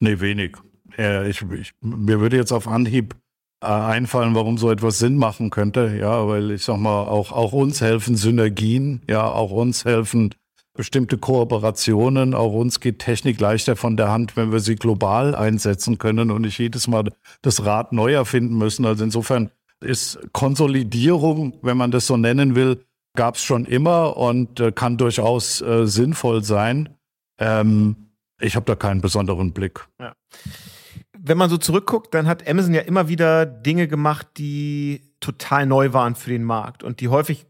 Nee, 0.00 0.20
wenig. 0.20 0.56
Äh, 0.96 1.28
ich, 1.28 1.42
ich, 1.42 1.72
mir 1.80 2.20
würde 2.20 2.36
jetzt 2.36 2.52
auf 2.52 2.66
Anhieb 2.66 3.14
äh, 3.62 3.66
einfallen, 3.66 4.34
warum 4.34 4.56
so 4.56 4.70
etwas 4.70 4.98
Sinn 4.98 5.16
machen 5.16 5.50
könnte. 5.50 5.96
Ja, 5.98 6.26
weil 6.26 6.50
ich 6.50 6.64
sag 6.64 6.78
mal, 6.78 7.02
auch, 7.02 7.32
auch 7.32 7.52
uns 7.52 7.80
helfen 7.80 8.16
Synergien, 8.16 9.02
ja, 9.08 9.24
auch 9.24 9.50
uns 9.50 9.84
helfen 9.84 10.34
bestimmte 10.80 11.18
Kooperationen. 11.18 12.32
Auch 12.32 12.54
uns 12.54 12.80
geht 12.80 13.00
Technik 13.00 13.38
leichter 13.38 13.76
von 13.76 13.98
der 13.98 14.10
Hand, 14.10 14.34
wenn 14.38 14.50
wir 14.50 14.60
sie 14.60 14.76
global 14.76 15.34
einsetzen 15.34 15.98
können 15.98 16.30
und 16.30 16.40
nicht 16.40 16.58
jedes 16.58 16.88
Mal 16.88 17.12
das 17.42 17.66
Rad 17.66 17.92
neu 17.92 18.14
erfinden 18.14 18.56
müssen. 18.56 18.86
Also 18.86 19.04
insofern 19.04 19.50
ist 19.82 20.18
Konsolidierung, 20.32 21.58
wenn 21.60 21.76
man 21.76 21.90
das 21.90 22.06
so 22.06 22.16
nennen 22.16 22.54
will, 22.54 22.82
gab 23.14 23.34
es 23.34 23.42
schon 23.42 23.66
immer 23.66 24.16
und 24.16 24.58
äh, 24.58 24.72
kann 24.72 24.96
durchaus 24.96 25.60
äh, 25.60 25.86
sinnvoll 25.86 26.42
sein. 26.42 26.88
Ähm, 27.38 28.14
ich 28.40 28.56
habe 28.56 28.64
da 28.64 28.74
keinen 28.74 29.02
besonderen 29.02 29.52
Blick. 29.52 29.86
Ja. 30.00 30.14
Wenn 31.18 31.36
man 31.36 31.50
so 31.50 31.58
zurückguckt, 31.58 32.14
dann 32.14 32.26
hat 32.26 32.48
Amazon 32.48 32.72
ja 32.72 32.80
immer 32.80 33.08
wieder 33.08 33.44
Dinge 33.44 33.86
gemacht, 33.86 34.28
die 34.38 35.12
total 35.20 35.66
neu 35.66 35.92
waren 35.92 36.14
für 36.14 36.30
den 36.30 36.44
Markt 36.44 36.82
und 36.82 37.00
die 37.00 37.08
häufig 37.08 37.44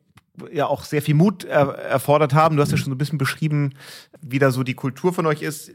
ja 0.53 0.67
auch 0.67 0.85
sehr 0.85 1.03
viel 1.03 1.15
Mut 1.15 1.45
er 1.45 1.69
erfordert 1.75 2.35
haben. 2.35 2.57
Du 2.57 2.63
hast 2.63 2.71
ja 2.71 2.77
schon 2.77 2.91
so 2.91 2.95
ein 2.95 2.99
bisschen 2.99 3.19
beschrieben, 3.19 3.75
wie 4.21 4.39
da 4.39 4.51
so 4.51 4.63
die 4.63 4.75
Kultur 4.75 5.13
von 5.13 5.27
euch 5.27 5.43
ist. 5.43 5.73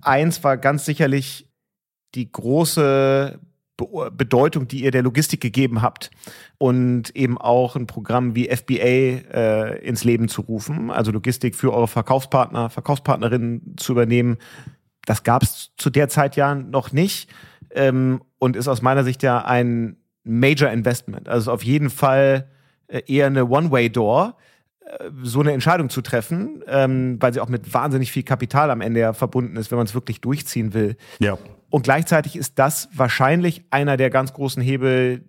Eins 0.00 0.42
war 0.44 0.56
ganz 0.56 0.84
sicherlich 0.84 1.48
die 2.14 2.30
große 2.30 3.38
Be 3.76 4.10
Bedeutung, 4.10 4.68
die 4.68 4.84
ihr 4.84 4.90
der 4.90 5.02
Logistik 5.02 5.40
gegeben 5.40 5.82
habt 5.82 6.10
und 6.56 7.14
eben 7.14 7.36
auch 7.36 7.76
ein 7.76 7.86
Programm 7.86 8.34
wie 8.34 8.48
FBA 8.48 8.74
äh, 8.74 9.86
ins 9.86 10.02
Leben 10.02 10.28
zu 10.28 10.40
rufen, 10.40 10.90
also 10.90 11.12
Logistik 11.12 11.54
für 11.54 11.74
eure 11.74 11.88
Verkaufspartner, 11.88 12.70
Verkaufspartnerinnen 12.70 13.74
zu 13.76 13.92
übernehmen. 13.92 14.38
Das 15.04 15.24
gab 15.24 15.42
es 15.42 15.72
zu 15.76 15.90
der 15.90 16.08
Zeit 16.08 16.36
ja 16.36 16.54
noch 16.54 16.92
nicht 16.92 17.30
ähm, 17.70 18.22
und 18.38 18.56
ist 18.56 18.68
aus 18.68 18.80
meiner 18.80 19.04
Sicht 19.04 19.22
ja 19.22 19.44
ein 19.44 19.96
Major 20.24 20.70
Investment. 20.70 21.28
Also 21.28 21.52
auf 21.52 21.62
jeden 21.62 21.90
Fall 21.90 22.48
eher 22.88 23.26
eine 23.26 23.46
One-Way-Door, 23.46 24.36
äh, 24.86 25.10
so 25.22 25.40
eine 25.40 25.52
Entscheidung 25.52 25.90
zu 25.90 26.02
treffen, 26.02 26.62
ähm, 26.66 27.16
weil 27.20 27.32
sie 27.32 27.40
auch 27.40 27.48
mit 27.48 27.72
wahnsinnig 27.72 28.12
viel 28.12 28.22
Kapital 28.22 28.70
am 28.70 28.80
Ende 28.80 29.00
ja 29.00 29.12
verbunden 29.12 29.56
ist, 29.56 29.70
wenn 29.70 29.78
man 29.78 29.86
es 29.86 29.94
wirklich 29.94 30.20
durchziehen 30.20 30.74
will. 30.74 30.96
Ja. 31.18 31.38
Und 31.70 31.82
gleichzeitig 31.82 32.36
ist 32.36 32.58
das 32.58 32.88
wahrscheinlich 32.92 33.64
einer 33.70 33.96
der 33.96 34.10
ganz 34.10 34.32
großen 34.32 34.62
Hebel, 34.62 35.24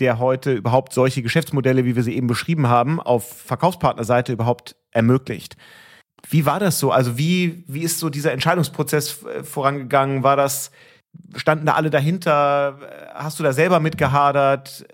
der 0.00 0.18
heute 0.18 0.52
überhaupt 0.52 0.92
solche 0.92 1.22
Geschäftsmodelle, 1.22 1.84
wie 1.84 1.94
wir 1.94 2.02
sie 2.02 2.16
eben 2.16 2.26
beschrieben 2.26 2.68
haben, 2.68 3.00
auf 3.00 3.28
Verkaufspartnerseite 3.42 4.32
überhaupt 4.32 4.76
ermöglicht. 4.90 5.56
Wie 6.28 6.46
war 6.46 6.58
das 6.58 6.78
so? 6.78 6.90
Also 6.90 7.18
wie, 7.18 7.64
wie 7.68 7.82
ist 7.82 8.00
so 8.00 8.08
dieser 8.08 8.32
Entscheidungsprozess 8.32 9.24
äh, 9.24 9.44
vorangegangen? 9.44 10.22
War 10.22 10.36
das, 10.36 10.70
standen 11.36 11.66
da 11.66 11.74
alle 11.74 11.90
dahinter? 11.90 12.78
Hast 13.14 13.38
du 13.38 13.42
da 13.42 13.52
selber 13.52 13.78
mitgehadert? 13.78 14.86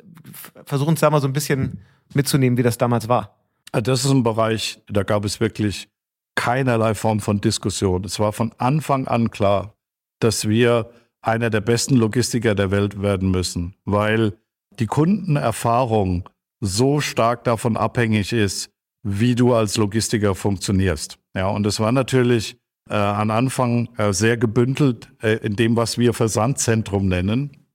Versuch 0.64 0.88
uns 0.88 1.00
da 1.00 1.08
mal 1.08 1.20
so 1.20 1.28
ein 1.28 1.32
bisschen 1.32 1.80
mitzunehmen, 2.14 2.58
wie 2.58 2.62
das 2.62 2.78
damals 2.78 3.08
war. 3.08 3.36
Das 3.72 4.04
ist 4.04 4.10
ein 4.10 4.22
Bereich, 4.22 4.82
da 4.88 5.02
gab 5.02 5.24
es 5.24 5.40
wirklich 5.40 5.88
keinerlei 6.34 6.94
Form 6.94 7.20
von 7.20 7.40
Diskussion. 7.40 8.04
Es 8.04 8.18
war 8.18 8.32
von 8.32 8.52
Anfang 8.58 9.06
an 9.06 9.30
klar, 9.30 9.74
dass 10.20 10.48
wir 10.48 10.90
einer 11.22 11.50
der 11.50 11.60
besten 11.60 11.96
Logistiker 11.96 12.54
der 12.54 12.70
Welt 12.70 13.00
werden 13.02 13.30
müssen, 13.30 13.74
weil 13.84 14.34
die 14.78 14.86
Kundenerfahrung 14.86 16.28
so 16.60 17.00
stark 17.00 17.44
davon 17.44 17.76
abhängig 17.76 18.32
ist, 18.32 18.70
wie 19.02 19.34
du 19.34 19.54
als 19.54 19.76
Logistiker 19.76 20.34
funktionierst. 20.34 21.18
Ja, 21.34 21.48
und 21.48 21.66
es 21.66 21.80
war 21.80 21.92
natürlich 21.92 22.56
äh, 22.88 22.94
am 22.94 23.30
Anfang 23.30 23.88
äh, 23.96 24.12
sehr 24.12 24.36
gebündelt 24.36 25.10
äh, 25.22 25.36
in 25.36 25.56
dem, 25.56 25.76
was 25.76 25.96
wir 25.96 26.12
Versandzentrum 26.12 27.08
nennen. 27.08 27.66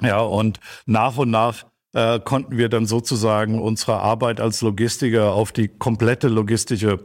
Ja, 0.00 0.20
und 0.20 0.58
nach 0.86 1.16
und 1.16 1.30
nach 1.30 1.64
äh, 1.94 2.20
konnten 2.20 2.58
wir 2.58 2.68
dann 2.68 2.86
sozusagen 2.86 3.60
unsere 3.60 4.00
Arbeit 4.00 4.40
als 4.40 4.60
Logistiker 4.60 5.32
auf 5.32 5.52
die 5.52 5.68
komplette 5.68 6.28
logistische 6.28 6.98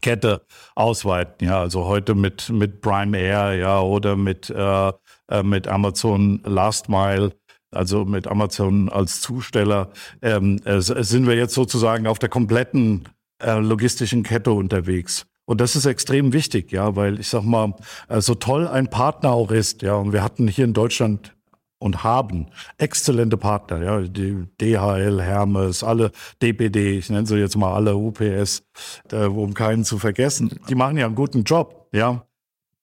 Kette 0.00 0.42
ausweiten. 0.74 1.48
Ja, 1.48 1.60
also 1.60 1.86
heute 1.86 2.14
mit, 2.14 2.48
mit 2.48 2.80
Prime 2.80 3.18
Air, 3.18 3.54
ja, 3.54 3.80
oder 3.80 4.16
mit, 4.16 4.48
äh, 4.50 4.92
äh, 5.28 5.42
mit 5.42 5.68
Amazon 5.68 6.40
Last 6.44 6.88
Mile, 6.88 7.32
also 7.70 8.04
mit 8.04 8.26
Amazon 8.26 8.88
als 8.88 9.20
Zusteller, 9.20 9.90
ähm, 10.22 10.60
äh, 10.64 10.80
sind 10.80 11.26
wir 11.26 11.34
jetzt 11.34 11.54
sozusagen 11.54 12.06
auf 12.06 12.18
der 12.18 12.28
kompletten 12.28 13.08
äh, 13.42 13.58
logistischen 13.58 14.22
Kette 14.22 14.52
unterwegs. 14.52 15.26
Und 15.44 15.60
das 15.60 15.74
ist 15.74 15.86
extrem 15.86 16.32
wichtig, 16.32 16.70
ja, 16.72 16.96
weil 16.96 17.18
ich 17.18 17.28
sag 17.28 17.42
mal, 17.42 17.74
äh, 18.08 18.20
so 18.20 18.34
toll 18.34 18.68
ein 18.68 18.88
Partner 18.88 19.32
auch 19.32 19.50
ist, 19.50 19.82
ja, 19.82 19.94
und 19.94 20.12
wir 20.12 20.22
hatten 20.22 20.48
hier 20.48 20.64
in 20.64 20.72
Deutschland 20.72 21.34
und 21.82 22.04
haben 22.04 22.46
exzellente 22.78 23.36
Partner, 23.36 23.82
ja, 23.82 24.00
die 24.00 24.46
DHL, 24.60 25.20
Hermes, 25.20 25.82
alle 25.82 26.12
DPD, 26.40 26.98
ich 26.98 27.10
nenne 27.10 27.26
sie 27.26 27.36
jetzt 27.36 27.56
mal 27.56 27.74
alle 27.74 27.96
UPS, 27.96 28.62
um 29.12 29.52
keinen 29.52 29.84
zu 29.84 29.98
vergessen. 29.98 30.60
Die 30.68 30.76
machen 30.76 30.96
ja 30.96 31.06
einen 31.06 31.16
guten 31.16 31.42
Job, 31.42 31.88
ja. 31.92 32.24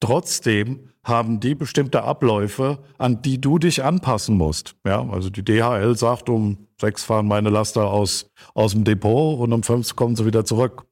Trotzdem 0.01 0.89
haben 1.03 1.39
die 1.39 1.55
bestimmte 1.55 2.03
Abläufe, 2.03 2.79
an 2.97 3.21
die 3.21 3.39
du 3.39 3.57
dich 3.57 3.83
anpassen 3.83 4.37
musst. 4.37 4.75
Ja, 4.85 5.07
also 5.09 5.29
die 5.29 5.43
DHL 5.43 5.95
sagt, 5.95 6.29
um 6.29 6.67
sechs 6.79 7.03
fahren 7.03 7.27
meine 7.27 7.49
Laster 7.49 7.89
aus, 7.89 8.29
aus 8.53 8.73
dem 8.73 8.83
Depot 8.83 9.39
und 9.39 9.53
um 9.53 9.63
fünf 9.63 9.95
kommen 9.95 10.15
sie 10.15 10.25
wieder 10.25 10.45
zurück. 10.45 10.85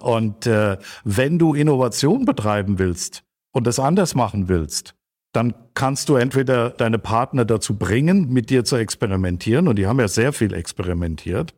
Und 0.00 0.46
äh, 0.46 0.78
wenn 1.04 1.38
du 1.38 1.54
Innovation 1.54 2.24
betreiben 2.24 2.78
willst 2.80 3.22
und 3.52 3.66
es 3.68 3.78
anders 3.78 4.16
machen 4.16 4.48
willst, 4.48 4.96
dann 5.32 5.54
kannst 5.74 6.08
du 6.08 6.16
entweder 6.16 6.70
deine 6.70 6.98
Partner 6.98 7.44
dazu 7.44 7.76
bringen, 7.76 8.28
mit 8.32 8.50
dir 8.50 8.64
zu 8.64 8.76
experimentieren. 8.76 9.66
Und 9.66 9.76
die 9.76 9.86
haben 9.86 9.98
ja 9.98 10.08
sehr 10.08 10.32
viel 10.32 10.52
experimentiert 10.52 11.54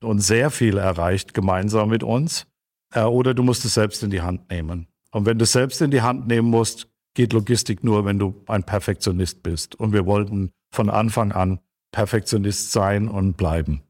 und 0.00 0.18
sehr 0.18 0.50
viel 0.50 0.76
erreicht 0.76 1.32
gemeinsam 1.32 1.88
mit 1.88 2.02
uns. 2.02 2.46
Äh, 2.92 3.04
oder 3.04 3.34
du 3.34 3.42
musst 3.42 3.64
es 3.64 3.74
selbst 3.74 4.02
in 4.02 4.10
die 4.10 4.22
Hand 4.22 4.50
nehmen. 4.50 4.88
Und 5.12 5.26
wenn 5.26 5.38
du 5.38 5.44
es 5.44 5.52
selbst 5.52 5.80
in 5.80 5.90
die 5.90 6.02
Hand 6.02 6.26
nehmen 6.26 6.50
musst, 6.50 6.88
geht 7.14 7.32
Logistik 7.32 7.84
nur, 7.84 8.04
wenn 8.04 8.18
du 8.18 8.42
ein 8.46 8.64
Perfektionist 8.64 9.42
bist. 9.42 9.78
Und 9.78 9.92
wir 9.92 10.06
wollten 10.06 10.50
von 10.74 10.90
Anfang 10.90 11.32
an 11.32 11.60
Perfektionist 11.92 12.72
sein 12.72 13.08
und 13.08 13.36
bleiben. 13.36 13.82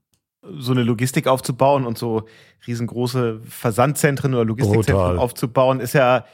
So 0.59 0.73
eine 0.73 0.83
Logistik 0.83 1.29
aufzubauen 1.29 1.87
und 1.87 1.97
so 1.97 2.27
riesengroße 2.67 3.41
Versandzentren 3.45 4.35
oder 4.35 4.45
Logistikzentren 4.45 4.97
Brutal. 4.97 5.19
aufzubauen, 5.19 5.79
ist 5.79 5.93
ja, 5.95 6.25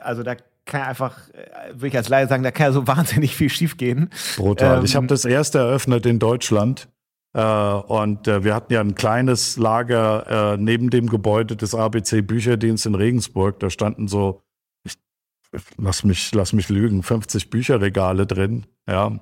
also 0.00 0.22
da 0.22 0.36
kann 0.64 0.82
einfach, 0.82 1.28
äh, 1.30 1.70
würde 1.72 1.88
ich 1.88 1.96
als 1.96 2.08
Laie 2.08 2.26
sagen, 2.26 2.42
da 2.42 2.50
kann 2.50 2.66
ja 2.66 2.72
so 2.72 2.86
wahnsinnig 2.86 3.34
viel 3.36 3.50
schiefgehen. 3.50 4.10
Brutal. 4.36 4.78
Ähm, 4.78 4.84
ich 4.84 4.96
habe 4.96 5.06
das 5.06 5.24
erste 5.24 5.58
eröffnet 5.58 6.06
in 6.06 6.18
Deutschland. 6.18 6.88
Äh, 7.34 7.42
und 7.42 8.28
äh, 8.28 8.44
wir 8.44 8.54
hatten 8.54 8.72
ja 8.72 8.80
ein 8.80 8.94
kleines 8.94 9.56
Lager 9.56 10.54
äh, 10.54 10.56
neben 10.56 10.90
dem 10.90 11.08
Gebäude 11.08 11.56
des 11.56 11.74
ABC 11.74 12.22
Bücherdienst 12.22 12.86
in 12.86 12.94
Regensburg. 12.94 13.58
Da 13.58 13.70
standen 13.70 14.06
so, 14.06 14.42
ich, 14.84 14.94
lass 15.76 16.04
mich, 16.04 16.32
lass 16.32 16.52
mich 16.52 16.68
lügen, 16.68 17.02
50 17.02 17.50
Bücherregale 17.50 18.26
drin. 18.26 18.66
Ja. 18.88 19.18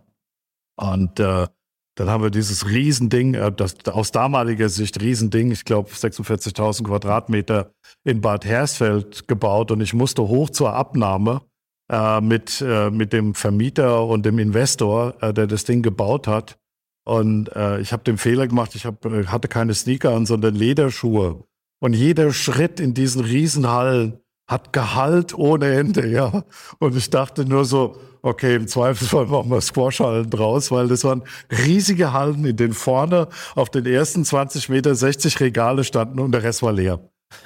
Und 0.77 1.21
äh, 1.21 1.47
dann 1.95 2.09
haben 2.09 2.23
wir 2.23 2.31
dieses 2.31 2.69
Riesending, 2.69 3.35
äh, 3.35 3.53
das 3.53 3.77
aus 3.87 4.11
damaliger 4.13 4.69
Sicht 4.69 5.01
Riesending, 5.01 5.51
ich 5.51 5.65
glaube 5.65 5.91
46.000 5.91 6.85
Quadratmeter 6.85 7.73
in 8.05 8.21
Bad 8.21 8.45
Hersfeld 8.45 9.29
gebaut 9.29 9.71
und 9.71 9.81
ich 9.81 9.95
musste 9.95 10.23
hoch 10.23 10.51
zur 10.51 10.73
Abnahme 10.73 11.43
äh, 11.91 12.21
mit, 12.21 12.61
äh, 12.67 12.91
mit 12.91 13.13
dem 13.13 13.35
Vermieter 13.35 14.07
und 14.07 14.25
dem 14.25 14.39
Investor, 14.39 15.15
äh, 15.21 15.35
der 15.35 15.47
das 15.47 15.65
Ding 15.65 15.83
gebaut 15.83 16.27
hat. 16.27 16.59
Und 17.05 17.55
äh, 17.55 17.81
ich 17.81 17.93
habe 17.93 18.05
den 18.05 18.17
Fehler 18.17 18.47
gemacht, 18.47 18.75
ich 18.75 18.87
hab, 18.87 19.05
äh, 19.05 19.27
hatte 19.27 19.49
keine 19.49 19.75
Sneaker 19.75 20.15
an, 20.15 20.25
sondern 20.25 20.55
Lederschuhe. 20.55 21.45
Und 21.81 21.95
jeder 21.95 22.33
Schritt 22.33 22.79
in 22.79 22.95
diesen 22.95 23.23
Riesenhallen 23.25 24.21
hat 24.49 24.73
Gehalt 24.73 25.35
ohne 25.35 25.75
Ende, 25.75 26.07
ja. 26.07 26.45
Und 26.79 26.97
ich 26.97 27.11
dachte 27.11 27.45
nur 27.45 27.65
so, 27.65 27.97
okay, 28.23 28.57
im 28.57 28.69
Zweifelsfall 28.69 29.27
machen 29.27 29.51
wir 29.51 29.61
Squashhallen 29.61 30.31
draus, 30.31 30.71
weil 30.71 30.89
das 30.89 31.05
waren 31.05 31.23
riesige 31.51 32.13
Hallen, 32.13 32.45
in 32.45 32.57
denen 32.57 32.73
vorne 32.73 33.29
auf 33.55 33.69
den 33.69 33.85
ersten 33.87 34.25
20 34.25 34.69
Meter 34.69 34.95
60 34.95 35.41
Regale 35.41 35.85
standen 35.85 36.21
und 36.21 36.33
der 36.33 36.43
Rest 36.43 36.63
war 36.63 36.73
leer. 36.73 37.01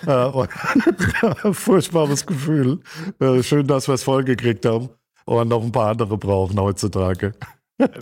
äh, 0.07 1.53
furchtbares 1.53 2.27
Gefühl. 2.27 2.81
Äh, 3.21 3.43
schön, 3.43 3.67
dass 3.67 3.89
wir 3.89 3.95
es 3.95 4.03
vollgekriegt 4.03 4.67
haben 4.67 4.91
und 5.25 5.49
noch 5.49 5.63
ein 5.63 5.73
paar 5.73 5.91
andere 5.91 6.19
brauchen 6.19 6.61
heutzutage. 6.61 7.33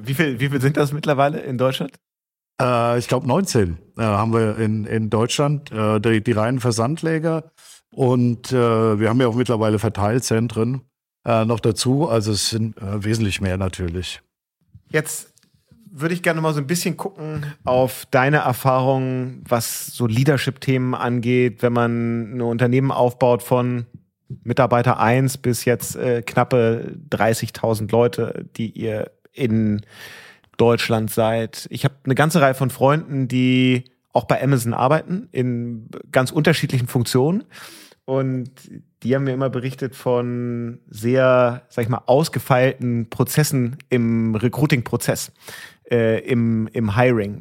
wie, 0.02 0.14
viel, 0.14 0.40
wie 0.40 0.48
viel 0.48 0.60
sind 0.60 0.76
das 0.76 0.92
mittlerweile 0.92 1.40
in 1.40 1.58
Deutschland? 1.58 1.92
Äh, 2.60 2.98
ich 2.98 3.08
glaube 3.08 3.26
19 3.26 3.78
äh, 3.96 4.02
haben 4.02 4.32
wir 4.32 4.58
in, 4.58 4.84
in 4.86 5.10
Deutschland, 5.10 5.70
äh, 5.72 6.00
die, 6.00 6.22
die 6.22 6.32
reinen 6.32 6.60
Versandläger. 6.60 7.52
Und 7.90 8.50
äh, 8.50 8.98
wir 8.98 9.08
haben 9.08 9.20
ja 9.20 9.28
auch 9.28 9.36
mittlerweile 9.36 9.78
Verteilzentren 9.78 10.82
äh, 11.24 11.44
noch 11.44 11.60
dazu. 11.60 12.08
Also 12.08 12.32
es 12.32 12.50
sind 12.50 12.76
äh, 12.78 13.04
wesentlich 13.04 13.40
mehr 13.40 13.56
natürlich. 13.56 14.20
Jetzt 14.90 15.32
würde 15.90 16.14
ich 16.14 16.22
gerne 16.22 16.40
mal 16.40 16.52
so 16.52 16.60
ein 16.60 16.66
bisschen 16.66 16.96
gucken 16.96 17.46
auf 17.64 18.06
deine 18.10 18.38
Erfahrungen, 18.38 19.44
was 19.48 19.86
so 19.86 20.06
Leadership-Themen 20.06 20.94
angeht, 20.94 21.62
wenn 21.62 21.72
man 21.72 22.36
ein 22.36 22.40
Unternehmen 22.40 22.90
aufbaut 22.90 23.42
von 23.42 23.86
Mitarbeiter 24.42 24.98
1 24.98 25.38
bis 25.38 25.64
jetzt 25.64 25.94
äh, 25.94 26.22
knappe 26.22 26.96
30.000 27.10 27.92
Leute, 27.92 28.46
die 28.56 28.70
ihr 28.70 29.12
in 29.32 29.82
Deutschland 30.56 31.10
seid. 31.10 31.66
Ich 31.70 31.84
habe 31.84 31.94
eine 32.04 32.14
ganze 32.14 32.40
Reihe 32.40 32.54
von 32.54 32.70
Freunden, 32.70 33.28
die 33.28 33.84
auch 34.12 34.24
bei 34.24 34.42
Amazon 34.42 34.74
arbeiten, 34.74 35.28
in 35.32 35.88
ganz 36.12 36.30
unterschiedlichen 36.30 36.88
Funktionen. 36.88 37.44
Und 38.06 38.50
die 39.02 39.14
haben 39.14 39.24
mir 39.24 39.32
immer 39.32 39.50
berichtet 39.50 39.96
von 39.96 40.80
sehr, 40.88 41.62
sag 41.68 41.84
ich 41.84 41.88
mal, 41.88 42.02
ausgefeilten 42.06 43.08
Prozessen 43.08 43.76
im 43.88 44.34
Recruiting-Prozess, 44.34 45.32
äh, 45.90 46.20
im, 46.20 46.68
im 46.72 46.96
Hiring. 46.96 47.40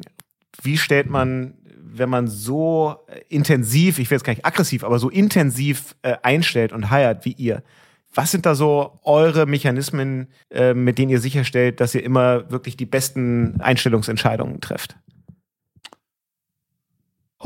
Wie 0.62 0.78
stellt 0.78 1.10
man, 1.10 1.54
wenn 1.76 2.08
man 2.08 2.28
so 2.28 2.96
intensiv, 3.28 3.98
ich 3.98 4.10
will 4.10 4.16
jetzt 4.16 4.24
gar 4.24 4.32
nicht 4.32 4.46
aggressiv, 4.46 4.84
aber 4.84 4.98
so 4.98 5.10
intensiv 5.10 5.94
äh, 6.02 6.16
einstellt 6.22 6.72
und 6.72 6.90
hiert 6.90 7.24
wie 7.24 7.32
ihr, 7.32 7.62
was 8.14 8.30
sind 8.30 8.46
da 8.46 8.54
so 8.54 9.00
eure 9.02 9.44
Mechanismen, 9.46 10.28
äh, 10.50 10.72
mit 10.72 10.98
denen 10.98 11.10
ihr 11.10 11.20
sicherstellt, 11.20 11.80
dass 11.80 11.94
ihr 11.94 12.02
immer 12.02 12.50
wirklich 12.50 12.76
die 12.76 12.86
besten 12.86 13.60
Einstellungsentscheidungen 13.60 14.60
trefft? 14.60 14.96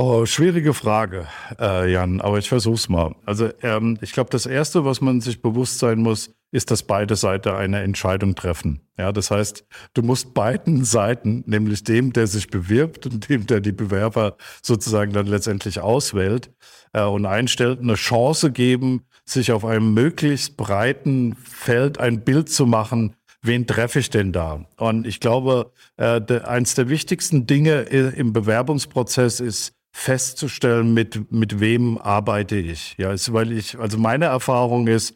Oh, 0.01 0.25
schwierige 0.27 0.75
Frage, 0.75 1.27
äh, 1.59 1.91
Jan, 1.91 2.21
aber 2.21 2.39
ich 2.39 2.49
versuch's 2.49 2.89
mal. 2.89 3.17
Also 3.27 3.51
ähm, 3.63 3.99
ich 4.01 4.13
glaube, 4.13 4.31
das 4.31 4.47
Erste, 4.47 4.85
was 4.85 5.01
man 5.01 5.21
sich 5.21 5.43
bewusst 5.43 5.81
sein 5.81 5.99
muss, 5.99 6.33
ist, 6.53 6.71
dass 6.71 6.85
beide 6.85 7.17
Seiten 7.17 7.49
eine 7.49 7.81
Entscheidung 7.81 8.37
treffen. 8.37 8.81
Ja, 8.97 9.11
das 9.11 9.33
heißt, 9.33 9.67
du 9.95 10.03
musst 10.03 10.35
beiden 10.35 10.85
Seiten, 10.85 11.43
nämlich 11.49 11.83
dem, 11.83 12.13
der 12.13 12.29
sich 12.29 12.47
bewirbt 12.47 13.07
und 13.07 13.29
dem, 13.29 13.49
der 13.49 13.61
die 13.61 13.73
Bewerber 13.73 14.37
sozusagen 14.63 15.13
dann 15.13 15.27
letztendlich 15.27 15.81
auswählt 15.81 16.53
äh, 16.93 17.03
und 17.03 17.27
einstellt, 17.27 17.81
eine 17.81 17.95
Chance 17.95 18.53
geben, 18.53 19.03
sich 19.25 19.51
auf 19.51 19.65
einem 19.65 19.95
möglichst 19.95 20.57
breiten 20.57 21.35
Feld 21.35 21.99
ein 21.99 22.23
Bild 22.23 22.51
zu 22.51 22.67
machen, 22.67 23.17
wen 23.43 23.67
treffe 23.67 23.99
ich 23.99 24.11
denn 24.11 24.33
da? 24.33 24.65
Und 24.77 25.09
ich 25.09 25.19
glaube, 25.19 25.73
äh, 25.97 26.21
de, 26.21 26.43
eins 26.43 26.77
der 26.77 26.89
wichtigsten 26.89 27.47
Dinge 27.47 27.81
im 27.81 28.33
Bewerbungsprozess 28.33 29.41
ist, 29.41 29.73
festzustellen, 29.93 30.95
mit, 30.95 31.33
mit 31.33 31.61
wem 31.61 31.99
arbeite 31.99 32.57
ich. 32.57 32.95
Ja, 32.99 33.13
ist, 33.13 33.33
weil 33.33 33.53
ich, 33.53 33.79
also 33.79 33.99
meine 33.99 34.27
Erfahrung 34.27 34.87
ist, 34.87 35.15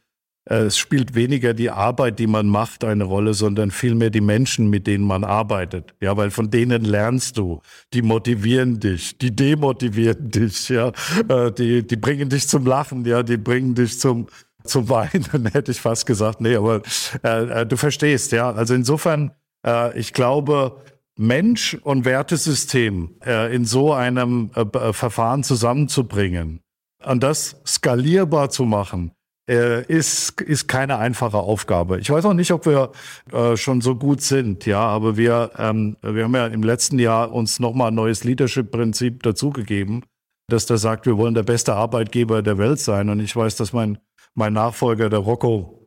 äh, 0.49 0.57
es 0.57 0.79
spielt 0.79 1.15
weniger 1.15 1.55
die 1.55 1.71
Arbeit, 1.71 2.19
die 2.19 2.27
man 2.27 2.47
macht, 2.47 2.85
eine 2.85 3.05
Rolle, 3.05 3.35
sondern 3.35 3.71
vielmehr 3.71 4.11
die 4.11 4.21
Menschen, 4.21 4.69
mit 4.71 4.87
denen 4.87 5.05
man 5.05 5.25
arbeitet. 5.25 5.95
Ja, 6.01 6.17
weil 6.17 6.31
von 6.31 6.51
denen 6.51 6.85
lernst 6.85 7.39
du. 7.39 7.61
Die 7.93 8.03
motivieren 8.03 8.81
dich, 8.81 9.17
die 9.19 9.35
demotivieren 9.35 10.31
dich, 10.31 10.69
ja, 10.69 10.93
äh, 11.29 11.53
die, 11.53 11.87
die 11.87 11.97
bringen 11.97 12.29
dich 12.29 12.49
zum 12.49 12.67
Lachen, 12.67 13.05
ja, 13.05 13.23
die 13.23 13.37
bringen 13.37 13.75
dich 13.75 14.01
zum, 14.01 14.27
zum 14.65 14.89
Weinen, 14.89 15.47
hätte 15.53 15.71
ich 15.71 15.81
fast 15.81 16.07
gesagt. 16.07 16.41
Nee, 16.41 16.57
aber 16.57 16.83
äh, 17.23 17.63
äh, 17.63 17.67
du 17.67 17.77
verstehst, 17.77 18.33
ja. 18.33 18.51
Also 18.51 18.75
insofern, 18.75 19.33
äh, 19.67 19.97
ich 19.99 20.13
glaube, 20.13 20.83
Mensch 21.19 21.75
und 21.83 22.05
Wertesystem 22.05 23.17
äh, 23.25 23.55
in 23.55 23.65
so 23.65 23.93
einem 23.93 24.51
äh, 24.55 24.61
äh, 24.61 24.93
Verfahren 24.93 25.43
zusammenzubringen 25.43 26.61
und 27.05 27.23
das 27.23 27.61
skalierbar 27.67 28.51
zu 28.51 28.65
machen, 28.65 29.13
äh, 29.49 29.85
ist, 29.87 30.41
ist 30.41 30.69
keine 30.69 30.99
einfache 30.99 31.39
Aufgabe. 31.39 31.99
Ich 31.99 32.11
weiß 32.11 32.25
auch 32.25 32.35
nicht, 32.35 32.53
ob 32.53 32.65
wir 32.65 32.93
äh, 33.33 33.57
schon 33.57 33.81
so 33.81 33.97
gut 33.97 34.23
sind, 34.23 34.67
ja, 34.67 34.81
aber 34.81 35.17
wir, 35.17 35.51
ähm, 35.59 35.97
wir 36.01 36.25
haben 36.25 36.35
ja 36.35 36.47
im 36.47 36.63
letzten 36.63 36.99
Jahr 36.99 37.33
uns 37.33 37.61
nochmal 37.61 37.89
ein 37.89 37.95
neues 37.95 38.25
Leadership-Prinzip 38.25 39.23
dazugegeben, 39.23 40.05
dass 40.49 40.67
da 40.67 40.77
sagt, 40.77 41.07
wir 41.07 41.19
wollen 41.19 41.35
der 41.35 41.43
beste 41.43 41.75
Arbeitgeber 41.75 42.43
der 42.43 42.59
Welt 42.59 42.79
sein. 42.79 43.09
Und 43.09 43.21
ich 43.21 43.35
weiß, 43.35 43.57
dass 43.57 43.73
mein, 43.73 43.99
mein 44.35 44.53
Nachfolger, 44.53 45.11
der 45.11 45.21
Rocco, 45.21 45.82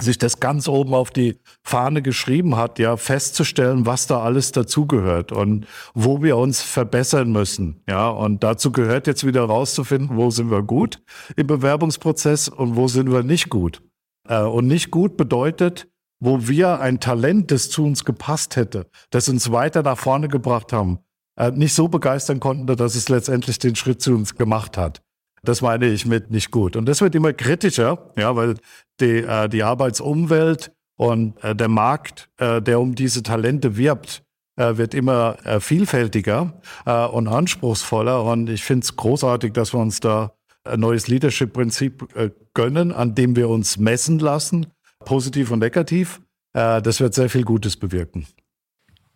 sich 0.00 0.18
das 0.18 0.40
ganz 0.40 0.68
oben 0.68 0.94
auf 0.94 1.10
die 1.10 1.38
Fahne 1.62 2.02
geschrieben 2.02 2.56
hat, 2.56 2.78
ja, 2.78 2.96
festzustellen, 2.96 3.86
was 3.86 4.06
da 4.06 4.20
alles 4.22 4.52
dazugehört 4.52 5.30
und 5.30 5.66
wo 5.94 6.22
wir 6.22 6.36
uns 6.36 6.62
verbessern 6.62 7.30
müssen. 7.30 7.82
Ja, 7.88 8.08
und 8.08 8.42
dazu 8.42 8.72
gehört 8.72 9.06
jetzt 9.06 9.24
wieder 9.24 9.44
rauszufinden, 9.44 10.16
wo 10.16 10.30
sind 10.30 10.50
wir 10.50 10.62
gut 10.62 11.00
im 11.36 11.46
Bewerbungsprozess 11.46 12.48
und 12.48 12.76
wo 12.76 12.88
sind 12.88 13.10
wir 13.10 13.22
nicht 13.22 13.50
gut. 13.50 13.82
Äh, 14.28 14.42
und 14.42 14.66
nicht 14.66 14.90
gut 14.90 15.16
bedeutet, 15.16 15.88
wo 16.20 16.48
wir 16.48 16.80
ein 16.80 17.00
Talent, 17.00 17.50
das 17.50 17.70
zu 17.70 17.84
uns 17.84 18.04
gepasst 18.04 18.56
hätte, 18.56 18.88
das 19.10 19.28
uns 19.28 19.52
weiter 19.52 19.82
nach 19.82 19.98
vorne 19.98 20.28
gebracht 20.28 20.72
haben, 20.72 20.98
äh, 21.36 21.50
nicht 21.50 21.74
so 21.74 21.88
begeistern 21.88 22.40
konnten, 22.40 22.66
dass 22.66 22.94
es 22.94 23.08
letztendlich 23.08 23.58
den 23.58 23.76
Schritt 23.76 24.00
zu 24.00 24.14
uns 24.14 24.34
gemacht 24.34 24.76
hat. 24.76 25.03
Das 25.44 25.62
meine 25.62 25.86
ich 25.86 26.06
mit 26.06 26.30
nicht 26.30 26.50
gut. 26.50 26.76
Und 26.76 26.86
das 26.86 27.00
wird 27.00 27.14
immer 27.14 27.32
kritischer, 27.32 28.10
ja, 28.16 28.34
weil 28.36 28.56
die, 29.00 29.18
äh, 29.18 29.48
die 29.48 29.62
Arbeitsumwelt 29.62 30.72
und 30.96 31.42
äh, 31.42 31.54
der 31.54 31.68
Markt, 31.68 32.30
äh, 32.38 32.62
der 32.62 32.80
um 32.80 32.94
diese 32.94 33.22
Talente 33.22 33.76
wirbt, 33.76 34.24
äh, 34.56 34.76
wird 34.76 34.94
immer 34.94 35.36
äh, 35.44 35.58
vielfältiger 35.58 36.60
äh, 36.86 37.06
und 37.06 37.26
anspruchsvoller. 37.26 38.22
Und 38.22 38.48
ich 38.48 38.62
finde 38.62 38.84
es 38.84 38.94
großartig, 38.94 39.52
dass 39.52 39.72
wir 39.72 39.80
uns 39.80 39.98
da 39.98 40.32
ein 40.62 40.80
neues 40.80 41.08
Leadership-Prinzip 41.08 42.32
gönnen, 42.54 42.90
an 42.92 43.14
dem 43.14 43.36
wir 43.36 43.50
uns 43.50 43.76
messen 43.76 44.18
lassen, 44.18 44.68
positiv 45.04 45.50
und 45.50 45.58
negativ. 45.58 46.22
Das 46.54 47.00
wird 47.00 47.12
sehr 47.12 47.28
viel 47.28 47.44
Gutes 47.44 47.76
bewirken. 47.76 48.26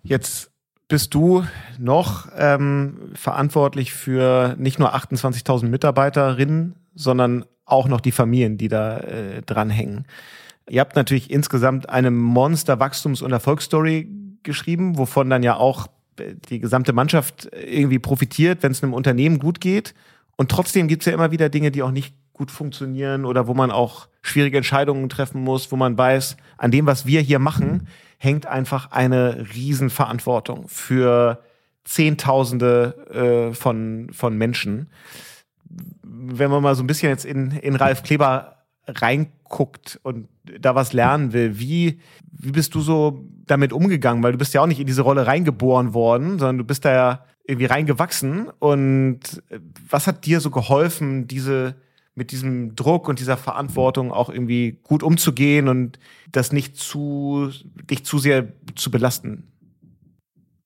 Jetzt 0.03 0.51
bist 0.89 1.15
du 1.15 1.45
noch 1.79 2.29
ähm, 2.37 3.11
verantwortlich 3.15 3.93
für 3.93 4.57
nicht 4.59 4.79
nur 4.79 4.95
28.000 4.95 5.67
Mitarbeiterinnen, 5.67 6.77
sondern 6.95 7.45
auch 7.67 7.87
noch 7.89 8.01
die 8.01 8.13
Familien, 8.13 8.57
die 8.57 8.69
da 8.69 8.99
äh, 8.99 9.43
dranhängen. 9.43 10.07
Ihr 10.69 10.81
habt 10.81 10.97
natürlich 10.97 11.31
insgesamt 11.31 11.89
eine 11.89 12.11
Monster-Wachstums- 12.11 13.23
und 13.23 13.33
Erfolgsstory 13.33 14.09
geschrieben, 14.43 14.97
wovon 14.97 15.29
dann 15.29 15.43
ja 15.43 15.57
auch 15.57 15.89
äh, 16.19 16.35
die 16.49 16.59
gesamte 16.59 16.95
Mannschaft 16.95 17.51
irgendwie 17.53 17.99
profitiert, 17.99 18.63
wenn 18.63 18.73
es 18.73 18.83
einem 18.83 18.95
Unternehmen 18.95 19.39
gut 19.39 19.61
geht. 19.61 19.95
Und 20.37 20.51
trotzdem 20.51 20.89
gibt's 20.89 21.07
ja 21.07 21.13
immer 21.13 21.31
wieder 21.31 21.51
Dinge, 21.51 21.71
die 21.71 21.83
auch 21.83 21.91
nicht 21.91 22.15
gut 22.33 22.51
funktionieren 22.51 23.25
oder 23.25 23.47
wo 23.47 23.55
man 23.55 23.71
auch 23.71 24.09
schwierige 24.23 24.59
Entscheidungen 24.59 25.09
treffen 25.09 25.43
muss, 25.43 25.71
wo 25.73 25.77
man 25.77 25.99
weiß, 25.99 26.37
an 26.57 26.71
dem, 26.71 26.87
was 26.87 27.05
wir 27.05 27.21
hier 27.21 27.41
machen, 27.41 27.89
hängt 28.19 28.47
einfach 28.47 28.91
eine 28.91 29.47
Riesenverantwortung 29.55 30.69
für 30.69 31.43
Zehntausende 31.85 33.51
äh, 33.51 33.55
von, 33.55 34.11
von 34.13 34.37
Menschen. 34.37 34.91
Wenn 36.03 36.51
man 36.51 36.63
mal 36.63 36.75
so 36.75 36.83
ein 36.83 36.87
bisschen 36.87 37.09
jetzt 37.09 37.25
in, 37.25 37.53
in 37.53 37.77
Ralf 37.77 38.03
Kleber 38.03 38.57
reinguckt 38.87 39.99
und 40.03 40.29
da 40.61 40.75
was 40.75 40.93
lernen 40.93 41.33
will, 41.33 41.59
wie, 41.59 42.01
wie 42.31 42.53
bist 42.53 42.75
du 42.75 42.81
so 42.81 43.25
damit 43.47 43.73
umgegangen? 43.73 44.23
Weil 44.23 44.33
du 44.33 44.39
bist 44.39 44.55
ja 44.55 44.63
auch 44.63 44.67
nicht 44.67 44.81
in 44.81 44.87
diese 44.87 45.03
Rolle 45.03 45.27
reingeboren 45.27 45.95
worden, 45.95 46.39
sondern 46.39 46.59
du 46.59 46.65
bist 46.65 46.85
da 46.85 46.93
ja 46.93 47.25
irgendwie 47.45 47.67
reingewachsen. 47.67 48.51
Und 48.59 49.43
was 49.89 50.07
hat 50.07 50.27
dir 50.27 50.41
so 50.41 50.51
geholfen, 50.51 51.27
diese 51.27 51.77
mit 52.19 52.33
diesem 52.33 52.75
Druck 52.75 53.09
und 53.09 53.21
dieser 53.21 53.39
Verantwortung 53.39 54.13
auch 54.13 54.29
irgendwie 54.29 54.81
gut 54.83 55.03
umzugehen 55.03 55.69
und 55.69 55.99
das 56.31 56.53
nicht 56.53 56.77
zu, 56.77 57.51
dich 57.91 58.05
zu 58.05 58.19
sehr 58.19 58.49
zu 58.75 58.91
belasten? 58.91 59.45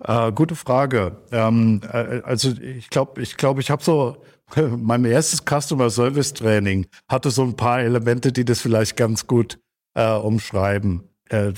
Äh, 0.01 0.33
gute 0.33 0.57
Frage. 0.57 1.19
Ähm, 1.31 1.81
äh, 1.85 2.23
also 2.25 2.51
ich 2.51 2.91
glaube, 2.91 3.23
ich 3.23 3.37
glaube, 3.37 3.61
ich 3.61 3.71
habe 3.71 3.85
so 3.85 4.17
mein 4.77 5.05
erstes 5.05 5.43
Customer 5.45 5.91
Service 5.91 6.33
Training 6.33 6.87
hatte 7.09 7.31
so 7.31 7.45
ein 7.45 7.55
paar 7.55 7.81
Elemente, 7.81 8.33
die 8.33 8.45
das 8.45 8.61
vielleicht 8.61 8.97
ganz 8.97 9.27
gut 9.27 9.61
äh, 9.95 10.13
umschreiben. 10.13 11.05
Äh, 11.29 11.53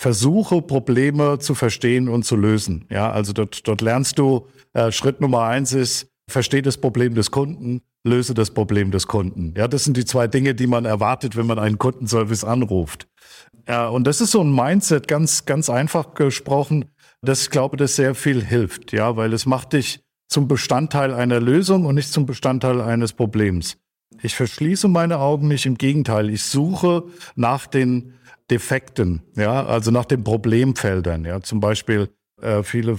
versuche 0.00 0.62
Probleme 0.62 1.38
zu 1.38 1.54
verstehen 1.54 2.08
und 2.08 2.24
zu 2.24 2.36
lösen. 2.36 2.86
Ja, 2.90 3.10
also 3.10 3.32
dort, 3.32 3.68
dort 3.68 3.82
lernst 3.82 4.18
du. 4.18 4.48
Äh, 4.72 4.92
Schritt 4.92 5.20
Nummer 5.20 5.42
eins 5.44 5.72
ist 5.72 6.08
verstehe 6.28 6.62
das 6.62 6.76
Problem 6.76 7.14
des 7.14 7.30
Kunden 7.30 7.82
löse 8.08 8.34
das 8.34 8.50
Problem 8.50 8.90
des 8.90 9.06
Kunden. 9.06 9.54
Ja, 9.56 9.68
das 9.68 9.84
sind 9.84 9.96
die 9.96 10.04
zwei 10.04 10.26
Dinge, 10.26 10.54
die 10.54 10.66
man 10.66 10.84
erwartet, 10.84 11.36
wenn 11.36 11.46
man 11.46 11.58
einen 11.58 11.78
Kundenservice 11.78 12.44
anruft. 12.44 13.06
Ja, 13.68 13.88
und 13.88 14.06
das 14.06 14.20
ist 14.20 14.32
so 14.32 14.40
ein 14.40 14.54
Mindset, 14.54 15.06
ganz, 15.06 15.44
ganz 15.44 15.70
einfach 15.70 16.14
gesprochen, 16.14 16.86
dass 17.22 17.42
ich 17.42 17.50
glaube, 17.50 17.76
das 17.76 17.96
sehr 17.96 18.14
viel 18.14 18.44
hilft. 18.44 18.92
Ja, 18.92 19.16
weil 19.16 19.32
es 19.32 19.46
macht 19.46 19.74
dich 19.74 20.00
zum 20.28 20.48
Bestandteil 20.48 21.14
einer 21.14 21.40
Lösung 21.40 21.86
und 21.86 21.94
nicht 21.94 22.12
zum 22.12 22.26
Bestandteil 22.26 22.80
eines 22.80 23.12
Problems. 23.12 23.76
Ich 24.22 24.34
verschließe 24.34 24.88
meine 24.88 25.18
Augen 25.18 25.48
nicht, 25.48 25.66
im 25.66 25.76
Gegenteil, 25.76 26.30
ich 26.30 26.42
suche 26.42 27.04
nach 27.36 27.66
den 27.66 28.14
Defekten, 28.50 29.22
ja, 29.36 29.64
also 29.66 29.90
nach 29.90 30.06
den 30.06 30.24
Problemfeldern, 30.24 31.24
ja, 31.24 31.40
zum 31.40 31.60
Beispiel 31.60 32.08
Äh, 32.40 32.62
viele 32.62 32.96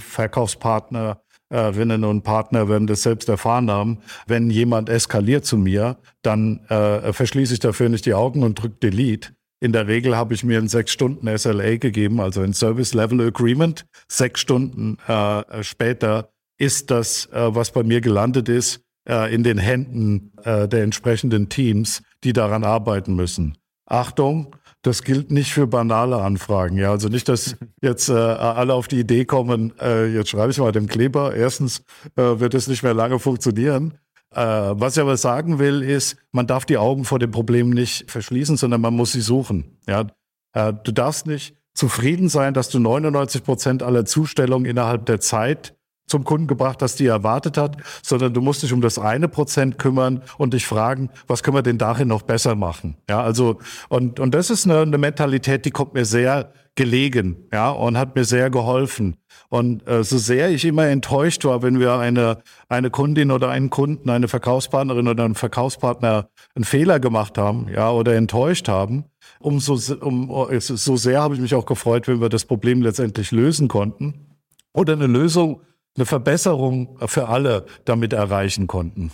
Verkaufspartnerinnen 1.50 2.04
und 2.04 2.22
Partner 2.22 2.68
werden 2.68 2.86
das 2.86 3.02
selbst 3.02 3.28
erfahren 3.28 3.70
haben. 3.70 3.98
Wenn 4.26 4.50
jemand 4.50 4.88
eskaliert 4.88 5.44
zu 5.44 5.56
mir, 5.56 5.98
dann 6.22 6.60
äh, 6.68 7.12
verschließe 7.12 7.54
ich 7.54 7.60
dafür 7.60 7.88
nicht 7.88 8.06
die 8.06 8.14
Augen 8.14 8.42
und 8.42 8.62
drücke 8.62 8.76
Delete. 8.76 9.30
In 9.62 9.72
der 9.72 9.88
Regel 9.88 10.16
habe 10.16 10.32
ich 10.32 10.42
mir 10.42 10.58
ein 10.58 10.68
sechs 10.68 10.92
Stunden 10.92 11.26
SLA 11.36 11.76
gegeben, 11.76 12.20
also 12.20 12.40
ein 12.40 12.54
Service 12.54 12.94
Level 12.94 13.20
Agreement. 13.20 13.84
Sechs 14.08 14.40
Stunden 14.40 14.96
äh, 15.06 15.62
später 15.62 16.30
ist 16.56 16.90
das, 16.90 17.26
äh, 17.26 17.54
was 17.54 17.70
bei 17.72 17.82
mir 17.82 18.00
gelandet 18.00 18.48
ist, 18.48 18.82
äh, 19.06 19.34
in 19.34 19.42
den 19.42 19.58
Händen 19.58 20.32
äh, 20.44 20.66
der 20.66 20.82
entsprechenden 20.82 21.50
Teams, 21.50 22.02
die 22.24 22.32
daran 22.32 22.64
arbeiten 22.64 23.14
müssen. 23.14 23.58
Achtung, 23.84 24.56
das 24.82 25.02
gilt 25.02 25.30
nicht 25.30 25.52
für 25.52 25.66
banale 25.66 26.20
Anfragen. 26.22 26.76
Ja, 26.76 26.90
also 26.90 27.08
nicht, 27.08 27.28
dass 27.28 27.56
jetzt 27.82 28.08
äh, 28.08 28.12
alle 28.12 28.74
auf 28.74 28.88
die 28.88 29.00
Idee 29.00 29.24
kommen, 29.24 29.72
äh, 29.80 30.06
jetzt 30.06 30.30
schreibe 30.30 30.50
ich 30.50 30.58
mal 30.58 30.72
dem 30.72 30.86
Kleber. 30.86 31.34
Erstens 31.34 31.84
äh, 32.16 32.40
wird 32.40 32.54
es 32.54 32.68
nicht 32.68 32.82
mehr 32.82 32.94
lange 32.94 33.18
funktionieren. 33.18 33.98
Äh, 34.32 34.40
was 34.42 34.96
ich 34.96 35.02
aber 35.02 35.16
sagen 35.16 35.58
will, 35.58 35.82
ist, 35.82 36.16
man 36.32 36.46
darf 36.46 36.64
die 36.64 36.78
Augen 36.78 37.04
vor 37.04 37.18
dem 37.18 37.30
Problem 37.30 37.70
nicht 37.70 38.10
verschließen, 38.10 38.56
sondern 38.56 38.80
man 38.80 38.94
muss 38.94 39.12
sie 39.12 39.20
suchen. 39.20 39.78
Ja, 39.88 40.06
äh, 40.52 40.72
du 40.72 40.92
darfst 40.92 41.26
nicht 41.26 41.56
zufrieden 41.74 42.28
sein, 42.28 42.54
dass 42.54 42.68
du 42.68 42.78
99 42.78 43.44
Prozent 43.44 43.82
aller 43.82 44.04
Zustellungen 44.04 44.66
innerhalb 44.68 45.06
der 45.06 45.20
Zeit 45.20 45.74
zum 46.10 46.24
Kunden 46.24 46.46
gebracht 46.46 46.82
hast, 46.82 46.96
die 46.98 47.06
er 47.06 47.14
erwartet 47.14 47.56
hat, 47.56 47.76
sondern 48.02 48.34
du 48.34 48.40
musst 48.40 48.62
dich 48.62 48.72
um 48.72 48.80
das 48.80 48.98
eine 48.98 49.28
Prozent 49.28 49.78
kümmern 49.78 50.22
und 50.38 50.54
dich 50.54 50.66
fragen, 50.66 51.10
was 51.26 51.42
können 51.42 51.56
wir 51.56 51.62
denn 51.62 51.78
darin 51.78 52.08
noch 52.08 52.22
besser 52.22 52.54
machen? 52.54 52.96
Ja, 53.08 53.22
also, 53.22 53.58
und, 53.88 54.20
und 54.20 54.34
das 54.34 54.50
ist 54.50 54.66
eine, 54.66 54.80
eine 54.80 54.98
Mentalität, 54.98 55.64
die 55.64 55.70
kommt 55.70 55.94
mir 55.94 56.04
sehr 56.04 56.52
gelegen, 56.74 57.48
ja, 57.52 57.70
und 57.70 57.98
hat 57.98 58.14
mir 58.14 58.24
sehr 58.24 58.50
geholfen. 58.50 59.16
Und 59.48 59.86
äh, 59.88 60.04
so 60.04 60.18
sehr 60.18 60.50
ich 60.50 60.64
immer 60.64 60.86
enttäuscht 60.86 61.44
war, 61.44 61.62
wenn 61.62 61.80
wir 61.80 61.94
eine, 61.94 62.38
eine 62.68 62.90
Kundin 62.90 63.30
oder 63.30 63.50
einen 63.50 63.70
Kunden, 63.70 64.08
eine 64.08 64.28
Verkaufspartnerin 64.28 65.08
oder 65.08 65.24
einen 65.24 65.34
Verkaufspartner 65.34 66.28
einen 66.54 66.64
Fehler 66.64 67.00
gemacht 67.00 67.38
haben, 67.38 67.66
ja, 67.74 67.90
oder 67.90 68.14
enttäuscht 68.14 68.68
haben, 68.68 69.04
umso 69.40 69.74
um, 70.00 70.48
so 70.58 70.96
sehr 70.96 71.20
habe 71.20 71.34
ich 71.34 71.40
mich 71.40 71.54
auch 71.54 71.66
gefreut, 71.66 72.08
wenn 72.08 72.20
wir 72.20 72.28
das 72.28 72.44
Problem 72.44 72.82
letztendlich 72.82 73.30
lösen 73.30 73.68
konnten. 73.68 74.26
Oder 74.72 74.92
eine 74.92 75.06
Lösung 75.06 75.62
eine 76.00 76.06
Verbesserung 76.06 76.98
für 77.06 77.28
alle 77.28 77.66
damit 77.84 78.12
erreichen 78.12 78.66
konnten. 78.66 79.12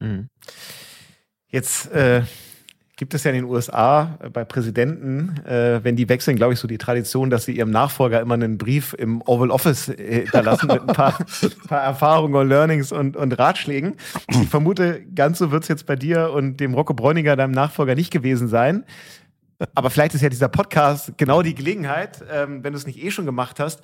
Mhm. 0.00 0.28
Jetzt 1.48 1.90
äh, 1.92 2.22
gibt 2.96 3.14
es 3.14 3.24
ja 3.24 3.30
in 3.30 3.36
den 3.36 3.44
USA 3.44 4.18
äh, 4.22 4.30
bei 4.30 4.44
Präsidenten, 4.44 5.44
äh, 5.46 5.82
wenn 5.82 5.96
die 5.96 6.08
wechseln, 6.08 6.36
glaube 6.36 6.54
ich, 6.54 6.60
so 6.60 6.68
die 6.68 6.78
Tradition, 6.78 7.30
dass 7.30 7.44
sie 7.44 7.56
ihrem 7.56 7.70
Nachfolger 7.70 8.20
immer 8.20 8.34
einen 8.34 8.58
Brief 8.58 8.94
im 8.96 9.22
Oval 9.22 9.50
Office 9.50 9.88
äh, 9.88 10.22
hinterlassen 10.22 10.68
mit 10.68 10.80
ein 10.80 10.86
paar, 10.86 11.18
paar 11.68 11.82
Erfahrungen 11.82 12.34
und 12.34 12.48
Learnings 12.48 12.92
und, 12.92 13.16
und 13.16 13.38
Ratschlägen. 13.38 13.94
Ich 14.28 14.48
vermute, 14.48 15.04
ganz 15.14 15.38
so 15.38 15.50
wird 15.50 15.64
es 15.64 15.68
jetzt 15.68 15.86
bei 15.86 15.96
dir 15.96 16.30
und 16.32 16.58
dem 16.58 16.74
Rocco 16.74 16.94
Bräuniger, 16.94 17.36
deinem 17.36 17.52
Nachfolger, 17.52 17.94
nicht 17.94 18.12
gewesen 18.12 18.48
sein. 18.48 18.84
Aber 19.74 19.90
vielleicht 19.90 20.14
ist 20.14 20.20
ja 20.20 20.28
dieser 20.28 20.48
Podcast 20.48 21.16
genau 21.16 21.42
die 21.42 21.54
Gelegenheit, 21.54 22.22
ähm, 22.30 22.62
wenn 22.62 22.72
du 22.72 22.78
es 22.78 22.86
nicht 22.86 23.02
eh 23.02 23.10
schon 23.10 23.24
gemacht 23.24 23.60
hast, 23.60 23.82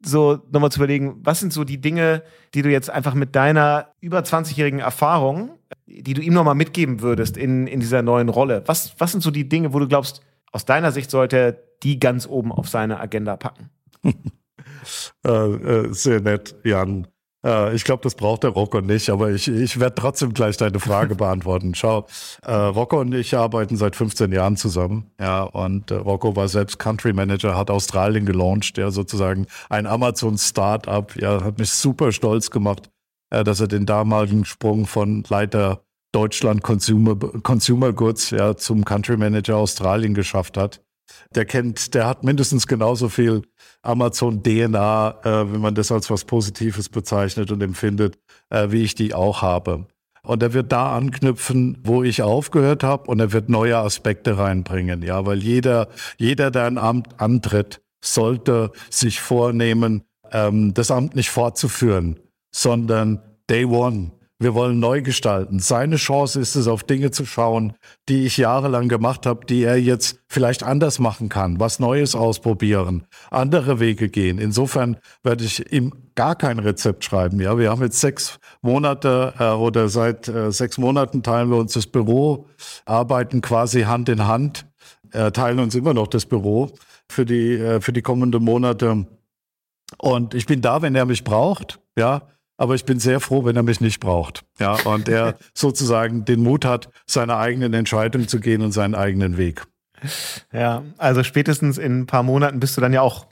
so 0.00 0.38
nochmal 0.50 0.70
zu 0.70 0.78
überlegen, 0.78 1.16
was 1.24 1.40
sind 1.40 1.52
so 1.52 1.64
die 1.64 1.80
Dinge, 1.80 2.22
die 2.54 2.62
du 2.62 2.70
jetzt 2.70 2.90
einfach 2.90 3.14
mit 3.14 3.34
deiner 3.34 3.88
über 4.00 4.20
20-jährigen 4.20 4.80
Erfahrung, 4.80 5.58
die 5.86 6.14
du 6.14 6.22
ihm 6.22 6.34
nochmal 6.34 6.54
mitgeben 6.54 7.00
würdest 7.00 7.36
in, 7.36 7.66
in 7.66 7.80
dieser 7.80 8.02
neuen 8.02 8.28
Rolle? 8.28 8.62
Was, 8.66 8.94
was 8.98 9.12
sind 9.12 9.22
so 9.22 9.30
die 9.30 9.48
Dinge, 9.48 9.72
wo 9.72 9.78
du 9.78 9.88
glaubst, 9.88 10.22
aus 10.52 10.64
deiner 10.64 10.92
Sicht 10.92 11.10
sollte 11.10 11.36
er 11.36 11.52
die 11.82 11.98
ganz 11.98 12.26
oben 12.26 12.52
auf 12.52 12.68
seine 12.68 13.00
Agenda 13.00 13.36
packen? 13.36 13.70
äh, 15.24 15.30
äh, 15.30 15.92
sehr 15.92 16.20
nett, 16.20 16.54
Jan. 16.64 17.06
Äh, 17.44 17.74
ich 17.74 17.84
glaube, 17.84 18.02
das 18.02 18.14
braucht 18.14 18.42
der 18.42 18.50
Rocco 18.50 18.80
nicht, 18.80 19.10
aber 19.10 19.30
ich, 19.30 19.48
ich 19.48 19.78
werde 19.78 19.94
trotzdem 19.94 20.34
gleich 20.34 20.56
deine 20.56 20.80
Frage 20.80 21.14
beantworten. 21.16 21.74
Schau, 21.74 22.06
äh, 22.42 22.52
Rocco 22.52 23.00
und 23.00 23.14
ich 23.14 23.36
arbeiten 23.36 23.76
seit 23.76 23.96
15 23.96 24.32
Jahren 24.32 24.56
zusammen. 24.56 25.10
Ja, 25.20 25.42
und 25.42 25.90
äh, 25.90 25.94
Rocco 25.94 26.36
war 26.36 26.48
selbst 26.48 26.78
Country 26.78 27.12
Manager, 27.12 27.56
hat 27.56 27.70
Australien 27.70 28.26
gelauncht, 28.26 28.78
ja, 28.78 28.90
sozusagen 28.90 29.46
ein 29.68 29.86
Amazon 29.86 30.38
Startup. 30.38 31.14
Ja, 31.16 31.42
hat 31.44 31.58
mich 31.58 31.70
super 31.70 32.12
stolz 32.12 32.50
gemacht, 32.50 32.90
äh, 33.30 33.44
dass 33.44 33.60
er 33.60 33.68
den 33.68 33.86
damaligen 33.86 34.44
Sprung 34.44 34.86
von 34.86 35.24
Leiter 35.28 35.82
Deutschland 36.12 36.62
Consumer, 36.62 37.16
Consumer 37.16 37.92
Goods 37.92 38.30
ja, 38.30 38.56
zum 38.56 38.84
Country 38.84 39.16
Manager 39.16 39.56
Australien 39.56 40.14
geschafft 40.14 40.56
hat. 40.56 40.80
Der 41.34 41.44
kennt, 41.44 41.94
der 41.94 42.06
hat 42.06 42.24
mindestens 42.24 42.66
genauso 42.66 43.08
viel 43.08 43.42
Amazon-DNA, 43.82 45.20
äh, 45.22 45.52
wenn 45.52 45.60
man 45.60 45.74
das 45.74 45.92
als 45.92 46.10
was 46.10 46.24
Positives 46.24 46.88
bezeichnet 46.88 47.50
und 47.50 47.62
empfindet, 47.62 48.18
äh, 48.50 48.70
wie 48.70 48.82
ich 48.82 48.94
die 48.94 49.14
auch 49.14 49.42
habe. 49.42 49.86
Und 50.22 50.42
er 50.42 50.52
wird 50.52 50.72
da 50.72 50.94
anknüpfen, 50.96 51.78
wo 51.84 52.02
ich 52.02 52.22
aufgehört 52.22 52.82
habe, 52.82 53.10
und 53.10 53.20
er 53.20 53.32
wird 53.32 53.48
neue 53.48 53.78
Aspekte 53.78 54.36
reinbringen. 54.36 55.02
Ja, 55.02 55.24
weil 55.24 55.38
jeder, 55.38 55.88
jeder, 56.18 56.50
der 56.50 56.64
ein 56.64 56.78
Amt 56.78 57.20
antritt, 57.20 57.80
sollte 58.04 58.70
sich 58.90 59.20
vornehmen, 59.20 60.02
ähm, 60.30 60.74
das 60.74 60.90
Amt 60.90 61.16
nicht 61.16 61.30
fortzuführen, 61.30 62.20
sondern 62.54 63.20
Day 63.48 63.64
One 63.64 64.12
wir 64.40 64.54
wollen 64.54 64.78
neu 64.78 65.02
gestalten. 65.02 65.58
Seine 65.58 65.96
Chance 65.96 66.40
ist 66.40 66.54
es, 66.54 66.68
auf 66.68 66.84
Dinge 66.84 67.10
zu 67.10 67.26
schauen, 67.26 67.72
die 68.08 68.24
ich 68.24 68.36
jahrelang 68.36 68.88
gemacht 68.88 69.26
habe, 69.26 69.44
die 69.46 69.64
er 69.64 69.76
jetzt 69.76 70.20
vielleicht 70.28 70.62
anders 70.62 71.00
machen 71.00 71.28
kann, 71.28 71.58
was 71.58 71.80
Neues 71.80 72.14
ausprobieren, 72.14 73.06
andere 73.30 73.80
Wege 73.80 74.08
gehen. 74.08 74.38
Insofern 74.38 74.96
werde 75.24 75.44
ich 75.44 75.72
ihm 75.72 75.92
gar 76.14 76.36
kein 76.36 76.60
Rezept 76.60 77.04
schreiben. 77.04 77.40
Ja, 77.40 77.58
wir 77.58 77.70
haben 77.70 77.82
jetzt 77.82 78.00
sechs 78.00 78.38
Monate 78.62 79.34
äh, 79.38 79.50
oder 79.50 79.88
seit 79.88 80.28
äh, 80.28 80.52
sechs 80.52 80.78
Monaten 80.78 81.22
teilen 81.24 81.50
wir 81.50 81.56
uns 81.56 81.72
das 81.72 81.86
Büro, 81.86 82.46
arbeiten 82.84 83.40
quasi 83.40 83.82
Hand 83.82 84.08
in 84.08 84.26
Hand, 84.26 84.66
äh, 85.12 85.32
teilen 85.32 85.58
uns 85.58 85.74
immer 85.74 85.94
noch 85.94 86.06
das 86.06 86.26
Büro 86.26 86.70
für 87.08 87.24
die 87.24 87.54
äh, 87.54 87.80
für 87.80 87.92
die 87.92 88.02
kommenden 88.02 88.44
Monate. 88.44 89.06
Und 89.96 90.34
ich 90.34 90.46
bin 90.46 90.60
da, 90.60 90.82
wenn 90.82 90.94
er 90.94 91.06
mich 91.06 91.24
braucht. 91.24 91.80
Ja, 91.96 92.28
aber 92.58 92.74
ich 92.74 92.84
bin 92.84 92.98
sehr 92.98 93.20
froh, 93.20 93.44
wenn 93.44 93.56
er 93.56 93.62
mich 93.62 93.80
nicht 93.80 94.00
braucht. 94.00 94.44
Ja, 94.58 94.72
und 94.84 95.08
er 95.08 95.38
sozusagen 95.54 96.24
den 96.24 96.42
Mut 96.42 96.64
hat, 96.64 96.90
seine 97.06 97.36
eigenen 97.36 97.72
Entscheidungen 97.72 98.28
zu 98.28 98.40
gehen 98.40 98.60
und 98.62 98.72
seinen 98.72 98.94
eigenen 98.94 99.38
Weg. 99.38 99.62
Ja, 100.52 100.82
also 100.98 101.22
spätestens 101.22 101.78
in 101.78 102.00
ein 102.00 102.06
paar 102.06 102.22
Monaten 102.22 102.60
bist 102.60 102.76
du 102.76 102.80
dann 102.80 102.92
ja 102.92 103.00
auch 103.00 103.26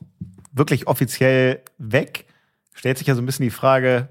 wirklich 0.52 0.86
offiziell 0.86 1.62
weg. 1.78 2.26
Stellt 2.72 2.98
sich 2.98 3.06
ja 3.06 3.14
so 3.14 3.22
ein 3.22 3.26
bisschen 3.26 3.44
die 3.44 3.50
Frage, 3.50 4.08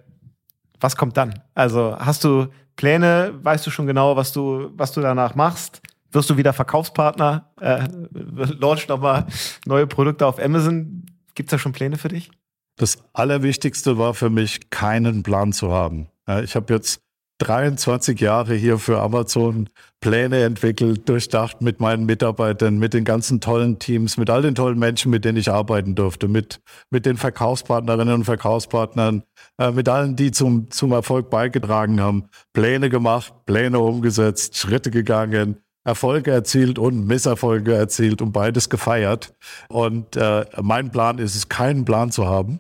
was 0.80 0.98
kommt 0.98 1.18
dann? 1.18 1.42
Also 1.54 1.96
hast 1.98 2.24
du 2.24 2.48
Pläne? 2.76 3.34
Weißt 3.42 3.66
du 3.66 3.72
schon 3.72 3.88
genau, 3.88 4.18
was 4.18 4.34
du, 4.34 4.70
was 4.76 4.92
du 4.92 5.02
danach 5.02 5.36
machst? 5.36 5.82
Wirst 6.12 6.30
du 6.30 6.38
wieder 6.38 6.54
Verkaufspartner? 6.54 7.52
Äh, 7.60 7.88
launch 8.60 8.88
nochmal 8.90 9.26
neue 9.66 9.88
Produkte 9.88 10.26
auf 10.26 10.40
Amazon? 10.40 11.06
Gibt 11.36 11.48
es 11.48 11.52
da 11.52 11.58
schon 11.58 11.72
Pläne 11.72 11.98
für 11.98 12.10
dich? 12.10 12.32
Das 12.78 12.98
Allerwichtigste 13.14 13.98
war 13.98 14.14
für 14.14 14.30
mich, 14.30 14.70
keinen 14.70 15.24
Plan 15.24 15.54
zu 15.54 15.72
haben. 15.72 16.10
Ich 16.44 16.56
habe 16.56 16.74
jetzt 16.74 17.02
23 17.40 18.20
Jahre 18.20 18.56
hier 18.56 18.78
für 18.78 19.02
Amazon 19.02 19.70
Pläne 20.00 20.44
entwickelt, 20.44 21.10
durchdacht 21.10 21.62
mit 21.62 21.82
meinen 21.82 22.06
Mitarbeitern, 22.06 22.78
mit 22.78 22.94
den 22.94 23.04
ganzen 23.04 23.42
tollen 23.42 23.80
Teams, 23.80 24.18
mit 24.18 24.30
all 24.30 24.42
den 24.42 24.56
tollen 24.56 24.80
Menschen, 24.80 25.12
mit 25.12 25.26
denen 25.26 25.38
ich 25.38 25.52
arbeiten 25.52 25.96
durfte, 25.96 26.28
mit, 26.28 26.62
mit 26.92 27.06
den 27.06 27.18
Verkaufspartnerinnen 27.18 28.14
und 28.14 28.24
Verkaufspartnern, 28.24 29.24
äh, 29.58 29.72
mit 29.72 29.90
allen, 29.90 30.16
die 30.16 30.32
zum, 30.32 30.70
zum 30.72 30.92
Erfolg 30.94 31.30
beigetragen 31.30 32.00
haben. 32.00 32.30
Pläne 32.54 32.90
gemacht, 32.90 33.34
Pläne 33.46 33.80
umgesetzt, 33.80 34.58
Schritte 34.58 34.92
gegangen, 34.92 35.58
Erfolge 35.86 36.32
erzielt 36.32 36.80
und 36.80 37.06
Misserfolge 37.06 37.76
erzielt 37.76 38.22
und 38.22 38.32
beides 38.32 38.70
gefeiert. 38.70 39.34
Und 39.70 40.16
äh, 40.16 40.44
mein 40.62 40.90
Plan 40.90 41.20
ist 41.20 41.36
es, 41.36 41.48
keinen 41.48 41.86
Plan 41.86 42.12
zu 42.12 42.26
haben 42.26 42.60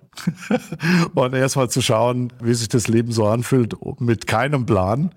und 1.15 1.33
erstmal 1.33 1.69
zu 1.69 1.81
schauen, 1.81 2.31
wie 2.41 2.53
sich 2.53 2.69
das 2.69 2.87
Leben 2.87 3.11
so 3.11 3.25
anfühlt 3.25 3.75
mit 3.99 4.27
keinem 4.27 4.65
Plan. 4.67 5.09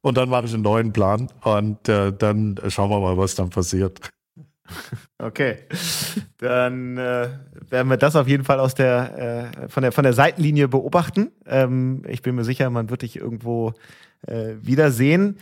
Und 0.00 0.16
dann 0.16 0.28
mache 0.28 0.46
ich 0.46 0.54
einen 0.54 0.62
neuen 0.62 0.92
Plan 0.92 1.28
und 1.42 1.88
äh, 1.88 2.12
dann 2.12 2.58
schauen 2.68 2.88
wir 2.88 3.00
mal, 3.00 3.18
was 3.18 3.34
dann 3.34 3.50
passiert. 3.50 4.00
Okay, 5.18 5.58
dann 6.38 6.96
äh, 6.96 7.28
werden 7.68 7.88
wir 7.88 7.96
das 7.96 8.16
auf 8.16 8.28
jeden 8.28 8.44
Fall 8.44 8.58
aus 8.58 8.74
der, 8.74 9.52
äh, 9.64 9.68
von 9.68 9.82
der 9.82 9.92
von 9.92 10.04
der 10.04 10.12
Seitenlinie 10.12 10.68
beobachten. 10.68 11.30
Ähm, 11.46 12.02
ich 12.08 12.22
bin 12.22 12.34
mir 12.34 12.44
sicher, 12.44 12.68
man 12.70 12.90
wird 12.90 13.02
dich 13.02 13.16
irgendwo 13.16 13.74
äh, 14.26 14.54
wiedersehen. 14.60 15.38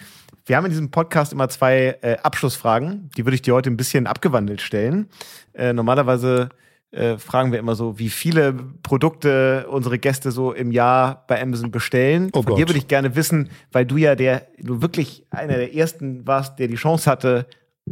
Wir 0.47 0.57
haben 0.57 0.67
in 0.67 0.71
diesem 0.71 0.91
Podcast 0.91 1.33
immer 1.33 1.49
zwei 1.49 1.99
äh, 2.03 2.19
Abschlussfragen. 2.23 3.11
Die 3.17 3.25
würde 3.25 3.35
ich 3.35 3.43
dir 3.43 3.55
heute 3.55 3.71
ein 3.71 3.79
bisschen 3.79 4.07
abgewandelt 4.07 4.61
stellen. 4.61 5.09
Äh, 5.55 5.73
normalerweise 5.73 6.51
äh, 6.91 7.17
fragen 7.17 7.51
wir 7.51 7.59
immer 7.59 7.75
so, 7.75 7.99
wie 7.99 8.11
viele 8.11 8.53
Produkte 8.53 9.67
unsere 9.71 9.99
Gäste 9.99 10.31
so 10.33 10.53
im 10.53 10.71
Jahr 10.71 11.25
bei 11.29 11.41
Amazon 11.41 11.71
bestellen. 11.71 12.29
Oh 12.35 12.43
Von 12.43 12.57
dir 12.57 12.69
würde 12.69 12.79
ich 12.79 12.89
gerne 12.89 13.17
wissen, 13.17 13.49
weil 13.73 13.87
du 13.87 13.97
ja 13.97 14.15
der, 14.15 14.47
du 14.59 14.83
wirklich 14.83 15.27
einer 15.31 15.57
der 15.57 15.75
ersten 15.75 16.27
warst, 16.27 16.59
der 16.59 16.69
die 16.69 16.77
Chance 16.77 17.11
hatte, 17.11 17.47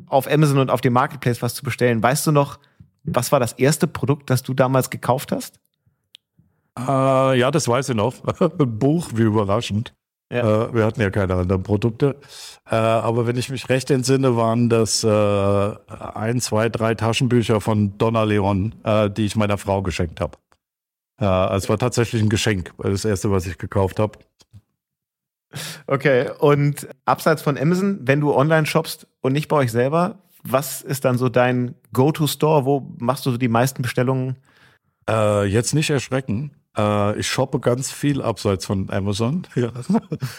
auf 0.06 0.30
Amazon 0.30 0.58
und 0.58 0.70
auf 0.70 0.82
dem 0.82 0.92
Marketplace 0.92 1.40
was 1.40 1.54
zu 1.54 1.64
bestellen. 1.64 2.02
Weißt 2.02 2.26
du 2.26 2.32
noch, 2.32 2.58
was 3.04 3.32
war 3.32 3.40
das 3.40 3.54
erste 3.54 3.86
Produkt, 3.86 4.28
das 4.28 4.42
du 4.42 4.52
damals 4.52 4.90
gekauft 4.90 5.32
hast? 5.32 5.58
Äh, 6.78 7.38
ja, 7.38 7.50
das 7.50 7.66
weiß 7.66 7.88
ich 7.88 7.96
noch. 7.96 8.14
Ein 8.40 8.78
Buch, 8.78 9.10
wie 9.14 9.22
überraschend. 9.22 9.94
Ja. 10.32 10.68
Äh, 10.68 10.74
wir 10.74 10.86
hatten 10.86 11.00
ja 11.00 11.10
keine 11.10 11.34
anderen 11.34 11.62
Produkte. 11.62 12.16
Äh, 12.68 12.74
aber 12.74 13.26
wenn 13.26 13.36
ich 13.36 13.50
mich 13.50 13.68
recht 13.68 13.90
entsinne, 13.90 14.34
waren 14.34 14.70
das 14.70 15.04
äh, 15.04 15.08
ein, 16.14 16.40
zwei, 16.40 16.70
drei 16.70 16.94
Taschenbücher 16.94 17.60
von 17.60 17.98
Donna 17.98 18.24
Leon, 18.24 18.74
äh, 18.82 19.10
die 19.10 19.26
ich 19.26 19.36
meiner 19.36 19.58
Frau 19.58 19.82
geschenkt 19.82 20.20
habe. 20.20 20.38
Äh, 21.20 21.56
es 21.56 21.68
war 21.68 21.76
tatsächlich 21.76 22.22
ein 22.22 22.30
Geschenk, 22.30 22.72
das 22.78 23.04
erste, 23.04 23.30
was 23.30 23.46
ich 23.46 23.58
gekauft 23.58 23.98
habe. 23.98 24.18
Okay, 25.86 26.30
und 26.38 26.88
abseits 27.04 27.42
von 27.42 27.58
Amazon, 27.58 28.00
wenn 28.02 28.20
du 28.20 28.34
online 28.34 28.64
shoppst 28.64 29.06
und 29.20 29.34
nicht 29.34 29.48
bei 29.48 29.56
euch 29.56 29.70
selber, 29.70 30.18
was 30.42 30.80
ist 30.80 31.04
dann 31.04 31.18
so 31.18 31.28
dein 31.28 31.74
Go-To-Store? 31.92 32.64
Wo 32.64 32.90
machst 32.98 33.26
du 33.26 33.32
so 33.32 33.36
die 33.36 33.48
meisten 33.48 33.82
Bestellungen? 33.82 34.36
Äh, 35.08 35.44
jetzt 35.44 35.74
nicht 35.74 35.90
erschrecken. 35.90 36.52
Äh, 36.76 37.18
ich 37.18 37.26
shoppe 37.26 37.60
ganz 37.60 37.90
viel 37.92 38.22
abseits 38.22 38.66
von 38.66 38.90
Amazon. 38.90 39.46
Ja. 39.54 39.70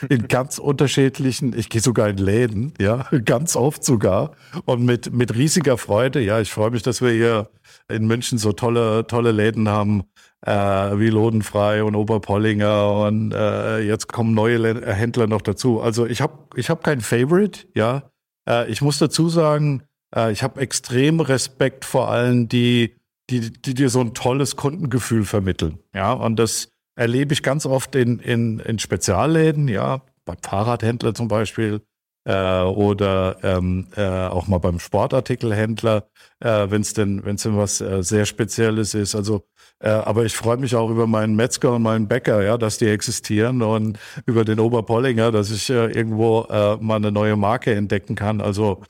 In 0.09 0.27
ganz 0.27 0.57
unterschiedlichen, 0.57 1.57
ich 1.57 1.69
gehe 1.69 1.81
sogar 1.81 2.09
in 2.09 2.17
Läden, 2.17 2.73
ja, 2.79 3.07
ganz 3.25 3.55
oft 3.55 3.83
sogar. 3.83 4.31
Und 4.65 4.83
mit, 4.83 5.13
mit 5.13 5.35
riesiger 5.35 5.77
Freude. 5.77 6.19
Ja, 6.19 6.39
ich 6.39 6.51
freue 6.51 6.71
mich, 6.71 6.81
dass 6.81 7.01
wir 7.01 7.11
hier 7.11 7.49
in 7.87 8.07
München 8.07 8.37
so 8.37 8.51
tolle, 8.51 9.05
tolle 9.07 9.31
Läden 9.31 9.69
haben, 9.69 10.03
äh, 10.45 10.51
wie 10.51 11.09
Lodenfrei 11.09 11.83
und 11.83 11.95
Oberpollinger 11.95 12.91
und 13.07 13.33
äh, 13.33 13.79
jetzt 13.79 14.07
kommen 14.07 14.33
neue 14.33 14.81
Händler 14.93 15.27
noch 15.27 15.41
dazu. 15.41 15.81
Also 15.81 16.05
ich 16.05 16.21
habe 16.21 16.37
ich 16.55 16.69
hab 16.69 16.83
kein 16.83 17.01
Favorite, 17.01 17.67
ja. 17.75 18.09
Äh, 18.47 18.69
ich 18.69 18.81
muss 18.81 18.97
dazu 18.97 19.29
sagen, 19.29 19.83
äh, 20.15 20.31
ich 20.31 20.43
habe 20.43 20.59
extrem 20.59 21.19
Respekt 21.19 21.85
vor 21.85 22.09
allen, 22.09 22.49
die 22.49 22.95
die, 23.29 23.51
die 23.51 23.73
dir 23.73 23.89
so 23.89 24.01
ein 24.01 24.13
tolles 24.13 24.55
Kundengefühl 24.55 25.25
vermitteln. 25.25 25.79
Ja, 25.93 26.13
und 26.13 26.37
das 26.37 26.69
erlebe 26.95 27.33
ich 27.33 27.43
ganz 27.43 27.65
oft 27.65 27.95
in, 27.95 28.19
in, 28.19 28.59
in 28.59 28.79
Spezialläden, 28.79 29.67
ja, 29.67 30.01
beim 30.25 30.37
Fahrradhändler 30.41 31.13
zum 31.13 31.27
Beispiel 31.27 31.81
äh, 32.25 32.61
oder 32.61 33.37
ähm, 33.43 33.87
äh, 33.95 34.05
auch 34.05 34.47
mal 34.47 34.59
beim 34.59 34.79
Sportartikelhändler, 34.79 36.07
äh, 36.39 36.67
wenn 36.69 36.81
es 36.81 36.93
denn, 36.93 37.25
wenn 37.25 37.35
es 37.35 37.43
denn 37.43 37.57
was 37.57 37.81
äh, 37.81 38.03
sehr 38.03 38.25
Spezielles 38.25 38.93
ist. 38.93 39.15
Also, 39.15 39.43
äh, 39.79 39.89
aber 39.89 40.23
ich 40.25 40.35
freue 40.35 40.57
mich 40.57 40.75
auch 40.75 40.89
über 40.89 41.07
meinen 41.07 41.35
Metzger 41.35 41.73
und 41.73 41.81
meinen 41.81 42.07
Bäcker, 42.07 42.43
ja, 42.43 42.57
dass 42.57 42.77
die 42.77 42.87
existieren 42.87 43.61
und 43.61 43.99
über 44.25 44.45
den 44.45 44.59
Oberpollinger, 44.59 45.31
dass 45.31 45.51
ich 45.51 45.69
äh, 45.69 45.87
irgendwo 45.87 46.43
äh, 46.49 46.77
mal 46.77 46.97
eine 46.97 47.11
neue 47.11 47.35
Marke 47.35 47.73
entdecken 47.73 48.15
kann. 48.15 48.39
Also 48.39 48.83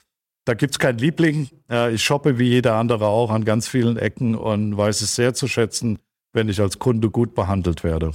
da 0.45 0.53
gibt's 0.53 0.79
keinen 0.79 0.97
Liebling. 0.97 1.49
Ich 1.91 2.03
shoppe 2.03 2.37
wie 2.37 2.49
jeder 2.49 2.75
andere 2.75 3.07
auch 3.07 3.31
an 3.31 3.45
ganz 3.45 3.67
vielen 3.67 3.97
Ecken 3.97 4.35
und 4.35 4.75
weiß 4.77 5.01
es 5.01 5.15
sehr 5.15 5.33
zu 5.33 5.47
schätzen, 5.47 5.99
wenn 6.33 6.49
ich 6.49 6.59
als 6.59 6.79
Kunde 6.79 7.09
gut 7.09 7.33
behandelt 7.33 7.83
werde. 7.83 8.11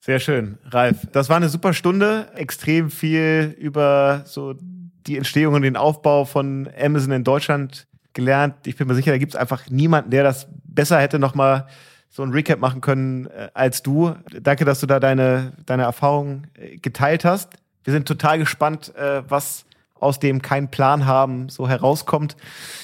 Sehr 0.00 0.20
schön, 0.20 0.58
Ralf. 0.64 1.06
Das 1.12 1.28
war 1.28 1.36
eine 1.36 1.48
super 1.48 1.72
Stunde. 1.72 2.28
Extrem 2.34 2.90
viel 2.90 3.56
über 3.58 4.22
so 4.26 4.54
die 4.60 5.16
Entstehung 5.16 5.54
und 5.54 5.62
den 5.62 5.76
Aufbau 5.76 6.24
von 6.24 6.68
Amazon 6.78 7.12
in 7.12 7.24
Deutschland 7.24 7.86
gelernt. 8.12 8.66
Ich 8.66 8.76
bin 8.76 8.86
mir 8.86 8.94
sicher, 8.94 9.12
da 9.12 9.18
gibt's 9.18 9.36
einfach 9.36 9.68
niemanden, 9.70 10.10
der 10.10 10.22
das 10.22 10.46
besser 10.64 11.00
hätte 11.00 11.18
nochmal 11.18 11.66
so 12.10 12.22
ein 12.22 12.30
Recap 12.30 12.60
machen 12.60 12.80
können 12.80 13.26
äh, 13.26 13.48
als 13.54 13.82
du. 13.82 14.14
Danke, 14.40 14.64
dass 14.64 14.80
du 14.80 14.86
da 14.86 15.00
deine, 15.00 15.52
deine 15.66 15.82
Erfahrungen 15.82 16.46
äh, 16.54 16.76
geteilt 16.76 17.24
hast. 17.24 17.54
Wir 17.82 17.92
sind 17.92 18.06
total 18.06 18.38
gespannt, 18.38 18.94
äh, 18.96 19.22
was 19.28 19.64
aus 20.04 20.20
dem 20.20 20.42
keinen 20.42 20.70
Plan 20.70 21.06
haben, 21.06 21.48
so 21.48 21.68
herauskommt. 21.68 22.36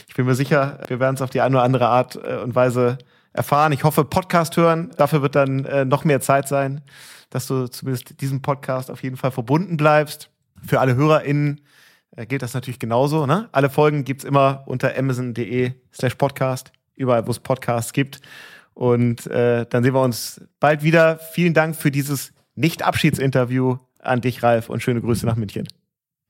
Ich 0.08 0.14
bin 0.14 0.26
mir 0.26 0.34
sicher, 0.34 0.80
wir 0.88 0.98
werden 0.98 1.14
es 1.14 1.22
auf 1.22 1.30
die 1.30 1.40
eine 1.40 1.56
oder 1.56 1.64
andere 1.64 1.88
Art 1.88 2.16
äh, 2.16 2.38
und 2.38 2.54
Weise 2.54 2.98
erfahren. 3.32 3.72
Ich 3.72 3.84
hoffe, 3.84 4.04
Podcast 4.04 4.56
hören, 4.56 4.90
dafür 4.96 5.22
wird 5.22 5.36
dann 5.36 5.64
äh, 5.64 5.84
noch 5.84 6.04
mehr 6.04 6.20
Zeit 6.20 6.48
sein, 6.48 6.80
dass 7.30 7.46
du 7.46 7.68
zumindest 7.68 8.20
diesem 8.20 8.42
Podcast 8.42 8.90
auf 8.90 9.02
jeden 9.02 9.16
Fall 9.16 9.30
verbunden 9.30 9.76
bleibst. 9.76 10.30
Für 10.66 10.80
alle 10.80 10.96
HörerInnen 10.96 11.60
äh, 12.16 12.26
gilt 12.26 12.42
das 12.42 12.54
natürlich 12.54 12.80
genauso. 12.80 13.26
Ne? 13.26 13.48
Alle 13.52 13.70
Folgen 13.70 14.04
gibt's 14.04 14.24
immer 14.24 14.64
unter 14.66 14.96
amazon.de 14.96 15.72
slash 15.92 16.16
podcast, 16.16 16.72
überall, 16.96 17.26
wo 17.26 17.30
es 17.30 17.38
Podcasts 17.38 17.92
gibt. 17.92 18.20
Und 18.74 19.26
äh, 19.26 19.66
dann 19.68 19.84
sehen 19.84 19.94
wir 19.94 20.02
uns 20.02 20.40
bald 20.58 20.82
wieder. 20.82 21.18
Vielen 21.18 21.54
Dank 21.54 21.76
für 21.76 21.90
dieses 21.90 22.32
Nicht-Abschiedsinterview 22.54 23.78
an 24.00 24.20
dich, 24.20 24.42
Ralf, 24.42 24.70
und 24.70 24.82
schöne 24.82 25.00
Grüße 25.00 25.26
nach 25.26 25.36
München. 25.36 25.68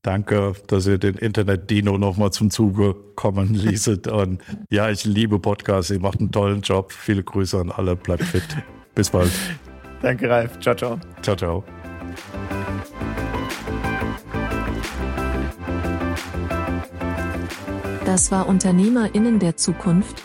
Danke, 0.02 0.54
dass 0.66 0.86
ihr 0.86 0.96
den 0.96 1.16
Internet-Dino 1.16 1.98
nochmal 1.98 2.32
zum 2.32 2.50
Zuge 2.50 2.94
kommen 3.16 3.54
ließet. 3.54 4.08
Und 4.08 4.40
ja, 4.70 4.88
ich 4.90 5.04
liebe 5.04 5.38
Podcasts. 5.38 5.90
Ihr 5.90 6.00
macht 6.00 6.20
einen 6.20 6.32
tollen 6.32 6.62
Job. 6.62 6.92
Viele 6.92 7.22
Grüße 7.22 7.58
an 7.58 7.70
alle. 7.70 7.96
Bleibt 7.96 8.24
fit. 8.24 8.44
Bis 8.94 9.10
bald. 9.10 9.30
Danke, 10.00 10.30
Ralf. 10.30 10.58
Ciao, 10.60 10.74
ciao. 10.74 10.98
Ciao, 11.20 11.36
ciao. 11.36 11.64
Das 18.06 18.32
war 18.32 18.48
UnternehmerInnen 18.48 19.38
der 19.38 19.56
Zukunft 19.56 20.24